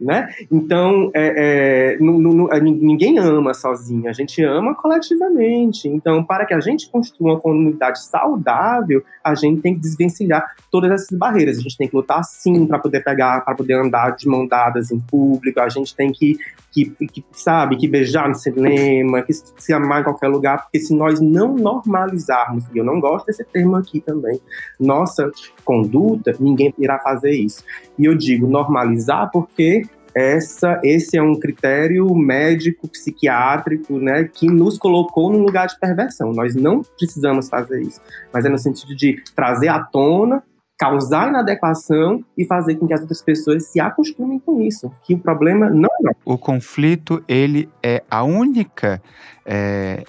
né? 0.03 0.29
Então, 0.51 1.11
é, 1.15 1.97
é, 1.97 2.61
ninguém 2.61 3.19
ama 3.19 3.55
sozinho, 3.55 4.09
a 4.09 4.13
gente 4.13 4.43
ama 4.43 4.75
coletivamente. 4.75 5.89
Então, 5.89 6.23
para 6.25 6.45
que 6.45 6.55
a 6.55 6.61
gente 6.61 6.91
construa 6.91 7.33
uma 7.33 7.41
comunidade 7.41 8.03
saudável, 8.05 9.03
a 9.23 9.35
gente 9.35 9.61
tem 9.61 9.75
que 9.75 9.81
desvencilhar 9.81 10.45
todas 10.71 10.91
essas 10.91 11.17
barreiras. 11.17 11.59
A 11.59 11.61
gente 11.61 11.77
tem 11.77 11.89
que 11.89 11.97
lutar 11.97 12.25
sim 12.25 12.67
para 12.67 12.79
poder 12.79 13.03
pegar, 13.03 13.41
para 13.43 13.55
poder 13.55 13.75
andar 13.75 14.17
de 14.17 14.27
mão 14.29 14.47
dadas 14.47 14.91
em 14.91 14.99
público. 14.99 15.61
A 15.61 15.69
gente 15.69 15.95
tem 15.95 16.11
que, 16.11 16.39
que, 16.73 16.91
que, 17.07 17.25
sabe, 17.33 17.77
que 17.77 17.87
beijar 17.87 18.29
no 18.29 18.35
cinema, 18.35 19.23
que 19.23 19.33
se 19.33 19.73
amar 19.73 20.01
em 20.01 20.05
qualquer 20.05 20.29
lugar, 20.29 20.63
porque 20.63 20.81
se 20.81 20.95
nós 20.95 21.21
não 21.21 21.55
normalizarmos, 21.55 22.65
e 22.75 22.79
eu 22.79 22.85
não 22.85 22.99
gosto 22.99 23.27
desse 23.27 23.45
termo 23.45 23.77
aqui 23.77 24.01
também, 24.01 24.41
nossa 24.81 25.31
conduta, 25.65 26.35
ninguém 26.41 26.73
irá 26.79 26.99
fazer 26.99 27.33
isso. 27.33 27.63
E 27.99 28.07
eu 28.07 28.15
digo 28.15 28.47
normalizar 28.47 29.31
porque 29.31 29.83
essa, 30.15 30.81
esse 30.83 31.17
é 31.17 31.23
um 31.23 31.39
critério 31.39 32.15
médico, 32.15 32.89
psiquiátrico, 32.89 33.99
né, 33.99 34.25
que 34.25 34.47
nos 34.47 34.79
colocou 34.79 35.33
num 35.33 35.43
lugar 35.43 35.67
de 35.67 35.79
perversão. 35.79 36.33
Nós 36.33 36.55
não 36.55 36.83
precisamos 36.83 37.49
fazer 37.49 37.81
isso, 37.83 38.01
mas 38.33 38.45
é 38.45 38.49
no 38.49 38.59
sentido 38.59 38.95
de 38.95 39.23
trazer 39.35 39.69
à 39.69 39.81
tona, 39.81 40.43
causar 40.83 41.29
inadequação 41.29 42.25
e 42.37 42.45
fazer 42.45 42.75
com 42.75 42.89
que 42.89 42.93
as 42.93 43.01
outras 43.01 43.23
pessoas 43.23 43.67
se 43.67 43.79
acostumem 43.79 44.41
com 44.41 44.61
isso. 44.61 44.91
Que 45.05 45.15
o 45.15 45.19
problema 45.19 45.71
não 45.71 45.89
é. 46.09 46.11
O 46.25 46.37
conflito, 46.37 47.23
ele 47.29 47.69
é 47.81 48.03
a 48.11 48.25
única 48.25 49.01
é, 49.47 50.03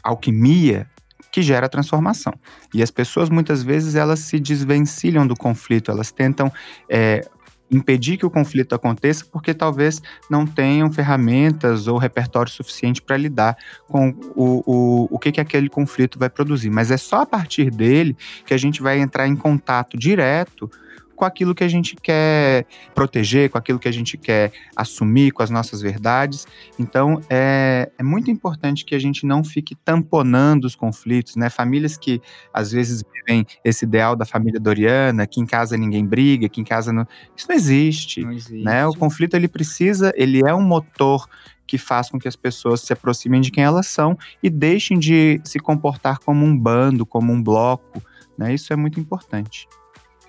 alquimia 0.00 0.86
que 1.32 1.42
gera 1.42 1.68
transformação. 1.68 2.32
E 2.72 2.84
as 2.84 2.90
pessoas 2.90 3.28
muitas 3.30 3.64
vezes 3.64 3.96
elas 3.96 4.20
se 4.20 4.38
desvencilham 4.38 5.26
do 5.26 5.34
conflito, 5.34 5.90
elas 5.90 6.12
tentam 6.12 6.52
é, 6.88 7.28
impedir 7.72 8.18
que 8.18 8.26
o 8.26 8.30
conflito 8.30 8.74
aconteça 8.74 9.24
porque 9.24 9.54
talvez 9.54 10.02
não 10.28 10.46
tenham 10.46 10.92
ferramentas 10.92 11.88
ou 11.88 11.96
repertório 11.96 12.52
suficiente 12.52 13.00
para 13.00 13.16
lidar 13.16 13.56
com 13.88 14.10
o, 14.36 14.62
o, 14.66 15.08
o 15.10 15.18
que, 15.18 15.32
que 15.32 15.40
aquele 15.40 15.68
conflito 15.68 16.18
vai 16.18 16.28
produzir. 16.28 16.70
Mas 16.70 16.90
é 16.90 16.96
só 16.96 17.22
a 17.22 17.26
partir 17.26 17.70
dele 17.70 18.16
que 18.44 18.52
a 18.52 18.58
gente 18.58 18.82
vai 18.82 18.98
entrar 18.98 19.26
em 19.26 19.34
contato 19.34 19.96
direto 19.96 20.70
com 21.14 21.24
aquilo 21.24 21.54
que 21.54 21.64
a 21.64 21.68
gente 21.68 21.96
quer 21.96 22.66
proteger, 22.94 23.50
com 23.50 23.58
aquilo 23.58 23.78
que 23.78 23.88
a 23.88 23.92
gente 23.92 24.16
quer 24.16 24.52
assumir, 24.76 25.32
com 25.32 25.42
as 25.42 25.50
nossas 25.50 25.80
verdades. 25.80 26.46
Então, 26.78 27.20
é, 27.28 27.90
é 27.98 28.02
muito 28.02 28.30
importante 28.30 28.84
que 28.84 28.94
a 28.94 28.98
gente 28.98 29.26
não 29.26 29.44
fique 29.44 29.74
tamponando 29.74 30.66
os 30.66 30.74
conflitos, 30.74 31.36
né? 31.36 31.50
Famílias 31.50 31.96
que 31.96 32.20
às 32.52 32.72
vezes 32.72 33.02
vivem 33.02 33.46
esse 33.64 33.84
ideal 33.84 34.16
da 34.16 34.24
família 34.24 34.60
doriana, 34.60 35.26
que 35.26 35.40
em 35.40 35.46
casa 35.46 35.76
ninguém 35.76 36.04
briga, 36.04 36.48
que 36.48 36.60
em 36.60 36.64
casa 36.64 36.92
não. 36.92 37.06
Isso 37.36 37.46
não 37.48 37.56
existe. 37.56 38.22
Não 38.22 38.32
existe. 38.32 38.64
Né? 38.64 38.86
O 38.86 38.94
conflito 38.94 39.34
ele 39.34 39.48
precisa, 39.48 40.12
ele 40.16 40.40
é 40.46 40.54
um 40.54 40.62
motor 40.62 41.28
que 41.66 41.78
faz 41.78 42.10
com 42.10 42.18
que 42.18 42.28
as 42.28 42.36
pessoas 42.36 42.80
se 42.82 42.92
aproximem 42.92 43.40
de 43.40 43.50
quem 43.50 43.64
elas 43.64 43.86
são 43.86 44.18
e 44.42 44.50
deixem 44.50 44.98
de 44.98 45.40
se 45.44 45.58
comportar 45.58 46.18
como 46.18 46.44
um 46.44 46.56
bando, 46.56 47.06
como 47.06 47.32
um 47.32 47.42
bloco. 47.42 48.02
Né? 48.36 48.54
Isso 48.54 48.72
é 48.72 48.76
muito 48.76 49.00
importante. 49.00 49.66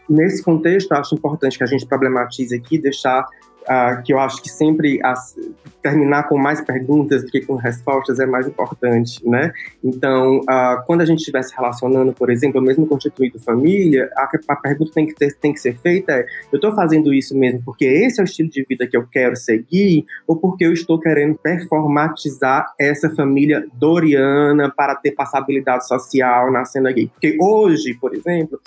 Nesse 0.09 0.43
contexto, 0.43 0.91
acho 0.93 1.15
importante 1.15 1.57
que 1.57 1.63
a 1.63 1.67
gente 1.67 1.85
problematize 1.85 2.55
aqui, 2.55 2.77
deixar 2.77 3.25
uh, 3.63 4.01
que 4.03 4.13
eu 4.13 4.19
acho 4.19 4.41
que 4.41 4.49
sempre 4.49 4.99
as, 5.03 5.35
terminar 5.81 6.27
com 6.27 6.37
mais 6.37 6.61
perguntas 6.61 7.23
do 7.23 7.29
que 7.29 7.41
com 7.41 7.55
respostas 7.55 8.19
é 8.19 8.25
mais 8.25 8.47
importante, 8.47 9.19
né? 9.27 9.51
Então, 9.83 10.39
uh, 10.39 10.83
quando 10.85 11.01
a 11.01 11.05
gente 11.05 11.19
estiver 11.19 11.41
se 11.43 11.53
relacionando, 11.55 12.13
por 12.13 12.29
exemplo, 12.29 12.61
mesmo 12.61 12.87
constituído 12.87 13.39
família, 13.39 14.09
a, 14.15 14.29
a 14.49 14.55
pergunta 14.55 14.91
tem 14.93 15.05
que, 15.05 15.13
ter, 15.13 15.33
tem 15.35 15.53
que 15.53 15.59
ser 15.59 15.77
feita 15.77 16.13
é, 16.13 16.25
eu 16.51 16.57
estou 16.57 16.73
fazendo 16.73 17.13
isso 17.13 17.37
mesmo 17.37 17.61
porque 17.63 17.85
esse 17.85 18.19
é 18.19 18.23
o 18.23 18.25
estilo 18.25 18.49
de 18.49 18.63
vida 18.63 18.87
que 18.87 18.95
eu 18.95 19.05
quero 19.07 19.35
seguir 19.35 20.05
ou 20.27 20.35
porque 20.35 20.65
eu 20.65 20.73
estou 20.73 20.99
querendo 20.99 21.37
performatizar 21.37 22.73
essa 22.79 23.09
família 23.09 23.65
doriana 23.73 24.71
para 24.75 24.95
ter 24.95 25.11
passabilidade 25.11 25.87
social 25.87 26.51
na 26.51 26.65
cena 26.65 26.91
gay? 26.91 27.07
Porque 27.07 27.37
hoje, 27.39 27.93
por 27.95 28.13
exemplo, 28.13 28.59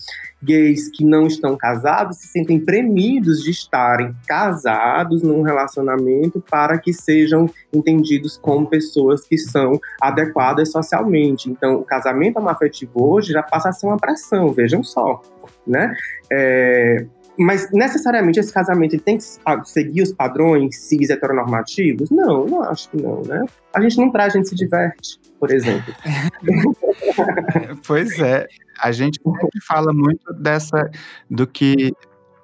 gays 0.47 0.89
que 0.89 1.05
não 1.05 1.27
estão 1.27 1.57
casados 1.57 2.19
se 2.19 2.29
sentem 2.29 2.59
premidos 2.61 3.43
de 3.43 3.51
estarem 3.51 4.15
casados 4.27 5.23
num 5.23 5.43
relacionamento 5.43 6.43
para 6.49 6.79
que 6.79 6.93
sejam 6.93 7.51
entendidos 7.73 8.37
como 8.37 8.69
pessoas 8.69 9.27
que 9.27 9.37
são 9.37 9.81
adequadas 10.01 10.71
socialmente. 10.71 11.51
Então, 11.51 11.77
o 11.77 11.85
casamento 11.85 12.39
afetivo 12.49 13.13
hoje 13.13 13.33
já 13.33 13.43
passa 13.43 13.71
a 13.71 13.73
ser 13.73 13.87
uma 13.87 13.97
pressão, 13.97 14.53
vejam 14.53 14.85
só, 14.85 15.21
né? 15.67 15.95
É, 16.31 17.07
mas 17.39 17.71
necessariamente 17.73 18.41
esse 18.41 18.53
casamento 18.53 18.99
tem 19.01 19.19
que 19.19 19.25
seguir 19.65 20.03
os 20.03 20.13
padrões 20.13 20.77
cis 20.77 21.11
heteronormativos? 21.11 22.11
Não, 22.11 22.47
não 22.47 22.63
acho 22.63 22.91
que 22.91 22.97
não, 22.97 23.23
né? 23.23 23.45
A 23.75 23.81
gente 23.81 23.99
não 23.99 24.11
traz, 24.11 24.35
a 24.35 24.39
gente 24.39 24.49
se 24.49 24.55
diverte, 24.55 25.21
por 25.39 25.51
exemplo. 25.51 25.95
pois 27.87 28.19
é 28.19 28.47
a 28.81 28.93
gente 28.93 29.21
fala 29.67 29.93
muito 29.93 30.33
dessa 30.35 30.91
do 31.31 31.47
que 31.47 31.93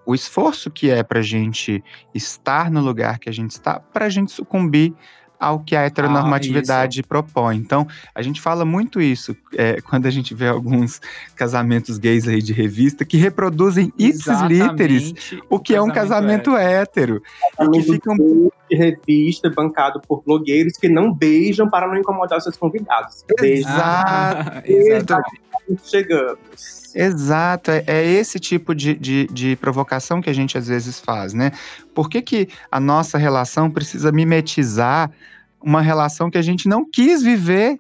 o 0.05 0.14
esforço 0.14 0.70
que 0.70 0.90
é 0.90 1.03
para 1.03 1.20
a 1.20 1.22
gente 1.22 1.82
estar 2.14 2.70
no 2.70 2.80
lugar 2.80 3.18
que 3.18 3.28
a 3.28 3.32
gente 3.32 3.53
está, 3.53 3.78
para 3.78 4.07
a 4.07 4.09
gente 4.09 4.32
sucumbir 4.32 4.95
ao 5.43 5.59
que 5.59 5.74
a 5.74 5.82
heteronormatividade 5.82 7.01
ah, 7.01 7.05
propõe. 7.09 7.57
Então, 7.57 7.84
a 8.14 8.22
gente 8.22 8.40
fala 8.40 8.64
muito 8.64 9.01
isso 9.01 9.36
é, 9.57 9.80
quando 9.80 10.07
a 10.07 10.11
gente 10.11 10.34
vê 10.34 10.47
alguns 10.47 11.01
casamentos 11.34 11.99
gays 11.99 12.28
aí 12.28 12.40
de 12.40 12.53
revista 12.53 13.05
que 13.05 13.16
reproduzem 13.16 13.93
ipsis 13.99 14.40
literis 14.43 15.12
o 15.51 15.59
que 15.59 15.74
é 15.74 15.82
um 15.82 15.90
casamento 15.90 16.57
hétero. 16.57 17.20
hétero. 17.59 17.74
E 17.74 17.82
que 17.82 17.82
ficam 17.82 18.16
de 18.16 18.76
revista 18.76 19.51
bancado 19.51 20.01
por 20.01 20.22
blogueiros 20.22 20.74
que 20.74 20.88
não 20.88 21.12
beijam 21.12 21.68
para 21.68 21.88
não 21.88 21.97
incomodar 21.97 22.38
os 22.38 22.45
seus 22.45 22.57
convidados. 22.57 23.24
Exato. 23.40 23.80
Ah, 23.82 24.62
exato 24.64 25.30
chegamos. 25.84 26.94
Exato, 26.94 27.70
é, 27.70 27.84
é 27.86 28.04
esse 28.04 28.38
tipo 28.38 28.74
de, 28.74 28.94
de, 28.94 29.26
de, 29.28 29.56
provocação 29.56 30.20
que 30.20 30.28
a 30.28 30.32
gente 30.32 30.58
às 30.58 30.68
vezes 30.68 31.00
faz, 31.00 31.32
né? 31.32 31.52
Por 31.94 32.08
que, 32.10 32.20
que 32.20 32.48
a 32.70 32.78
nossa 32.78 33.16
relação 33.16 33.70
precisa 33.70 34.12
mimetizar 34.12 35.10
uma 35.60 35.80
relação 35.80 36.30
que 36.30 36.38
a 36.38 36.42
gente 36.42 36.68
não 36.68 36.84
quis 36.84 37.22
viver 37.22 37.78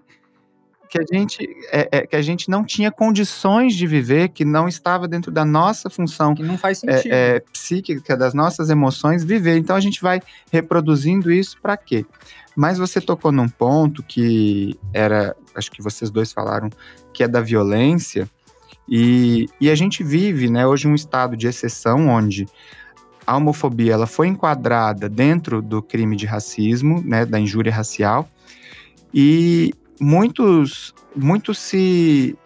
que 0.92 0.98
a 1.00 1.04
gente 1.10 1.48
é, 1.72 1.88
é, 1.90 2.06
que 2.06 2.14
a 2.14 2.20
gente 2.20 2.50
não 2.50 2.62
tinha 2.62 2.90
condições 2.92 3.74
de 3.74 3.86
viver, 3.86 4.28
que 4.28 4.44
não 4.44 4.68
estava 4.68 5.08
dentro 5.08 5.32
da 5.32 5.42
nossa 5.42 5.88
função 5.88 6.34
que 6.34 6.42
não 6.42 6.58
faz 6.58 6.84
é, 6.84 6.96
sentido. 6.96 7.12
É, 7.12 7.40
psíquica, 7.50 8.14
das 8.14 8.34
nossas 8.34 8.68
emoções, 8.68 9.24
viver. 9.24 9.56
Então 9.56 9.74
a 9.74 9.80
gente 9.80 10.02
vai 10.02 10.20
reproduzindo 10.50 11.32
isso 11.32 11.56
para 11.62 11.78
quê? 11.78 12.04
Mas 12.54 12.76
você 12.76 13.00
tocou 13.00 13.32
num 13.32 13.48
ponto 13.48 14.02
que 14.02 14.78
era, 14.92 15.34
acho 15.54 15.70
que 15.70 15.80
vocês 15.80 16.10
dois 16.10 16.30
falaram, 16.30 16.68
que 17.12 17.22
é 17.22 17.28
da 17.28 17.40
violência, 17.40 18.28
e, 18.88 19.46
e 19.60 19.70
a 19.70 19.74
gente 19.74 20.02
vive, 20.02 20.50
né, 20.50 20.66
hoje 20.66 20.88
um 20.88 20.94
estado 20.94 21.36
de 21.36 21.46
exceção 21.46 22.08
onde 22.08 22.46
a 23.26 23.36
homofobia 23.36 23.92
ela 23.92 24.06
foi 24.06 24.26
enquadrada 24.26 25.08
dentro 25.08 25.62
do 25.62 25.80
crime 25.80 26.16
de 26.16 26.26
racismo, 26.26 27.02
né, 27.02 27.24
da 27.24 27.38
injúria 27.38 27.72
racial, 27.72 28.28
e 29.14 29.72
muitos, 30.00 30.92
muito 31.14 31.54
se, 31.54 32.36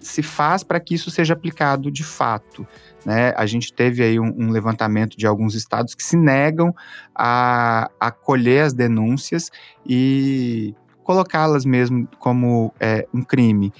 se 0.00 0.22
faz 0.22 0.64
para 0.64 0.80
que 0.80 0.94
isso 0.94 1.10
seja 1.10 1.34
aplicado 1.34 1.90
de 1.90 2.02
fato. 2.02 2.66
Né? 3.04 3.32
A 3.36 3.46
gente 3.46 3.72
teve 3.72 4.02
aí 4.02 4.18
um, 4.18 4.34
um 4.36 4.50
levantamento 4.50 5.16
de 5.16 5.26
alguns 5.26 5.54
estados 5.54 5.94
que 5.94 6.02
se 6.02 6.16
negam 6.16 6.74
a 7.14 7.88
acolher 8.00 8.64
as 8.64 8.74
denúncias 8.74 9.50
e 9.86 10.74
colocá-las 11.04 11.64
mesmo 11.64 12.08
como 12.18 12.74
é, 12.80 13.06
um 13.14 13.22
crime. 13.22 13.72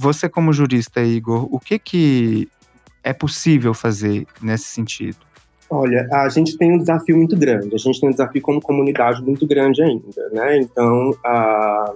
Você, 0.00 0.28
como 0.28 0.52
jurista, 0.52 1.02
Igor, 1.02 1.48
o 1.52 1.58
que, 1.58 1.76
que 1.76 2.48
é 3.02 3.12
possível 3.12 3.74
fazer 3.74 4.28
nesse 4.40 4.66
sentido? 4.66 5.16
Olha, 5.68 6.08
a 6.12 6.28
gente 6.28 6.56
tem 6.56 6.72
um 6.72 6.78
desafio 6.78 7.16
muito 7.16 7.36
grande. 7.36 7.74
A 7.74 7.78
gente 7.78 8.00
tem 8.00 8.08
um 8.08 8.12
desafio 8.12 8.40
como 8.40 8.60
comunidade 8.60 9.20
muito 9.20 9.44
grande 9.44 9.82
ainda, 9.82 10.28
né? 10.32 10.58
Então, 10.58 11.10
a 11.24 11.92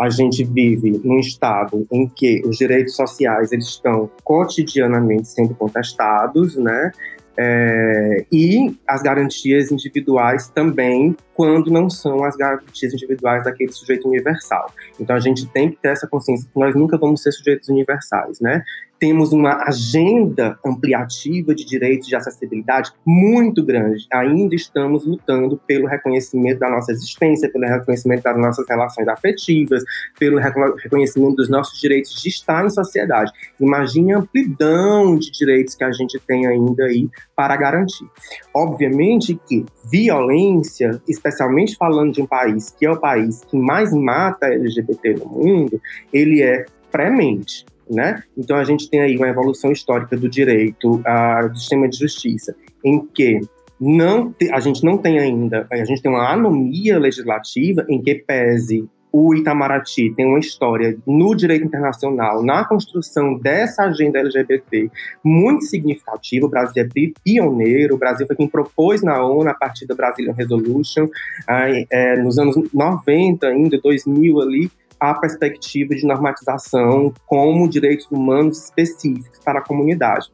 a 0.00 0.08
gente 0.08 0.42
vive 0.44 0.98
num 1.04 1.18
estado 1.18 1.86
em 1.92 2.08
que 2.08 2.40
os 2.46 2.56
direitos 2.56 2.96
sociais 2.96 3.52
eles 3.52 3.66
estão 3.66 4.10
cotidianamente 4.24 5.28
sendo 5.28 5.54
contestados, 5.54 6.56
né? 6.56 6.90
É, 7.36 8.24
e 8.30 8.76
as 8.86 9.02
garantias 9.02 9.70
individuais 9.70 10.48
também, 10.48 11.16
quando 11.34 11.70
não 11.70 11.88
são 11.88 12.24
as 12.24 12.36
garantias 12.36 12.92
individuais 12.92 13.44
daquele 13.44 13.72
sujeito 13.72 14.08
universal. 14.08 14.72
Então 14.98 15.16
a 15.16 15.20
gente 15.20 15.46
tem 15.46 15.70
que 15.70 15.76
ter 15.76 15.88
essa 15.88 16.06
consciência 16.06 16.48
que 16.52 16.58
nós 16.58 16.74
nunca 16.74 16.98
vamos 16.98 17.22
ser 17.22 17.32
sujeitos 17.32 17.68
universais, 17.68 18.40
né? 18.40 18.62
Temos 19.00 19.32
uma 19.32 19.64
agenda 19.66 20.58
ampliativa 20.64 21.54
de 21.54 21.64
direitos 21.64 22.06
de 22.06 22.14
acessibilidade 22.14 22.92
muito 23.04 23.64
grande. 23.64 24.06
Ainda 24.12 24.54
estamos 24.54 25.06
lutando 25.06 25.58
pelo 25.66 25.86
reconhecimento 25.86 26.58
da 26.58 26.68
nossa 26.68 26.92
existência, 26.92 27.50
pelo 27.50 27.66
reconhecimento 27.66 28.22
das 28.22 28.36
nossas 28.36 28.68
relações 28.68 29.08
afetivas, 29.08 29.82
pelo 30.18 30.38
reconhecimento 30.38 31.36
dos 31.36 31.48
nossos 31.48 31.80
direitos 31.80 32.20
de 32.20 32.28
estar 32.28 32.64
em 32.64 32.68
sociedade. 32.68 33.32
Imagine 33.58 34.12
a 34.12 34.18
amplidão 34.18 35.18
de 35.18 35.30
direitos 35.30 35.74
que 35.74 35.82
a 35.82 35.90
gente 35.92 36.20
tem 36.20 36.46
ainda 36.46 36.84
aí 36.84 37.08
para 37.34 37.56
garantir. 37.56 38.06
Obviamente 38.52 39.40
que 39.48 39.64
violência, 39.90 41.00
especialmente 41.08 41.74
falando 41.74 42.12
de 42.12 42.20
um 42.20 42.26
país 42.26 42.70
que 42.78 42.84
é 42.84 42.90
o 42.90 43.00
país 43.00 43.40
que 43.48 43.56
mais 43.56 43.94
mata 43.94 44.46
LGBT 44.46 45.14
no 45.14 45.26
mundo, 45.26 45.80
ele 46.12 46.42
é 46.42 46.66
premente 46.90 47.64
né? 47.90 48.22
Então 48.36 48.56
a 48.56 48.64
gente 48.64 48.88
tem 48.88 49.00
aí 49.00 49.16
uma 49.16 49.28
evolução 49.28 49.72
histórica 49.72 50.16
do 50.16 50.28
direito, 50.28 50.96
uh, 50.96 51.48
do 51.48 51.58
sistema 51.58 51.88
de 51.88 51.98
justiça, 51.98 52.54
em 52.84 53.04
que 53.06 53.40
não 53.80 54.32
te, 54.32 54.50
a 54.52 54.60
gente 54.60 54.84
não 54.84 54.98
tem 54.98 55.18
ainda, 55.18 55.66
a 55.70 55.84
gente 55.84 56.02
tem 56.02 56.10
uma 56.10 56.30
anomia 56.30 56.98
legislativa 56.98 57.84
em 57.88 58.00
que 58.00 58.14
pese 58.14 58.88
o 59.12 59.34
Itamaraty 59.34 60.14
tem 60.14 60.26
uma 60.26 60.38
história 60.38 60.96
no 61.06 61.34
direito 61.34 61.64
internacional, 61.64 62.42
na 62.42 62.64
construção 62.64 63.34
dessa 63.34 63.84
agenda 63.84 64.20
LGBT 64.20 64.88
muito 65.24 65.64
significativa. 65.64 66.46
O 66.46 66.48
Brasil 66.48 66.84
é 66.84 67.10
pioneiro, 67.24 67.96
o 67.96 67.98
Brasil 67.98 68.26
foi 68.26 68.36
quem 68.36 68.48
propôs 68.48 69.02
na 69.02 69.24
ONU 69.24 69.48
a 69.48 69.54
partir 69.54 69.86
da 69.86 69.94
Brazilian 69.94 70.32
Resolution, 70.32 71.08
é, 71.48 72.16
nos 72.22 72.38
anos 72.38 72.56
90, 72.72 73.46
ainda 73.48 73.80
2000 73.80 74.40
ali, 74.40 74.70
a 75.00 75.14
perspectiva 75.14 75.94
de 75.94 76.06
normatização 76.06 77.12
como 77.26 77.68
direitos 77.68 78.06
humanos 78.10 78.64
específicos 78.64 79.38
para 79.44 79.60
a 79.60 79.62
comunidade. 79.62 80.30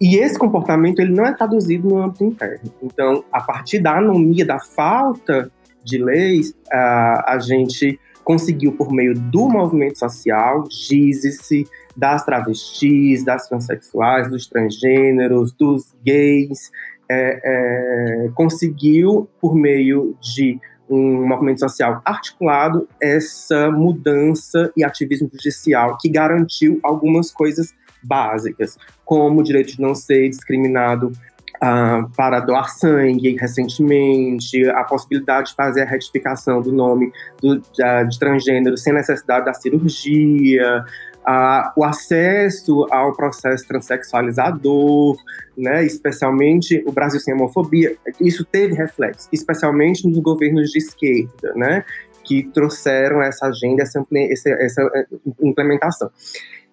E 0.00 0.16
esse 0.16 0.38
comportamento 0.38 1.00
ele 1.00 1.12
não 1.12 1.26
é 1.26 1.32
traduzido 1.32 1.88
no 1.88 1.98
âmbito 1.98 2.24
interno. 2.24 2.72
Então, 2.82 3.24
a 3.32 3.40
partir 3.40 3.80
da 3.80 3.98
anomia, 3.98 4.44
da 4.44 4.58
falta 4.58 5.50
de 5.84 5.98
leis, 5.98 6.54
a 6.70 7.38
gente 7.40 7.98
conseguiu, 8.24 8.72
por 8.72 8.90
meio 8.90 9.14
do 9.14 9.48
movimento 9.48 9.98
social, 9.98 10.64
diz-se, 10.64 11.66
das 11.96 12.24
travestis, 12.24 13.24
das 13.24 13.48
transexuais, 13.48 14.28
dos 14.28 14.46
transgêneros, 14.46 15.52
dos 15.52 15.94
gays, 16.04 16.70
é, 17.08 17.40
é, 17.44 18.28
conseguiu, 18.34 19.28
por 19.40 19.54
meio 19.54 20.16
de 20.20 20.58
um 20.88 21.26
movimento 21.26 21.60
social 21.60 22.02
articulado 22.04 22.88
essa 23.00 23.70
mudança 23.70 24.72
e 24.76 24.84
ativismo 24.84 25.30
judicial 25.32 25.96
que 25.98 26.08
garantiu 26.08 26.78
algumas 26.82 27.30
coisas 27.30 27.74
básicas, 28.02 28.76
como 29.04 29.40
o 29.40 29.42
direito 29.42 29.76
de 29.76 29.80
não 29.80 29.94
ser 29.94 30.28
discriminado 30.28 31.12
uh, 31.56 32.08
para 32.16 32.40
doar 32.40 32.68
sangue 32.68 33.36
recentemente, 33.36 34.68
a 34.70 34.84
possibilidade 34.84 35.50
de 35.50 35.56
fazer 35.56 35.82
a 35.82 35.86
retificação 35.86 36.60
do 36.60 36.72
nome 36.72 37.10
do, 37.40 37.58
de, 37.58 38.04
de 38.08 38.18
transgênero 38.18 38.76
sem 38.76 38.92
necessidade 38.92 39.46
da 39.46 39.54
cirurgia, 39.54 40.84
uh, 41.26 41.70
o 41.76 41.84
acesso 41.84 42.86
ao 42.90 43.14
processo 43.14 43.66
transexualizador, 43.66 45.16
né, 45.56 45.84
especialmente 45.84 46.82
o 46.86 46.92
Brasil 46.92 47.20
sem 47.20 47.34
homofobia, 47.34 47.96
isso 48.20 48.44
teve 48.44 48.74
reflexo, 48.74 49.28
especialmente 49.32 50.06
nos 50.08 50.18
governos 50.18 50.70
de 50.70 50.78
esquerda, 50.78 51.52
né, 51.54 51.84
que 52.22 52.44
trouxeram 52.54 53.22
essa 53.22 53.46
agenda, 53.46 53.82
essa, 53.82 54.02
essa, 54.10 54.90
eh, 54.94 55.06
implementação. 55.42 56.10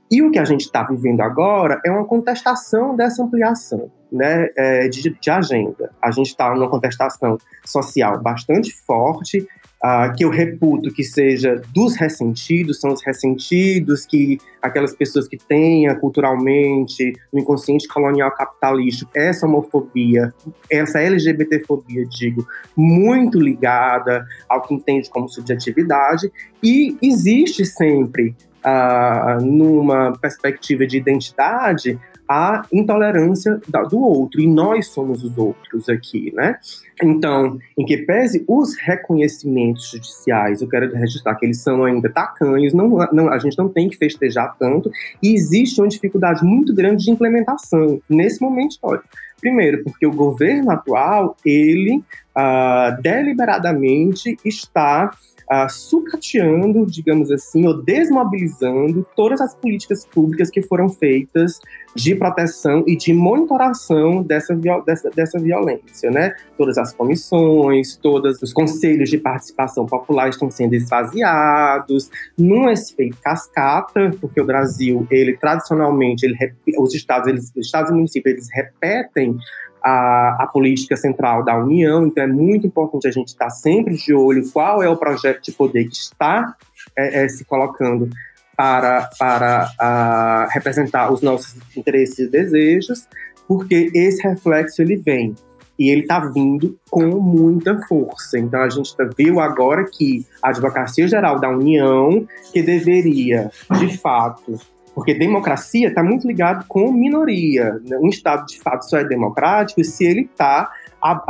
E 0.10 0.22
o 0.22 0.30
que 0.30 0.40
a 0.40 0.46
gente 0.46 0.62
está 0.62 0.84
vivendo 0.84 1.22
agora 1.22 1.80
é 1.86 1.92
uma 1.92 2.06
contestação 2.06 2.96
dessa 2.96 3.24
ampliação 3.24 3.90
né, 4.12 4.50
é, 4.58 4.90
de, 4.90 5.10
de, 5.10 5.30
agenda. 5.30 5.90
A 6.02 6.12
gente 6.12 6.28
está 6.28 6.54
numa 6.54 6.70
contestação 6.70 7.38
social 7.66 8.22
bastante 8.22 8.74
forte, 8.86 9.48
uh, 9.84 10.14
que 10.16 10.24
eu 10.24 10.30
reputo 10.30 10.92
que 10.92 11.04
seja 11.04 11.62
dos 11.74 11.96
ressentidos, 11.96 12.80
são 12.80 12.94
os 12.94 13.04
ressentidos, 13.04 14.06
que 14.06 14.38
aquelas 14.62 14.94
pessoas 14.94 15.28
que 15.28 15.38
tenham 15.38 15.96
culturalmente, 15.96 17.14
no 17.34 17.40
inconsciente 17.40 17.88
colonial 17.88 18.32
capitalista, 18.32 19.08
essa 19.14 19.46
homofobia, 19.46 20.34
essa 20.70 21.00
LGBTfobia, 21.00 22.06
digo, 22.06 22.46
muito 22.76 23.40
ligada 23.40 24.26
ao 24.48 24.62
que 24.62 24.74
entende 24.74 25.10
como 25.10 25.28
subjetividade, 25.30 26.32
e 26.64 26.98
existe 27.02 27.66
sempre 27.66 28.36
Uh, 28.64 29.44
numa 29.44 30.14
perspectiva 30.22 30.86
de 30.86 30.96
identidade, 30.96 32.00
a 32.32 32.66
intolerância 32.72 33.60
do 33.90 34.00
outro, 34.00 34.40
e 34.40 34.48
nós 34.48 34.88
somos 34.88 35.22
os 35.22 35.38
outros 35.38 35.90
aqui, 35.90 36.34
né? 36.34 36.58
Então, 37.04 37.60
em 37.78 37.86
que 37.86 37.98
pese 37.98 38.46
os 38.48 38.78
reconhecimentos 38.78 39.90
judiciais, 39.90 40.62
eu 40.62 40.70
quero 40.70 40.94
registrar 40.94 41.36
que 41.36 41.46
eles 41.46 41.62
são 41.62 41.84
ainda 41.84 42.10
tacanhos, 42.10 42.74
não, 42.74 42.88
não, 43.12 43.30
a 43.30 43.38
gente 43.38 43.58
não 43.58 43.68
tem 43.68 43.90
que 43.90 43.98
festejar 43.98 44.56
tanto, 44.58 44.90
e 45.22 45.34
existe 45.34 45.82
uma 45.82 45.90
dificuldade 45.90 46.44
muito 46.44 46.74
grande 46.74 47.04
de 47.04 47.12
implementação 47.12 48.02
nesse 48.10 48.42
momento 48.42 48.72
histórico. 48.72 49.06
Primeiro, 49.42 49.84
porque 49.84 50.06
o 50.06 50.14
governo 50.14 50.72
atual, 50.72 51.36
ele 51.44 51.98
uh, 51.98 53.02
deliberadamente 53.02 54.38
está 54.46 55.12
uh, 55.52 55.70
sucateando, 55.70 56.86
digamos 56.86 57.30
assim, 57.30 57.68
ou 57.68 57.82
desmobilizando 57.84 59.06
todas 59.16 59.42
as 59.42 59.54
políticas 59.54 60.06
públicas 60.06 60.50
que 60.50 60.62
foram 60.62 60.90
feitas 60.90 61.60
de 61.94 62.16
proteção 62.16 62.86
e 62.88 62.96
de 62.96 63.14
monitoração 63.14 64.24
dessa, 64.24 64.56
dessa, 64.86 65.10
dessa 65.10 65.38
violência, 65.38 66.10
né? 66.10 66.34
Todas 66.58 66.78
as 66.78 66.94
comissões, 66.94 67.98
todos 67.98 68.42
os 68.42 68.54
conselhos 68.54 69.10
de 69.10 69.18
participação 69.18 69.86
popular 69.86 70.30
estão 70.30 70.50
sendo 70.50 70.74
esvaziados, 70.74 72.10
num 72.38 72.70
efeito 72.70 73.18
cascata, 73.22 74.12
porque 74.22 74.40
o 74.40 74.46
Brasil, 74.46 75.06
ele 75.12 75.36
tradicionalmente, 75.36 76.26
ele, 76.26 76.38
os 76.78 76.96
estados, 76.96 77.28
eles, 77.28 77.52
os 77.56 77.66
estados 77.66 77.92
e 77.92 77.94
municípios, 77.94 78.36
eles 78.36 78.48
repetem 78.54 79.38
a, 79.84 80.44
a, 80.44 80.48
política 80.48 80.96
central 80.96 81.44
da 81.44 81.58
União, 81.58 82.06
então 82.06 82.24
é 82.24 82.28
muito 82.28 82.68
importante 82.68 83.08
a 83.08 83.12
gente 83.12 83.30
estar 83.30 83.50
sempre 83.50 83.96
de 83.96 84.14
olho 84.14 84.50
qual 84.52 84.82
é 84.84 84.90
o 84.90 84.98
projeto 84.98 85.42
de 85.44 85.52
poder 85.52 85.86
que 85.86 85.96
está 85.96 86.56
é, 86.98 87.24
é, 87.24 87.30
se 87.30 87.44
colocando 87.46 88.10
para, 88.56 89.10
para 89.18 90.48
representar 90.52 91.12
os 91.12 91.22
nossos 91.22 91.56
interesses 91.76 92.20
e 92.20 92.28
desejos, 92.28 93.08
porque 93.48 93.92
esse 93.94 94.22
reflexo 94.28 94.82
ele 94.82 94.98
vem 94.98 95.36
e 95.80 95.90
ele 95.90 96.02
está 96.02 96.20
vindo 96.20 96.78
com 96.92 97.08
muita 97.20 97.76
força. 97.88 98.38
Então 98.38 98.62
a 98.62 98.70
gente 98.70 98.94
viu 99.18 99.40
agora 99.40 99.84
que 99.84 100.26
a 100.42 100.50
Advocacia 100.50 101.08
Geral 101.08 101.40
da 101.40 101.50
União, 101.50 102.28
que 102.54 102.62
deveria, 102.62 103.50
de 103.80 103.98
fato, 103.98 104.60
porque 104.94 105.14
democracia 105.14 105.88
está 105.88 106.04
muito 106.04 106.28
ligado 106.28 106.66
com 106.68 106.92
minoria. 106.92 107.80
Né? 107.88 107.98
Um 107.98 108.10
Estado, 108.10 108.46
de 108.46 108.60
fato, 108.60 108.90
só 108.90 108.98
é 108.98 109.04
democrático 109.04 109.84
se 109.84 110.06
ele 110.06 110.22
está 110.22 110.72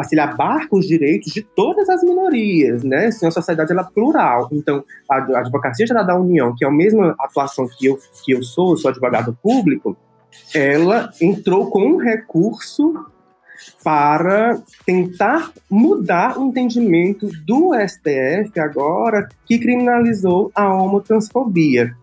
se 0.03 0.15
ele 0.15 0.21
abarca 0.21 0.75
os 0.75 0.85
direitos 0.85 1.31
de 1.31 1.41
todas 1.41 1.87
as 1.89 2.03
minorias, 2.03 2.83
né? 2.83 3.09
Se 3.09 3.25
a 3.25 3.31
sociedade 3.31 3.71
ela 3.71 3.83
é 3.89 3.93
plural. 3.93 4.49
Então, 4.51 4.83
a 5.09 5.39
Advocacia 5.39 5.87
Geral 5.87 6.05
da 6.05 6.19
União, 6.19 6.53
que 6.53 6.65
é 6.65 6.67
a 6.67 6.71
mesma 6.71 7.15
atuação 7.17 7.65
que 7.77 7.85
eu, 7.85 7.97
que 8.25 8.33
eu 8.33 8.43
sou, 8.43 8.75
sou 8.75 8.91
advogado 8.91 9.37
público, 9.41 9.95
ela 10.53 11.09
entrou 11.21 11.69
com 11.69 11.85
um 11.85 11.97
recurso 11.97 13.05
para 13.83 14.61
tentar 14.85 15.51
mudar 15.69 16.37
o 16.37 16.47
entendimento 16.47 17.29
do 17.45 17.71
STF 17.75 18.59
agora 18.59 19.29
que 19.45 19.59
criminalizou 19.59 20.51
a 20.53 20.73
homotransfobia. 20.73 21.95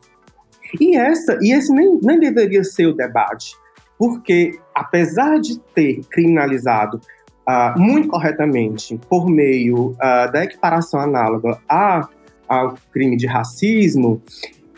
E, 0.80 0.96
essa, 0.96 1.38
e 1.40 1.52
esse 1.52 1.72
nem, 1.72 1.98
nem 2.02 2.20
deveria 2.20 2.64
ser 2.64 2.86
o 2.86 2.94
debate, 2.94 3.54
porque 3.98 4.58
apesar 4.74 5.38
de 5.40 5.58
ter 5.74 6.00
criminalizado 6.10 7.00
uh, 7.48 7.78
muito 7.78 8.08
corretamente 8.08 8.98
por 9.08 9.28
meio 9.28 9.90
uh, 9.92 10.30
da 10.32 10.44
equiparação 10.44 11.00
análoga 11.00 11.58
a, 11.68 12.08
ao 12.46 12.74
crime 12.92 13.16
de 13.16 13.26
racismo, 13.26 14.22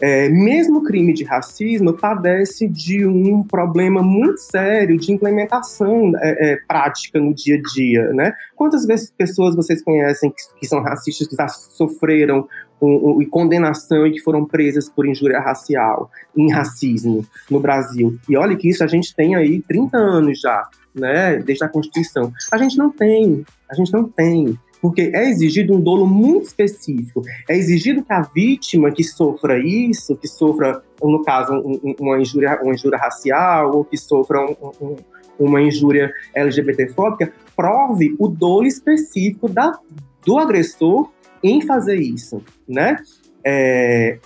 é, 0.00 0.30
mesmo 0.30 0.78
o 0.78 0.82
crime 0.82 1.12
de 1.12 1.24
racismo 1.24 1.92
padece 1.92 2.66
de 2.66 3.04
um 3.04 3.42
problema 3.42 4.02
muito 4.02 4.38
sério 4.38 4.96
de 4.96 5.12
implementação 5.12 6.12
é, 6.16 6.52
é, 6.52 6.56
prática 6.66 7.20
no 7.20 7.34
dia 7.34 7.56
a 7.56 7.62
dia, 7.74 8.12
né? 8.14 8.32
Quantas 8.56 8.86
vezes 8.86 9.10
pessoas 9.10 9.54
vocês 9.54 9.82
conhecem 9.82 10.30
que, 10.30 10.60
que 10.60 10.66
são 10.66 10.82
racistas 10.82 11.28
que 11.28 11.36
já 11.36 11.46
sofreram 11.48 12.48
um, 12.80 13.24
condenação 13.28 14.06
e 14.06 14.12
que 14.12 14.20
foram 14.20 14.44
presas 14.44 14.88
por 14.88 15.06
injúria 15.06 15.40
racial, 15.40 16.10
em 16.36 16.50
racismo 16.50 17.24
no 17.50 17.60
Brasil? 17.60 18.18
E 18.28 18.36
olha 18.36 18.56
que 18.56 18.68
isso 18.68 18.82
a 18.82 18.86
gente 18.86 19.14
tem 19.14 19.34
aí 19.34 19.60
30 19.62 19.96
anos 19.96 20.40
já, 20.40 20.68
né? 20.94 21.36
Desde 21.38 21.64
a 21.64 21.68
Constituição. 21.68 22.32
A 22.50 22.58
gente 22.58 22.76
não 22.76 22.90
tem, 22.90 23.44
a 23.70 23.74
gente 23.74 23.92
não 23.92 24.04
tem 24.04 24.58
porque 24.80 25.12
é 25.14 25.28
exigido 25.28 25.74
um 25.74 25.80
dolo 25.80 26.06
muito 26.06 26.46
específico. 26.46 27.22
É 27.48 27.56
exigido 27.56 28.02
que 28.02 28.12
a 28.12 28.22
vítima 28.22 28.90
que 28.90 29.04
sofra 29.04 29.58
isso, 29.58 30.16
que 30.16 30.26
sofra, 30.26 30.82
no 31.02 31.22
caso, 31.22 31.52
um, 31.52 31.94
uma, 32.00 32.18
injúria, 32.18 32.58
uma 32.62 32.72
injúria 32.72 32.98
racial, 32.98 33.76
ou 33.76 33.84
que 33.84 33.96
sofra 33.96 34.40
um, 34.40 34.56
um, 34.80 34.96
uma 35.38 35.60
injúria 35.60 36.12
LGBTfóbica, 36.34 37.32
prove 37.54 38.16
o 38.18 38.26
dolo 38.26 38.66
específico 38.66 39.48
da, 39.48 39.78
do 40.24 40.38
agressor 40.38 41.10
em 41.42 41.60
fazer 41.60 41.96
isso, 41.96 42.42
né? 42.68 42.96
É, 43.44 44.18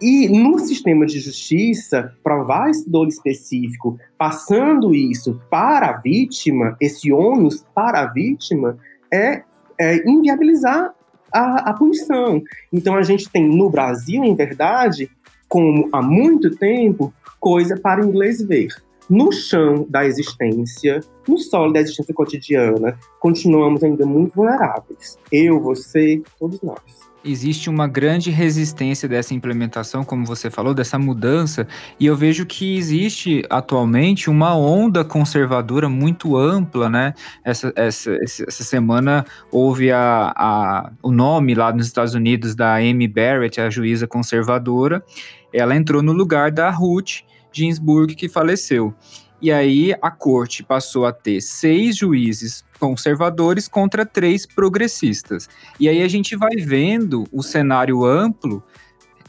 e 0.00 0.28
no 0.28 0.58
sistema 0.58 1.04
de 1.04 1.20
justiça, 1.20 2.14
provar 2.22 2.70
esse 2.70 2.88
dolo 2.88 3.08
específico, 3.08 3.98
passando 4.16 4.94
isso 4.94 5.40
para 5.50 5.90
a 5.90 6.00
vítima, 6.00 6.76
esse 6.80 7.12
ônus 7.12 7.64
para 7.74 8.00
a 8.00 8.06
vítima, 8.06 8.78
é 9.12 9.42
é, 9.80 10.06
inviabilizar 10.08 10.92
a, 11.32 11.70
a 11.70 11.72
punição. 11.72 12.42
Então 12.70 12.94
a 12.96 13.02
gente 13.02 13.30
tem 13.30 13.48
no 13.48 13.70
Brasil, 13.70 14.22
em 14.22 14.34
verdade, 14.34 15.10
como 15.48 15.88
há 15.90 16.02
muito 16.02 16.54
tempo, 16.54 17.12
coisa 17.40 17.78
para 17.80 18.04
inglês 18.04 18.42
ver. 18.42 18.68
No 19.10 19.32
chão 19.32 19.84
da 19.88 20.06
existência, 20.06 21.00
no 21.26 21.36
solo 21.36 21.72
da 21.72 21.80
existência 21.80 22.14
cotidiana, 22.14 22.96
continuamos 23.18 23.82
ainda 23.82 24.06
muito 24.06 24.36
vulneráveis. 24.36 25.18
Eu, 25.32 25.60
você, 25.60 26.22
todos 26.38 26.62
nós 26.62 27.10
existe 27.24 27.68
uma 27.68 27.86
grande 27.86 28.30
resistência 28.30 29.08
dessa 29.08 29.34
implementação, 29.34 30.04
como 30.04 30.24
você 30.24 30.50
falou, 30.50 30.72
dessa 30.72 30.98
mudança, 30.98 31.66
e 31.98 32.06
eu 32.06 32.16
vejo 32.16 32.46
que 32.46 32.76
existe 32.76 33.44
atualmente 33.50 34.30
uma 34.30 34.56
onda 34.56 35.04
conservadora 35.04 35.88
muito 35.88 36.36
ampla, 36.36 36.88
né? 36.88 37.14
Essa, 37.44 37.72
essa, 37.76 38.16
essa 38.22 38.64
semana 38.64 39.24
houve 39.52 39.90
a, 39.92 40.32
a, 40.34 40.92
o 41.02 41.10
nome 41.10 41.54
lá 41.54 41.72
nos 41.72 41.86
Estados 41.86 42.14
Unidos 42.14 42.54
da 42.54 42.76
Amy 42.76 43.06
Barrett, 43.06 43.60
a 43.60 43.68
juíza 43.68 44.06
conservadora, 44.06 45.04
ela 45.52 45.76
entrou 45.76 46.02
no 46.02 46.12
lugar 46.12 46.50
da 46.50 46.70
Ruth 46.70 47.22
Ginsburg, 47.52 48.14
que 48.14 48.28
faleceu. 48.28 48.94
E 49.42 49.50
aí 49.50 49.94
a 50.02 50.10
corte 50.10 50.62
passou 50.62 51.06
a 51.06 51.12
ter 51.12 51.40
seis 51.40 51.96
juízes 51.96 52.62
conservadores 52.78 53.68
contra 53.68 54.04
três 54.04 54.46
progressistas. 54.46 55.48
E 55.78 55.88
aí 55.88 56.02
a 56.02 56.08
gente 56.08 56.36
vai 56.36 56.56
vendo 56.56 57.24
o 57.32 57.42
cenário 57.42 58.04
amplo 58.04 58.62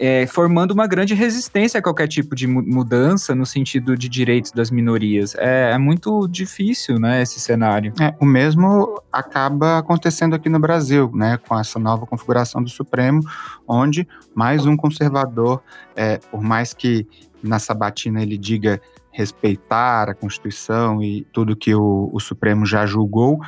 é, 0.01 0.26
formando 0.26 0.72
uma 0.72 0.88
grande 0.88 1.13
resistência 1.13 1.78
a 1.78 1.82
qualquer 1.82 2.07
tipo 2.07 2.34
de 2.36 2.47
mudança 2.47 3.36
no 3.36 3.45
sentido 3.45 3.95
de 3.95 4.09
direitos 4.09 4.51
das 4.51 4.72
minorias. 4.72 5.36
É, 5.36 5.74
é 5.74 5.78
muito 5.78 6.28
difícil, 6.28 6.97
né, 6.97 7.22
esse 7.22 7.39
cenário. 7.39 7.93
É, 8.01 8.11
o 8.19 8.26
mesmo 8.26 8.99
acaba 9.11 9.78
acontecendo 9.78 10.34
aqui 10.34 10.49
no 10.49 10.59
Brasil, 10.59 11.11
né, 11.13 11.38
com 11.47 11.57
essa 11.59 11.78
nova 11.78 12.07
configuração 12.07 12.63
do 12.63 12.69
Supremo, 12.69 13.22
onde 13.67 14.07
mais 14.34 14.65
um 14.65 14.76
conservador, 14.76 15.61
é, 15.95 16.17
por 16.17 16.41
mais 16.41 16.74
que 16.74 17.07
na 17.44 17.60
sabatina 17.60 18.22
ele 18.22 18.38
diga 18.38 18.82
respeitar 19.12 20.10
a 20.10 20.14
Constituição 20.14 21.02
e 21.02 21.26
tudo 21.34 21.56
que 21.56 21.76
o, 21.76 22.10
o 22.14 22.20
Supremo 22.20 22.66
já 22.66 22.86
julgou, 22.86 23.39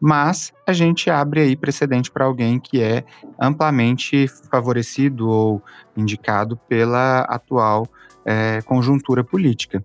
mas 0.00 0.52
a 0.66 0.72
gente 0.72 1.10
abre 1.10 1.40
aí 1.40 1.56
precedente 1.56 2.10
para 2.10 2.24
alguém 2.24 2.58
que 2.58 2.80
é 2.80 3.04
amplamente 3.38 4.26
favorecido 4.50 5.28
ou 5.28 5.62
indicado 5.96 6.56
pela 6.68 7.20
atual 7.22 7.86
é, 8.24 8.62
conjuntura 8.62 9.22
política. 9.22 9.82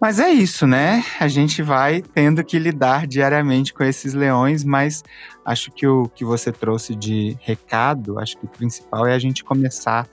Mas 0.00 0.18
é 0.18 0.30
isso, 0.30 0.66
né? 0.66 1.04
A 1.20 1.28
gente 1.28 1.62
vai 1.62 2.00
tendo 2.00 2.42
que 2.42 2.58
lidar 2.58 3.06
diariamente 3.06 3.74
com 3.74 3.84
esses 3.84 4.14
leões, 4.14 4.64
mas 4.64 5.04
acho 5.44 5.70
que 5.70 5.86
o 5.86 6.04
que 6.08 6.24
você 6.24 6.50
trouxe 6.50 6.94
de 6.94 7.36
recado, 7.40 8.18
acho 8.18 8.38
que 8.38 8.46
o 8.46 8.48
principal 8.48 9.06
é 9.06 9.12
a 9.12 9.18
gente 9.18 9.44
começar 9.44 10.08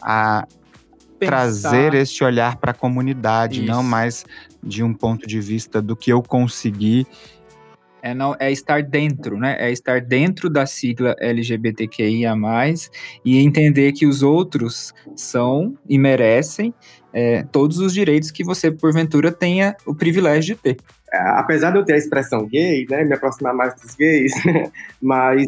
a 0.00 0.46
trazer 1.26 1.94
este 1.94 2.24
olhar 2.24 2.56
para 2.56 2.70
a 2.70 2.74
comunidade, 2.74 3.60
Isso. 3.60 3.68
não 3.70 3.82
mais 3.82 4.24
de 4.62 4.82
um 4.82 4.94
ponto 4.94 5.26
de 5.26 5.40
vista 5.40 5.80
do 5.80 5.96
que 5.96 6.12
eu 6.12 6.22
consegui. 6.22 7.06
É, 8.02 8.14
não, 8.14 8.34
é 8.40 8.50
estar 8.50 8.82
dentro, 8.82 9.36
né? 9.36 9.56
É 9.58 9.70
estar 9.70 10.00
dentro 10.00 10.48
da 10.48 10.64
sigla 10.64 11.14
LGBTQIA, 11.18 12.32
e 13.24 13.38
entender 13.38 13.92
que 13.92 14.06
os 14.06 14.22
outros 14.22 14.94
são 15.14 15.76
e 15.88 15.98
merecem 15.98 16.72
é, 17.12 17.42
todos 17.42 17.78
os 17.78 17.92
direitos 17.92 18.30
que 18.30 18.42
você, 18.42 18.70
porventura, 18.70 19.30
tenha 19.30 19.76
o 19.84 19.94
privilégio 19.94 20.54
de 20.54 20.62
ter. 20.62 20.76
É, 21.12 21.18
apesar 21.18 21.72
de 21.72 21.78
eu 21.78 21.84
ter 21.84 21.94
a 21.94 21.98
expressão 21.98 22.46
gay, 22.46 22.86
né, 22.88 23.04
me 23.04 23.14
aproximar 23.14 23.52
mais 23.52 23.74
dos 23.74 23.94
gays, 23.96 24.32
mas 25.02 25.46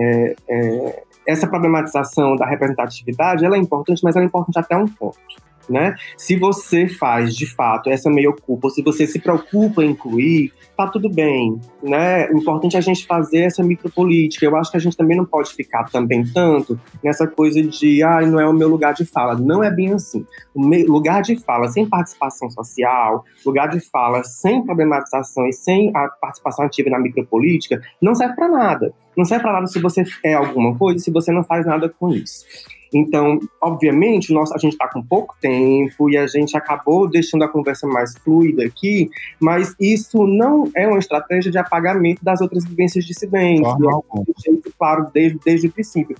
é, 0.00 0.36
é, 0.48 1.02
essa 1.28 1.46
problematização 1.46 2.34
da 2.36 2.46
representatividade 2.46 3.44
ela 3.44 3.56
é 3.56 3.58
importante, 3.58 4.02
mas 4.02 4.16
ela 4.16 4.24
é 4.24 4.26
importante 4.26 4.58
até 4.58 4.74
um 4.74 4.88
ponto. 4.88 5.18
Né? 5.68 5.94
Se 6.16 6.34
você 6.34 6.88
faz 6.88 7.36
de 7.36 7.44
fato 7.44 7.90
essa 7.90 8.08
meio 8.08 8.34
culpa, 8.34 8.70
se 8.70 8.82
você 8.82 9.06
se 9.06 9.18
preocupa 9.18 9.84
em 9.84 9.90
incluir, 9.90 10.50
tá 10.78 10.86
tudo 10.86 11.10
bem, 11.10 11.60
né? 11.82 12.28
O 12.28 12.38
importante 12.38 12.76
é 12.76 12.78
a 12.78 12.82
gente 12.82 13.04
fazer 13.04 13.40
essa 13.40 13.64
micropolítica. 13.64 14.46
Eu 14.46 14.56
acho 14.56 14.70
que 14.70 14.76
a 14.76 14.80
gente 14.80 14.96
também 14.96 15.16
não 15.16 15.24
pode 15.24 15.52
ficar 15.52 15.82
também 15.90 16.24
tanto 16.24 16.78
nessa 17.02 17.26
coisa 17.26 17.60
de, 17.60 18.00
ah, 18.04 18.20
não 18.20 18.38
é 18.38 18.46
o 18.48 18.52
meu 18.52 18.68
lugar 18.68 18.94
de 18.94 19.04
fala. 19.04 19.34
Não 19.34 19.64
é 19.64 19.72
bem 19.72 19.92
assim. 19.92 20.24
O 20.54 20.62
lugar 20.92 21.22
de 21.22 21.34
fala 21.34 21.66
sem 21.66 21.84
participação 21.84 22.48
social, 22.48 23.24
lugar 23.44 23.68
de 23.68 23.80
fala 23.80 24.22
sem 24.22 24.64
problematização 24.64 25.48
e 25.48 25.52
sem 25.52 25.90
a 25.96 26.06
participação 26.06 26.64
ativa 26.64 26.88
na 26.90 27.00
micropolítica, 27.00 27.82
não 28.00 28.14
serve 28.14 28.36
para 28.36 28.48
nada. 28.48 28.94
Não 29.16 29.24
serve 29.24 29.42
para 29.42 29.54
nada 29.54 29.66
se 29.66 29.80
você 29.80 30.04
é 30.24 30.34
alguma 30.34 30.78
coisa, 30.78 31.00
se 31.00 31.10
você 31.10 31.32
não 31.32 31.42
faz 31.42 31.66
nada 31.66 31.88
com 31.88 32.10
isso. 32.10 32.44
Então, 32.92 33.38
obviamente, 33.60 34.32
nós, 34.32 34.50
a 34.52 34.58
gente 34.58 34.72
está 34.72 34.88
com 34.88 35.02
pouco 35.02 35.34
tempo 35.40 36.08
e 36.10 36.16
a 36.16 36.26
gente 36.26 36.56
acabou 36.56 37.08
deixando 37.08 37.44
a 37.44 37.48
conversa 37.48 37.86
mais 37.86 38.16
fluida 38.18 38.64
aqui, 38.64 39.10
mas 39.38 39.74
isso 39.78 40.26
não 40.26 40.70
é 40.74 40.86
uma 40.86 40.98
estratégia 40.98 41.50
de 41.50 41.58
apagamento 41.58 42.24
das 42.24 42.40
outras 42.40 42.64
vivências 42.64 43.04
dissidentes. 43.04 43.70
É 43.70 44.70
claro, 44.76 45.10
desde, 45.12 45.38
desde 45.44 45.66
o 45.66 45.72
princípio. 45.72 46.16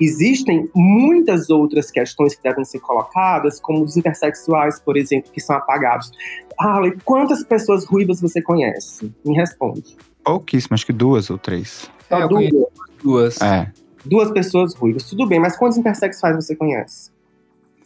Existem 0.00 0.68
muitas 0.74 1.50
outras 1.50 1.90
questões 1.90 2.34
que 2.34 2.42
devem 2.42 2.64
ser 2.64 2.80
colocadas, 2.80 3.60
como 3.60 3.82
os 3.82 3.96
intersexuais, 3.96 4.80
por 4.80 4.96
exemplo, 4.96 5.30
que 5.32 5.40
são 5.40 5.56
apagados. 5.56 6.10
Ale, 6.58 6.96
quantas 7.04 7.42
pessoas 7.42 7.84
ruivas 7.84 8.20
você 8.20 8.40
conhece? 8.40 9.12
Me 9.24 9.34
responde. 9.34 9.96
Pouquíssimas, 10.24 10.80
acho 10.80 10.86
que 10.86 10.92
duas 10.92 11.30
ou 11.30 11.38
três. 11.38 11.90
Só 12.08 12.20
é, 12.20 12.28
duas. 12.28 12.50
duas. 13.02 13.40
É 13.40 13.81
duas 14.04 14.30
pessoas 14.30 14.74
ruivas. 14.74 15.04
Tudo 15.04 15.26
bem, 15.26 15.40
mas 15.40 15.56
quantos 15.56 15.78
intersexuais 15.78 16.36
você 16.36 16.54
conhece? 16.56 17.10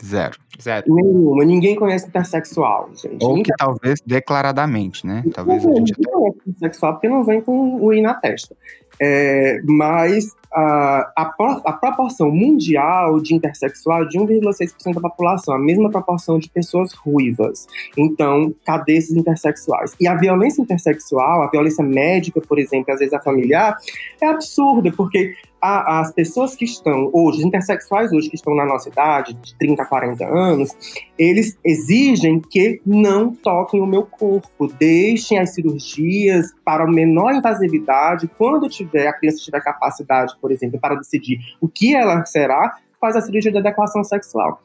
Zero. 0.05 0.37
Zero. 0.61 0.95
Nenhuma. 0.95 1.45
Ninguém 1.45 1.75
conhece 1.75 2.07
intersexual, 2.07 2.91
gente. 2.95 3.23
Ou 3.23 3.29
Ninguém 3.31 3.45
que 3.45 3.53
talvez 3.57 4.01
declaradamente, 4.05 5.07
né? 5.07 5.25
Talvez 5.33 5.65
a 5.65 5.69
não, 5.69 5.77
gente 5.77 5.95
não 5.99 6.13
conhece 6.13 6.39
intersexual 6.47 6.93
porque 6.95 7.09
não 7.09 7.25
vem 7.25 7.41
com 7.41 7.83
o 7.83 7.93
I 7.93 8.03
na 8.03 8.15
testa. 8.15 8.55
É, 9.01 9.61
mas 9.65 10.35
a, 10.53 11.13
a, 11.17 11.25
pro- 11.27 11.63
a 11.67 11.73
proporção 11.73 12.31
mundial 12.31 13.21
de 13.21 13.35
intersexual 13.35 14.03
é 14.03 14.07
de 14.07 14.19
1,6% 14.19 14.95
da 14.95 15.01
população, 15.01 15.55
a 15.55 15.59
mesma 15.59 15.91
proporção 15.91 16.39
de 16.39 16.49
pessoas 16.49 16.93
ruivas. 16.93 17.67
Então, 17.97 18.55
cadê 18.65 18.97
esses 18.97 19.15
intersexuais? 19.15 19.95
E 20.01 20.09
a 20.09 20.15
violência 20.15 20.63
intersexual, 20.63 21.43
a 21.43 21.51
violência 21.51 21.85
médica, 21.85 22.41
por 22.41 22.59
exemplo, 22.59 22.93
às 22.93 22.99
vezes 23.01 23.13
a 23.13 23.21
familiar, 23.21 23.77
é 24.21 24.27
absurda, 24.27 24.91
porque 24.97 25.35
a- 25.67 26.01
as 26.01 26.13
pessoas 26.13 26.55
que 26.55 26.65
estão 26.65 27.11
hoje, 27.13 27.39
os 27.39 27.45
intersexuais 27.45 28.13
hoje 28.13 28.29
que 28.29 28.37
estão 28.37 28.55
na 28.55 28.65
nossa 28.65 28.89
idade, 28.89 29.35
de 29.35 29.55
30 29.57 29.83
a 29.83 29.87
40 29.87 30.25
anos, 30.25 30.71
eles 31.19 31.59
exigem 31.65 32.41
que 32.41 32.81
não 32.85 33.35
toquem 33.35 33.81
o 33.81 33.87
meu 33.87 34.05
corpo, 34.05 34.69
deixem 34.79 35.39
as 35.39 35.55
cirurgias 35.55 36.55
para 36.65 36.85
a 36.85 36.91
menor 36.91 37.35
invasividade. 37.35 38.31
Quando 38.39 38.69
tiver 38.69 39.07
a 39.07 39.13
criança 39.13 39.39
tiver 39.39 39.61
capacidade, 39.63 40.35
por 40.41 40.51
exemplo, 40.53 40.79
para 40.79 40.95
decidir 40.95 41.39
o 41.61 41.69
que 41.69 41.95
ela 41.95 42.25
será, 42.25 42.77
faz 43.07 43.17
a 43.17 43.21
cirurgia 43.21 43.53
de 43.53 43.59
adequação 43.59 44.03
sexual. 44.03 44.61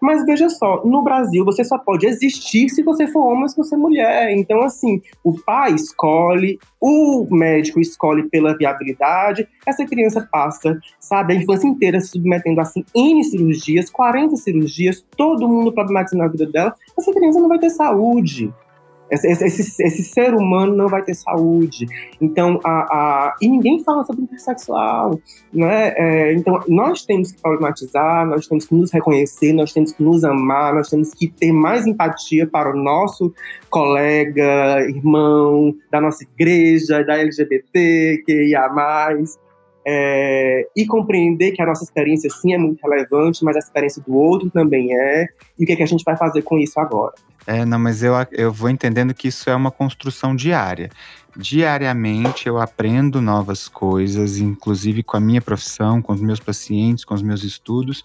Mas 0.00 0.24
veja 0.24 0.50
só, 0.50 0.84
no 0.84 1.02
Brasil 1.02 1.44
você 1.44 1.64
só 1.64 1.78
pode 1.78 2.06
existir 2.06 2.68
se 2.68 2.82
você 2.82 3.06
for 3.06 3.26
homem 3.26 3.44
ou 3.44 3.48
se 3.48 3.56
você 3.56 3.74
é 3.74 3.78
mulher. 3.78 4.30
Então, 4.32 4.60
assim, 4.62 5.00
o 5.24 5.32
pai 5.32 5.72
escolhe, 5.72 6.58
o 6.80 7.26
médico 7.30 7.80
escolhe 7.80 8.28
pela 8.28 8.56
viabilidade, 8.56 9.48
essa 9.66 9.86
criança 9.86 10.28
passa, 10.30 10.78
sabe, 11.00 11.32
a 11.32 11.36
infância 11.36 11.66
inteira 11.66 12.00
se 12.00 12.08
submetendo 12.08 12.60
assim, 12.60 12.84
N 12.94 13.24
cirurgias, 13.24 13.88
40 13.88 14.36
cirurgias, 14.36 15.04
todo 15.16 15.48
mundo 15.48 15.72
problematizando 15.72 16.24
a 16.24 16.28
vida 16.28 16.46
dela, 16.46 16.74
essa 16.98 17.12
criança 17.12 17.40
não 17.40 17.48
vai 17.48 17.58
ter 17.58 17.70
saúde. 17.70 18.52
Esse, 19.10 19.28
esse- 19.28 19.82
esse- 19.82 20.02
ser 20.04 20.34
humano 20.34 20.74
não 20.74 20.88
vai 20.88 21.02
ter 21.02 21.14
saúde. 21.14 21.86
Então, 22.20 22.58
a, 22.64 22.70
a- 22.70 23.36
e 23.40 23.48
ninguém 23.48 23.82
fala 23.84 24.02
sobre 24.04 24.22
intersexual. 24.22 25.20
Né? 25.52 25.92
É, 25.96 26.32
então, 26.32 26.58
nós 26.68 27.04
temos 27.04 27.30
que 27.32 27.40
problematizar, 27.40 28.26
nós 28.26 28.46
temos 28.48 28.66
que 28.66 28.74
nos 28.74 28.90
reconhecer, 28.90 29.52
nós 29.52 29.72
temos 29.72 29.92
que 29.92 30.02
nos 30.02 30.24
amar, 30.24 30.74
nós 30.74 30.88
temos 30.90 31.10
que 31.14 31.28
ter 31.28 31.52
mais 31.52 31.86
empatia 31.86 32.46
para 32.46 32.70
o 32.72 32.76
nosso 32.76 33.32
colega, 33.70 34.80
irmão, 34.88 35.74
da 35.90 36.00
nossa 36.00 36.24
igreja, 36.24 37.04
da 37.04 37.16
LGBT, 37.18 38.22
que 38.26 38.48
ia 38.48 38.68
mais. 38.68 39.38
É, 39.88 40.66
e 40.76 40.84
compreender 40.84 41.52
que 41.52 41.62
a 41.62 41.66
nossa 41.66 41.84
experiência 41.84 42.28
sim 42.28 42.52
é 42.52 42.58
muito 42.58 42.80
relevante, 42.82 43.44
mas 43.44 43.54
a 43.54 43.60
experiência 43.60 44.02
do 44.04 44.16
outro 44.16 44.50
também 44.50 44.92
é, 44.92 45.28
e 45.56 45.62
o 45.62 45.66
que, 45.66 45.74
é 45.74 45.76
que 45.76 45.82
a 45.84 45.86
gente 45.86 46.02
vai 46.02 46.16
fazer 46.16 46.42
com 46.42 46.58
isso 46.58 46.80
agora. 46.80 47.12
É, 47.46 47.64
não, 47.64 47.78
mas 47.78 48.02
eu, 48.02 48.12
eu 48.32 48.52
vou 48.52 48.68
entendendo 48.68 49.14
que 49.14 49.28
isso 49.28 49.48
é 49.48 49.54
uma 49.54 49.70
construção 49.70 50.34
diária. 50.34 50.90
Diariamente 51.36 52.48
eu 52.48 52.58
aprendo 52.58 53.20
novas 53.20 53.68
coisas, 53.68 54.38
inclusive 54.38 55.02
com 55.02 55.16
a 55.16 55.20
minha 55.20 55.40
profissão, 55.40 56.02
com 56.02 56.12
os 56.12 56.20
meus 56.20 56.40
pacientes, 56.40 57.04
com 57.04 57.14
os 57.14 57.22
meus 57.22 57.44
estudos, 57.44 58.04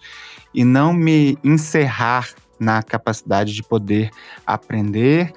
e 0.54 0.64
não 0.64 0.92
me 0.92 1.36
encerrar 1.42 2.28
na 2.60 2.82
capacidade 2.82 3.52
de 3.52 3.62
poder 3.62 4.10
aprender 4.46 5.32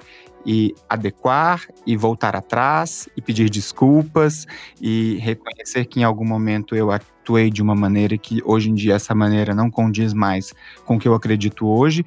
e 0.46 0.72
adequar 0.88 1.66
e 1.84 1.96
voltar 1.96 2.36
atrás 2.36 3.08
e 3.16 3.20
pedir 3.20 3.50
desculpas 3.50 4.46
e 4.80 5.18
reconhecer 5.20 5.84
que 5.86 5.98
em 5.98 6.04
algum 6.04 6.24
momento 6.24 6.76
eu 6.76 6.92
atuei 6.92 7.50
de 7.50 7.60
uma 7.60 7.74
maneira 7.74 8.16
que 8.16 8.40
hoje 8.44 8.70
em 8.70 8.74
dia 8.74 8.94
essa 8.94 9.12
maneira 9.12 9.52
não 9.52 9.68
condiz 9.68 10.12
mais 10.12 10.54
com 10.84 10.94
o 10.94 10.98
que 11.00 11.08
eu 11.08 11.14
acredito 11.14 11.66
hoje 11.66 12.04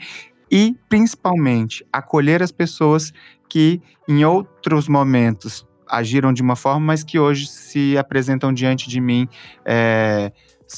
e 0.52 0.76
principalmente 0.88 1.86
acolher 1.92 2.42
as 2.42 2.52
pessoas 2.52 3.12
que 3.48 3.82
em 4.08 4.24
outros 4.26 4.88
momentos 4.88 5.68
agiram 5.88 6.32
de 6.32 6.42
uma 6.42 6.56
forma, 6.56 6.80
mas 6.80 7.04
que 7.04 7.18
hoje 7.18 7.48
se 7.48 7.98
apresentam 7.98 8.54
diante 8.54 8.88
de 8.88 9.02
mim 9.02 9.28
é, 9.66 10.32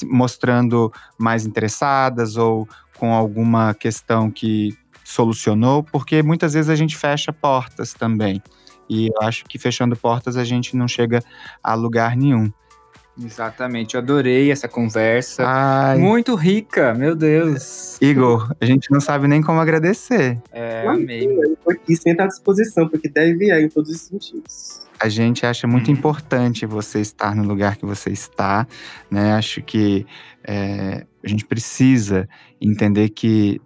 mostrando 0.05 0.91
mais 1.19 1.45
interessadas 1.45 2.37
ou 2.37 2.67
com 2.97 3.13
alguma 3.13 3.73
questão 3.73 4.31
que 4.31 4.77
solucionou, 5.03 5.83
porque 5.83 6.23
muitas 6.23 6.53
vezes 6.53 6.69
a 6.69 6.75
gente 6.75 6.95
fecha 6.95 7.33
portas 7.33 7.93
também. 7.93 8.41
E 8.89 9.07
eu 9.07 9.21
acho 9.21 9.45
que 9.45 9.57
fechando 9.57 9.95
portas 9.95 10.37
a 10.37 10.43
gente 10.43 10.75
não 10.75 10.87
chega 10.87 11.21
a 11.63 11.73
lugar 11.73 12.15
nenhum. 12.15 12.51
Exatamente, 13.19 13.95
eu 13.95 14.01
adorei 14.01 14.51
essa 14.51 14.67
conversa. 14.67 15.43
Ai, 15.45 15.97
Muito 15.97 16.33
rica, 16.35 16.93
meu 16.93 17.15
Deus. 17.15 17.97
Igor, 18.01 18.53
a 18.59 18.65
gente 18.65 18.89
não 18.91 19.01
sabe 19.01 19.27
nem 19.27 19.41
como 19.41 19.59
agradecer. 19.59 20.39
É, 20.51 20.83
Não, 20.85 20.91
amei. 20.93 21.25
Eu 21.27 21.55
tô 21.57 21.71
aqui 21.71 21.95
sempre 21.95 22.23
à 22.23 22.27
disposição, 22.27 22.87
porque 22.87 23.09
deve 23.09 23.51
é 23.51 23.61
em 23.61 23.69
todos 23.69 23.91
os 23.91 24.01
sentidos. 24.01 24.81
A 24.99 25.09
gente 25.09 25.45
acha 25.45 25.67
muito 25.67 25.87
Uhum. 25.89 25.93
importante 25.97 26.65
você 26.65 26.99
estar 27.01 27.35
no 27.35 27.43
lugar 27.43 27.75
que 27.75 27.85
você 27.85 28.11
está, 28.11 28.65
né? 29.09 29.33
Acho 29.33 29.61
que 29.61 30.05
é, 30.43 31.05
a 31.23 31.27
gente 31.27 31.45
precisa 31.45 32.27
entender 32.61 33.09
que 33.09 33.59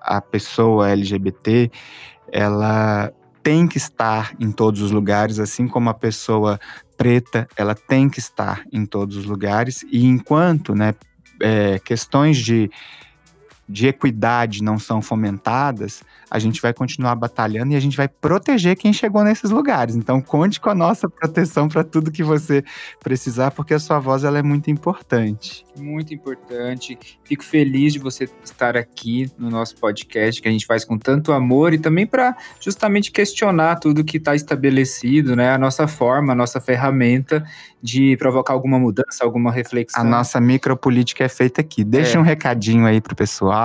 a 0.00 0.20
pessoa 0.20 0.88
LGBT, 0.90 1.70
ela 2.32 3.12
tem 3.42 3.66
que 3.66 3.76
estar 3.76 4.34
em 4.40 4.50
todos 4.50 4.80
os 4.80 4.90
lugares, 4.90 5.38
assim 5.38 5.66
como 5.68 5.90
a 5.90 5.94
pessoa 5.94 6.58
preta, 6.98 7.48
ela 7.56 7.74
tem 7.74 8.10
que 8.10 8.18
estar 8.18 8.64
em 8.72 8.84
todos 8.84 9.16
os 9.16 9.24
lugares. 9.24 9.84
E 9.90 10.04
enquanto, 10.04 10.74
né, 10.74 10.94
é, 11.40 11.78
questões 11.78 12.36
de 12.36 12.68
de 13.68 13.86
equidade 13.86 14.62
não 14.62 14.78
são 14.78 15.02
fomentadas, 15.02 16.02
a 16.30 16.38
gente 16.38 16.60
vai 16.62 16.72
continuar 16.72 17.14
batalhando 17.14 17.72
e 17.72 17.76
a 17.76 17.80
gente 17.80 17.96
vai 17.96 18.08
proteger 18.08 18.76
quem 18.76 18.92
chegou 18.92 19.22
nesses 19.22 19.50
lugares. 19.50 19.94
Então, 19.94 20.20
conte 20.20 20.58
com 20.60 20.70
a 20.70 20.74
nossa 20.74 21.08
proteção 21.08 21.68
para 21.68 21.84
tudo 21.84 22.10
que 22.10 22.22
você 22.22 22.64
precisar, 23.02 23.50
porque 23.50 23.74
a 23.74 23.78
sua 23.78 23.98
voz 23.98 24.24
ela 24.24 24.38
é 24.38 24.42
muito 24.42 24.70
importante. 24.70 25.66
Muito 25.78 26.14
importante. 26.14 26.98
Fico 27.24 27.44
feliz 27.44 27.92
de 27.92 27.98
você 27.98 28.28
estar 28.42 28.76
aqui 28.76 29.30
no 29.38 29.50
nosso 29.50 29.76
podcast, 29.76 30.40
que 30.40 30.48
a 30.48 30.50
gente 30.50 30.66
faz 30.66 30.84
com 30.84 30.98
tanto 30.98 31.32
amor 31.32 31.74
e 31.74 31.78
também 31.78 32.06
para 32.06 32.36
justamente 32.60 33.12
questionar 33.12 33.76
tudo 33.76 34.02
que 34.04 34.16
está 34.16 34.34
estabelecido, 34.34 35.36
né? 35.36 35.50
A 35.52 35.58
nossa 35.58 35.86
forma, 35.86 36.32
a 36.32 36.36
nossa 36.36 36.60
ferramenta 36.60 37.44
de 37.82 38.16
provocar 38.16 38.54
alguma 38.54 38.78
mudança, 38.78 39.22
alguma 39.22 39.52
reflexão. 39.52 40.00
A 40.00 40.04
nossa 40.04 40.40
micropolítica 40.40 41.22
é 41.24 41.28
feita 41.28 41.60
aqui. 41.60 41.84
Deixa 41.84 42.16
É. 42.16 42.20
um 42.20 42.24
recadinho 42.24 42.86
aí 42.86 43.00
pro 43.00 43.14
pessoal. 43.14 43.57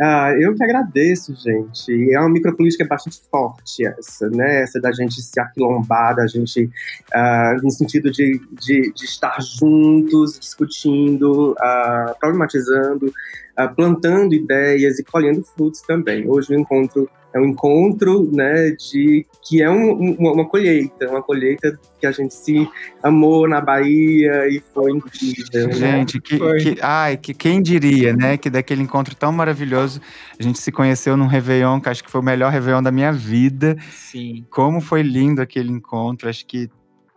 Ah, 0.00 0.32
eu 0.38 0.54
que 0.54 0.62
agradeço, 0.62 1.34
gente. 1.34 2.12
É 2.12 2.18
uma 2.20 2.28
micropolítica 2.28 2.86
bastante 2.86 3.20
forte 3.30 3.86
essa, 3.86 4.28
né? 4.30 4.62
Essa 4.62 4.80
da 4.80 4.92
gente 4.92 5.20
se 5.20 5.38
aquilombar, 5.38 6.16
da 6.16 6.26
gente, 6.26 6.70
ah, 7.12 7.56
no 7.62 7.70
sentido 7.70 8.10
de, 8.10 8.40
de, 8.52 8.92
de 8.92 9.04
estar 9.04 9.38
juntos, 9.40 10.38
discutindo, 10.38 11.54
ah, 11.60 12.14
problematizando, 12.20 13.12
ah, 13.56 13.68
plantando 13.68 14.34
ideias 14.34 14.98
e 14.98 15.04
colhendo 15.04 15.42
frutos 15.42 15.82
também. 15.82 16.28
Hoje 16.28 16.54
o 16.54 16.58
encontro 16.58 17.08
é 17.36 17.40
um 17.40 17.46
encontro, 17.46 18.30
né, 18.32 18.70
de 18.70 19.26
que 19.46 19.62
é 19.62 19.70
um- 19.70 19.92
um- 19.92 20.32
uma 20.32 20.44
colheita, 20.48 21.08
uma 21.08 21.22
colheita 21.22 21.78
que 22.00 22.06
a 22.06 22.10
gente 22.10 22.34
se 22.34 22.68
amou 23.02 23.48
na 23.48 23.60
Bahia 23.60 24.48
e 24.48 24.62
foi 24.72 24.90
incrível. 24.92 25.68
né? 25.68 25.72
Gente, 25.72 26.20
que, 26.20 26.38
Foi. 26.38 26.58
que- 26.58 26.78
ai, 26.82 27.16
que 27.16 27.32
quem 27.34 27.62
diria, 27.62 28.14
né? 28.14 28.36
Que 28.36 28.50
daquele 28.50 28.82
encontro 28.82 29.14
tão 29.14 29.32
maravilhoso, 29.32 30.00
a 30.38 30.42
gente 30.42 30.58
se 30.58 30.70
conheceu 30.72 31.16
num 31.16 31.26
Réveillon, 31.26 31.80
que 31.80 31.88
acho 31.88 32.02
que 32.02 32.10
foi 32.10 32.20
o 32.20 32.24
melhor 32.24 32.52
Réveillon 32.52 32.82
da 32.82 32.90
minha 32.90 33.12
vida. 33.12 33.76
Sim. 33.90 34.44
Como 34.50 34.80
foi 34.80 35.02
lindo 35.02 35.40
aquele 35.40 35.70
encontro. 35.70 36.28
Acho 36.28 36.44
que 36.46 36.68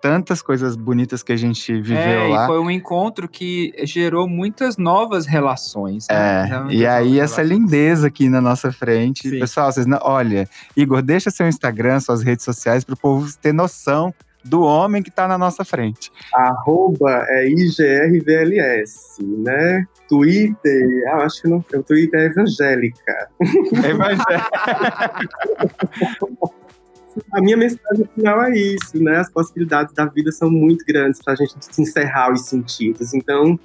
tantas 0.02 0.42
coisas 0.42 0.76
bonitas 0.76 1.22
que 1.24 1.32
a 1.32 1.38
gente 1.38 1.74
viveu 1.82 1.98
É, 1.98 2.28
lá. 2.30 2.44
e 2.44 2.48
foi 2.48 2.60
um 2.60 2.70
encontro 2.72 3.28
que 3.28 3.74
gerou 3.84 4.28
muitas 4.28 4.78
novas 4.78 5.26
relações. 5.26 6.08
né? 6.10 6.48
É, 6.50 6.60
Muitas 6.60 6.80
e 6.80 6.86
aí 6.88 7.20
essa 7.20 7.42
relações. 7.42 7.60
lindeza 7.60 8.08
aqui 8.08 8.30
na 8.30 8.42
nossa 8.42 8.72
frente. 8.72 9.30
Sim. 9.30 9.40
Pessoal, 9.40 9.72
vocês 9.72 9.86
não, 9.86 10.00
olha, 10.02 10.48
Igor, 10.76 11.02
deixa 11.02 11.30
seu 11.30 11.48
Instagram, 11.48 12.00
suas 12.00 12.24
redes 12.24 12.46
sociais 12.46 12.84
para 12.84 12.94
o 12.94 12.98
povo 12.98 13.28
ter 13.42 13.54
noção 13.54 14.14
do 14.44 14.62
homem 14.62 15.04
que 15.04 15.12
tá 15.12 15.28
na 15.28 15.38
nossa 15.38 15.66
frente. 15.66 16.10
arroba 16.34 17.26
é 17.28 17.50
IGRVLS, 17.50 19.18
né? 19.44 19.84
Twitter, 20.08 20.88
ah, 21.10 21.26
acho 21.26 21.42
que 21.42 21.48
não, 21.50 21.58
o 21.74 21.84
Twitter 21.84 22.20
é 22.22 22.26
evangélica. 22.28 23.30
A 27.32 27.42
minha 27.42 27.58
mensagem 27.58 28.08
final 28.16 28.44
é 28.44 28.58
isso, 28.58 29.02
né? 29.02 29.18
As 29.18 29.32
possibilidades 29.32 29.94
da 29.94 30.06
vida 30.06 30.32
são 30.32 30.50
muito 30.50 30.86
grandes 30.86 31.22
para 31.24 31.34
a 31.34 31.36
gente 31.36 31.54
se 31.60 31.82
encerrar 31.82 32.32
os 32.32 32.46
sentidos. 32.46 33.14
Então, 33.14 33.60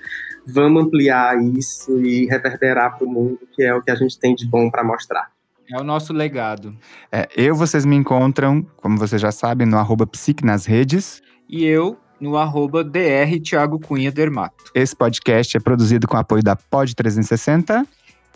vamos 0.47 0.84
ampliar 0.84 1.36
isso 1.57 2.01
e 2.01 2.26
reverberar 2.26 2.97
para 2.97 3.07
o 3.07 3.11
mundo, 3.11 3.38
que 3.53 3.62
é 3.62 3.74
o 3.74 3.82
que 3.82 3.90
a 3.90 3.95
gente 3.95 4.18
tem 4.18 4.34
de 4.34 4.47
bom 4.47 4.70
para 4.70 4.82
mostrar. 4.82 5.30
É 5.70 5.80
o 5.80 5.84
nosso 5.84 6.12
legado. 6.12 6.76
É, 7.11 7.28
eu, 7.36 7.55
vocês 7.55 7.84
me 7.84 7.97
encontram, 7.97 8.66
como 8.76 8.99
vocês 8.99 9.20
já 9.20 9.32
sabem, 9.32 9.66
no 9.66 9.78
arroba 9.78 10.07
psique 10.07 10.45
nas 10.45 10.66
redes. 10.66 11.22
E 11.49 11.64
eu 11.64 11.99
no 12.20 12.36
arroba 12.36 12.84
DR 12.84 13.40
Thiago 13.42 13.78
Cunha 13.78 14.11
Dermato. 14.12 14.64
Esse 14.74 14.95
podcast 14.95 15.57
é 15.57 15.61
produzido 15.61 16.07
com 16.07 16.16
apoio 16.16 16.42
da 16.42 16.57
Pod 16.57 16.95
360. 16.95 17.86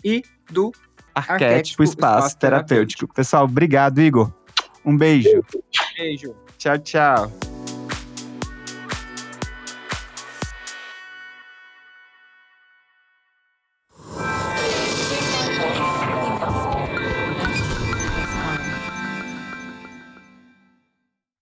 E 0.03 0.23
do 0.51 0.71
Arquétipo, 1.13 1.83
espaço, 1.83 2.27
espaço 2.27 2.37
terapêutico. 2.37 2.67
terapêutico. 2.67 3.13
Pessoal, 3.13 3.45
obrigado, 3.45 3.99
Igor. 3.99 4.31
Um 4.89 4.97
beijo. 4.97 5.45
Beijo. 5.95 6.35
Tchau, 6.57 6.77
tchau. 6.79 7.48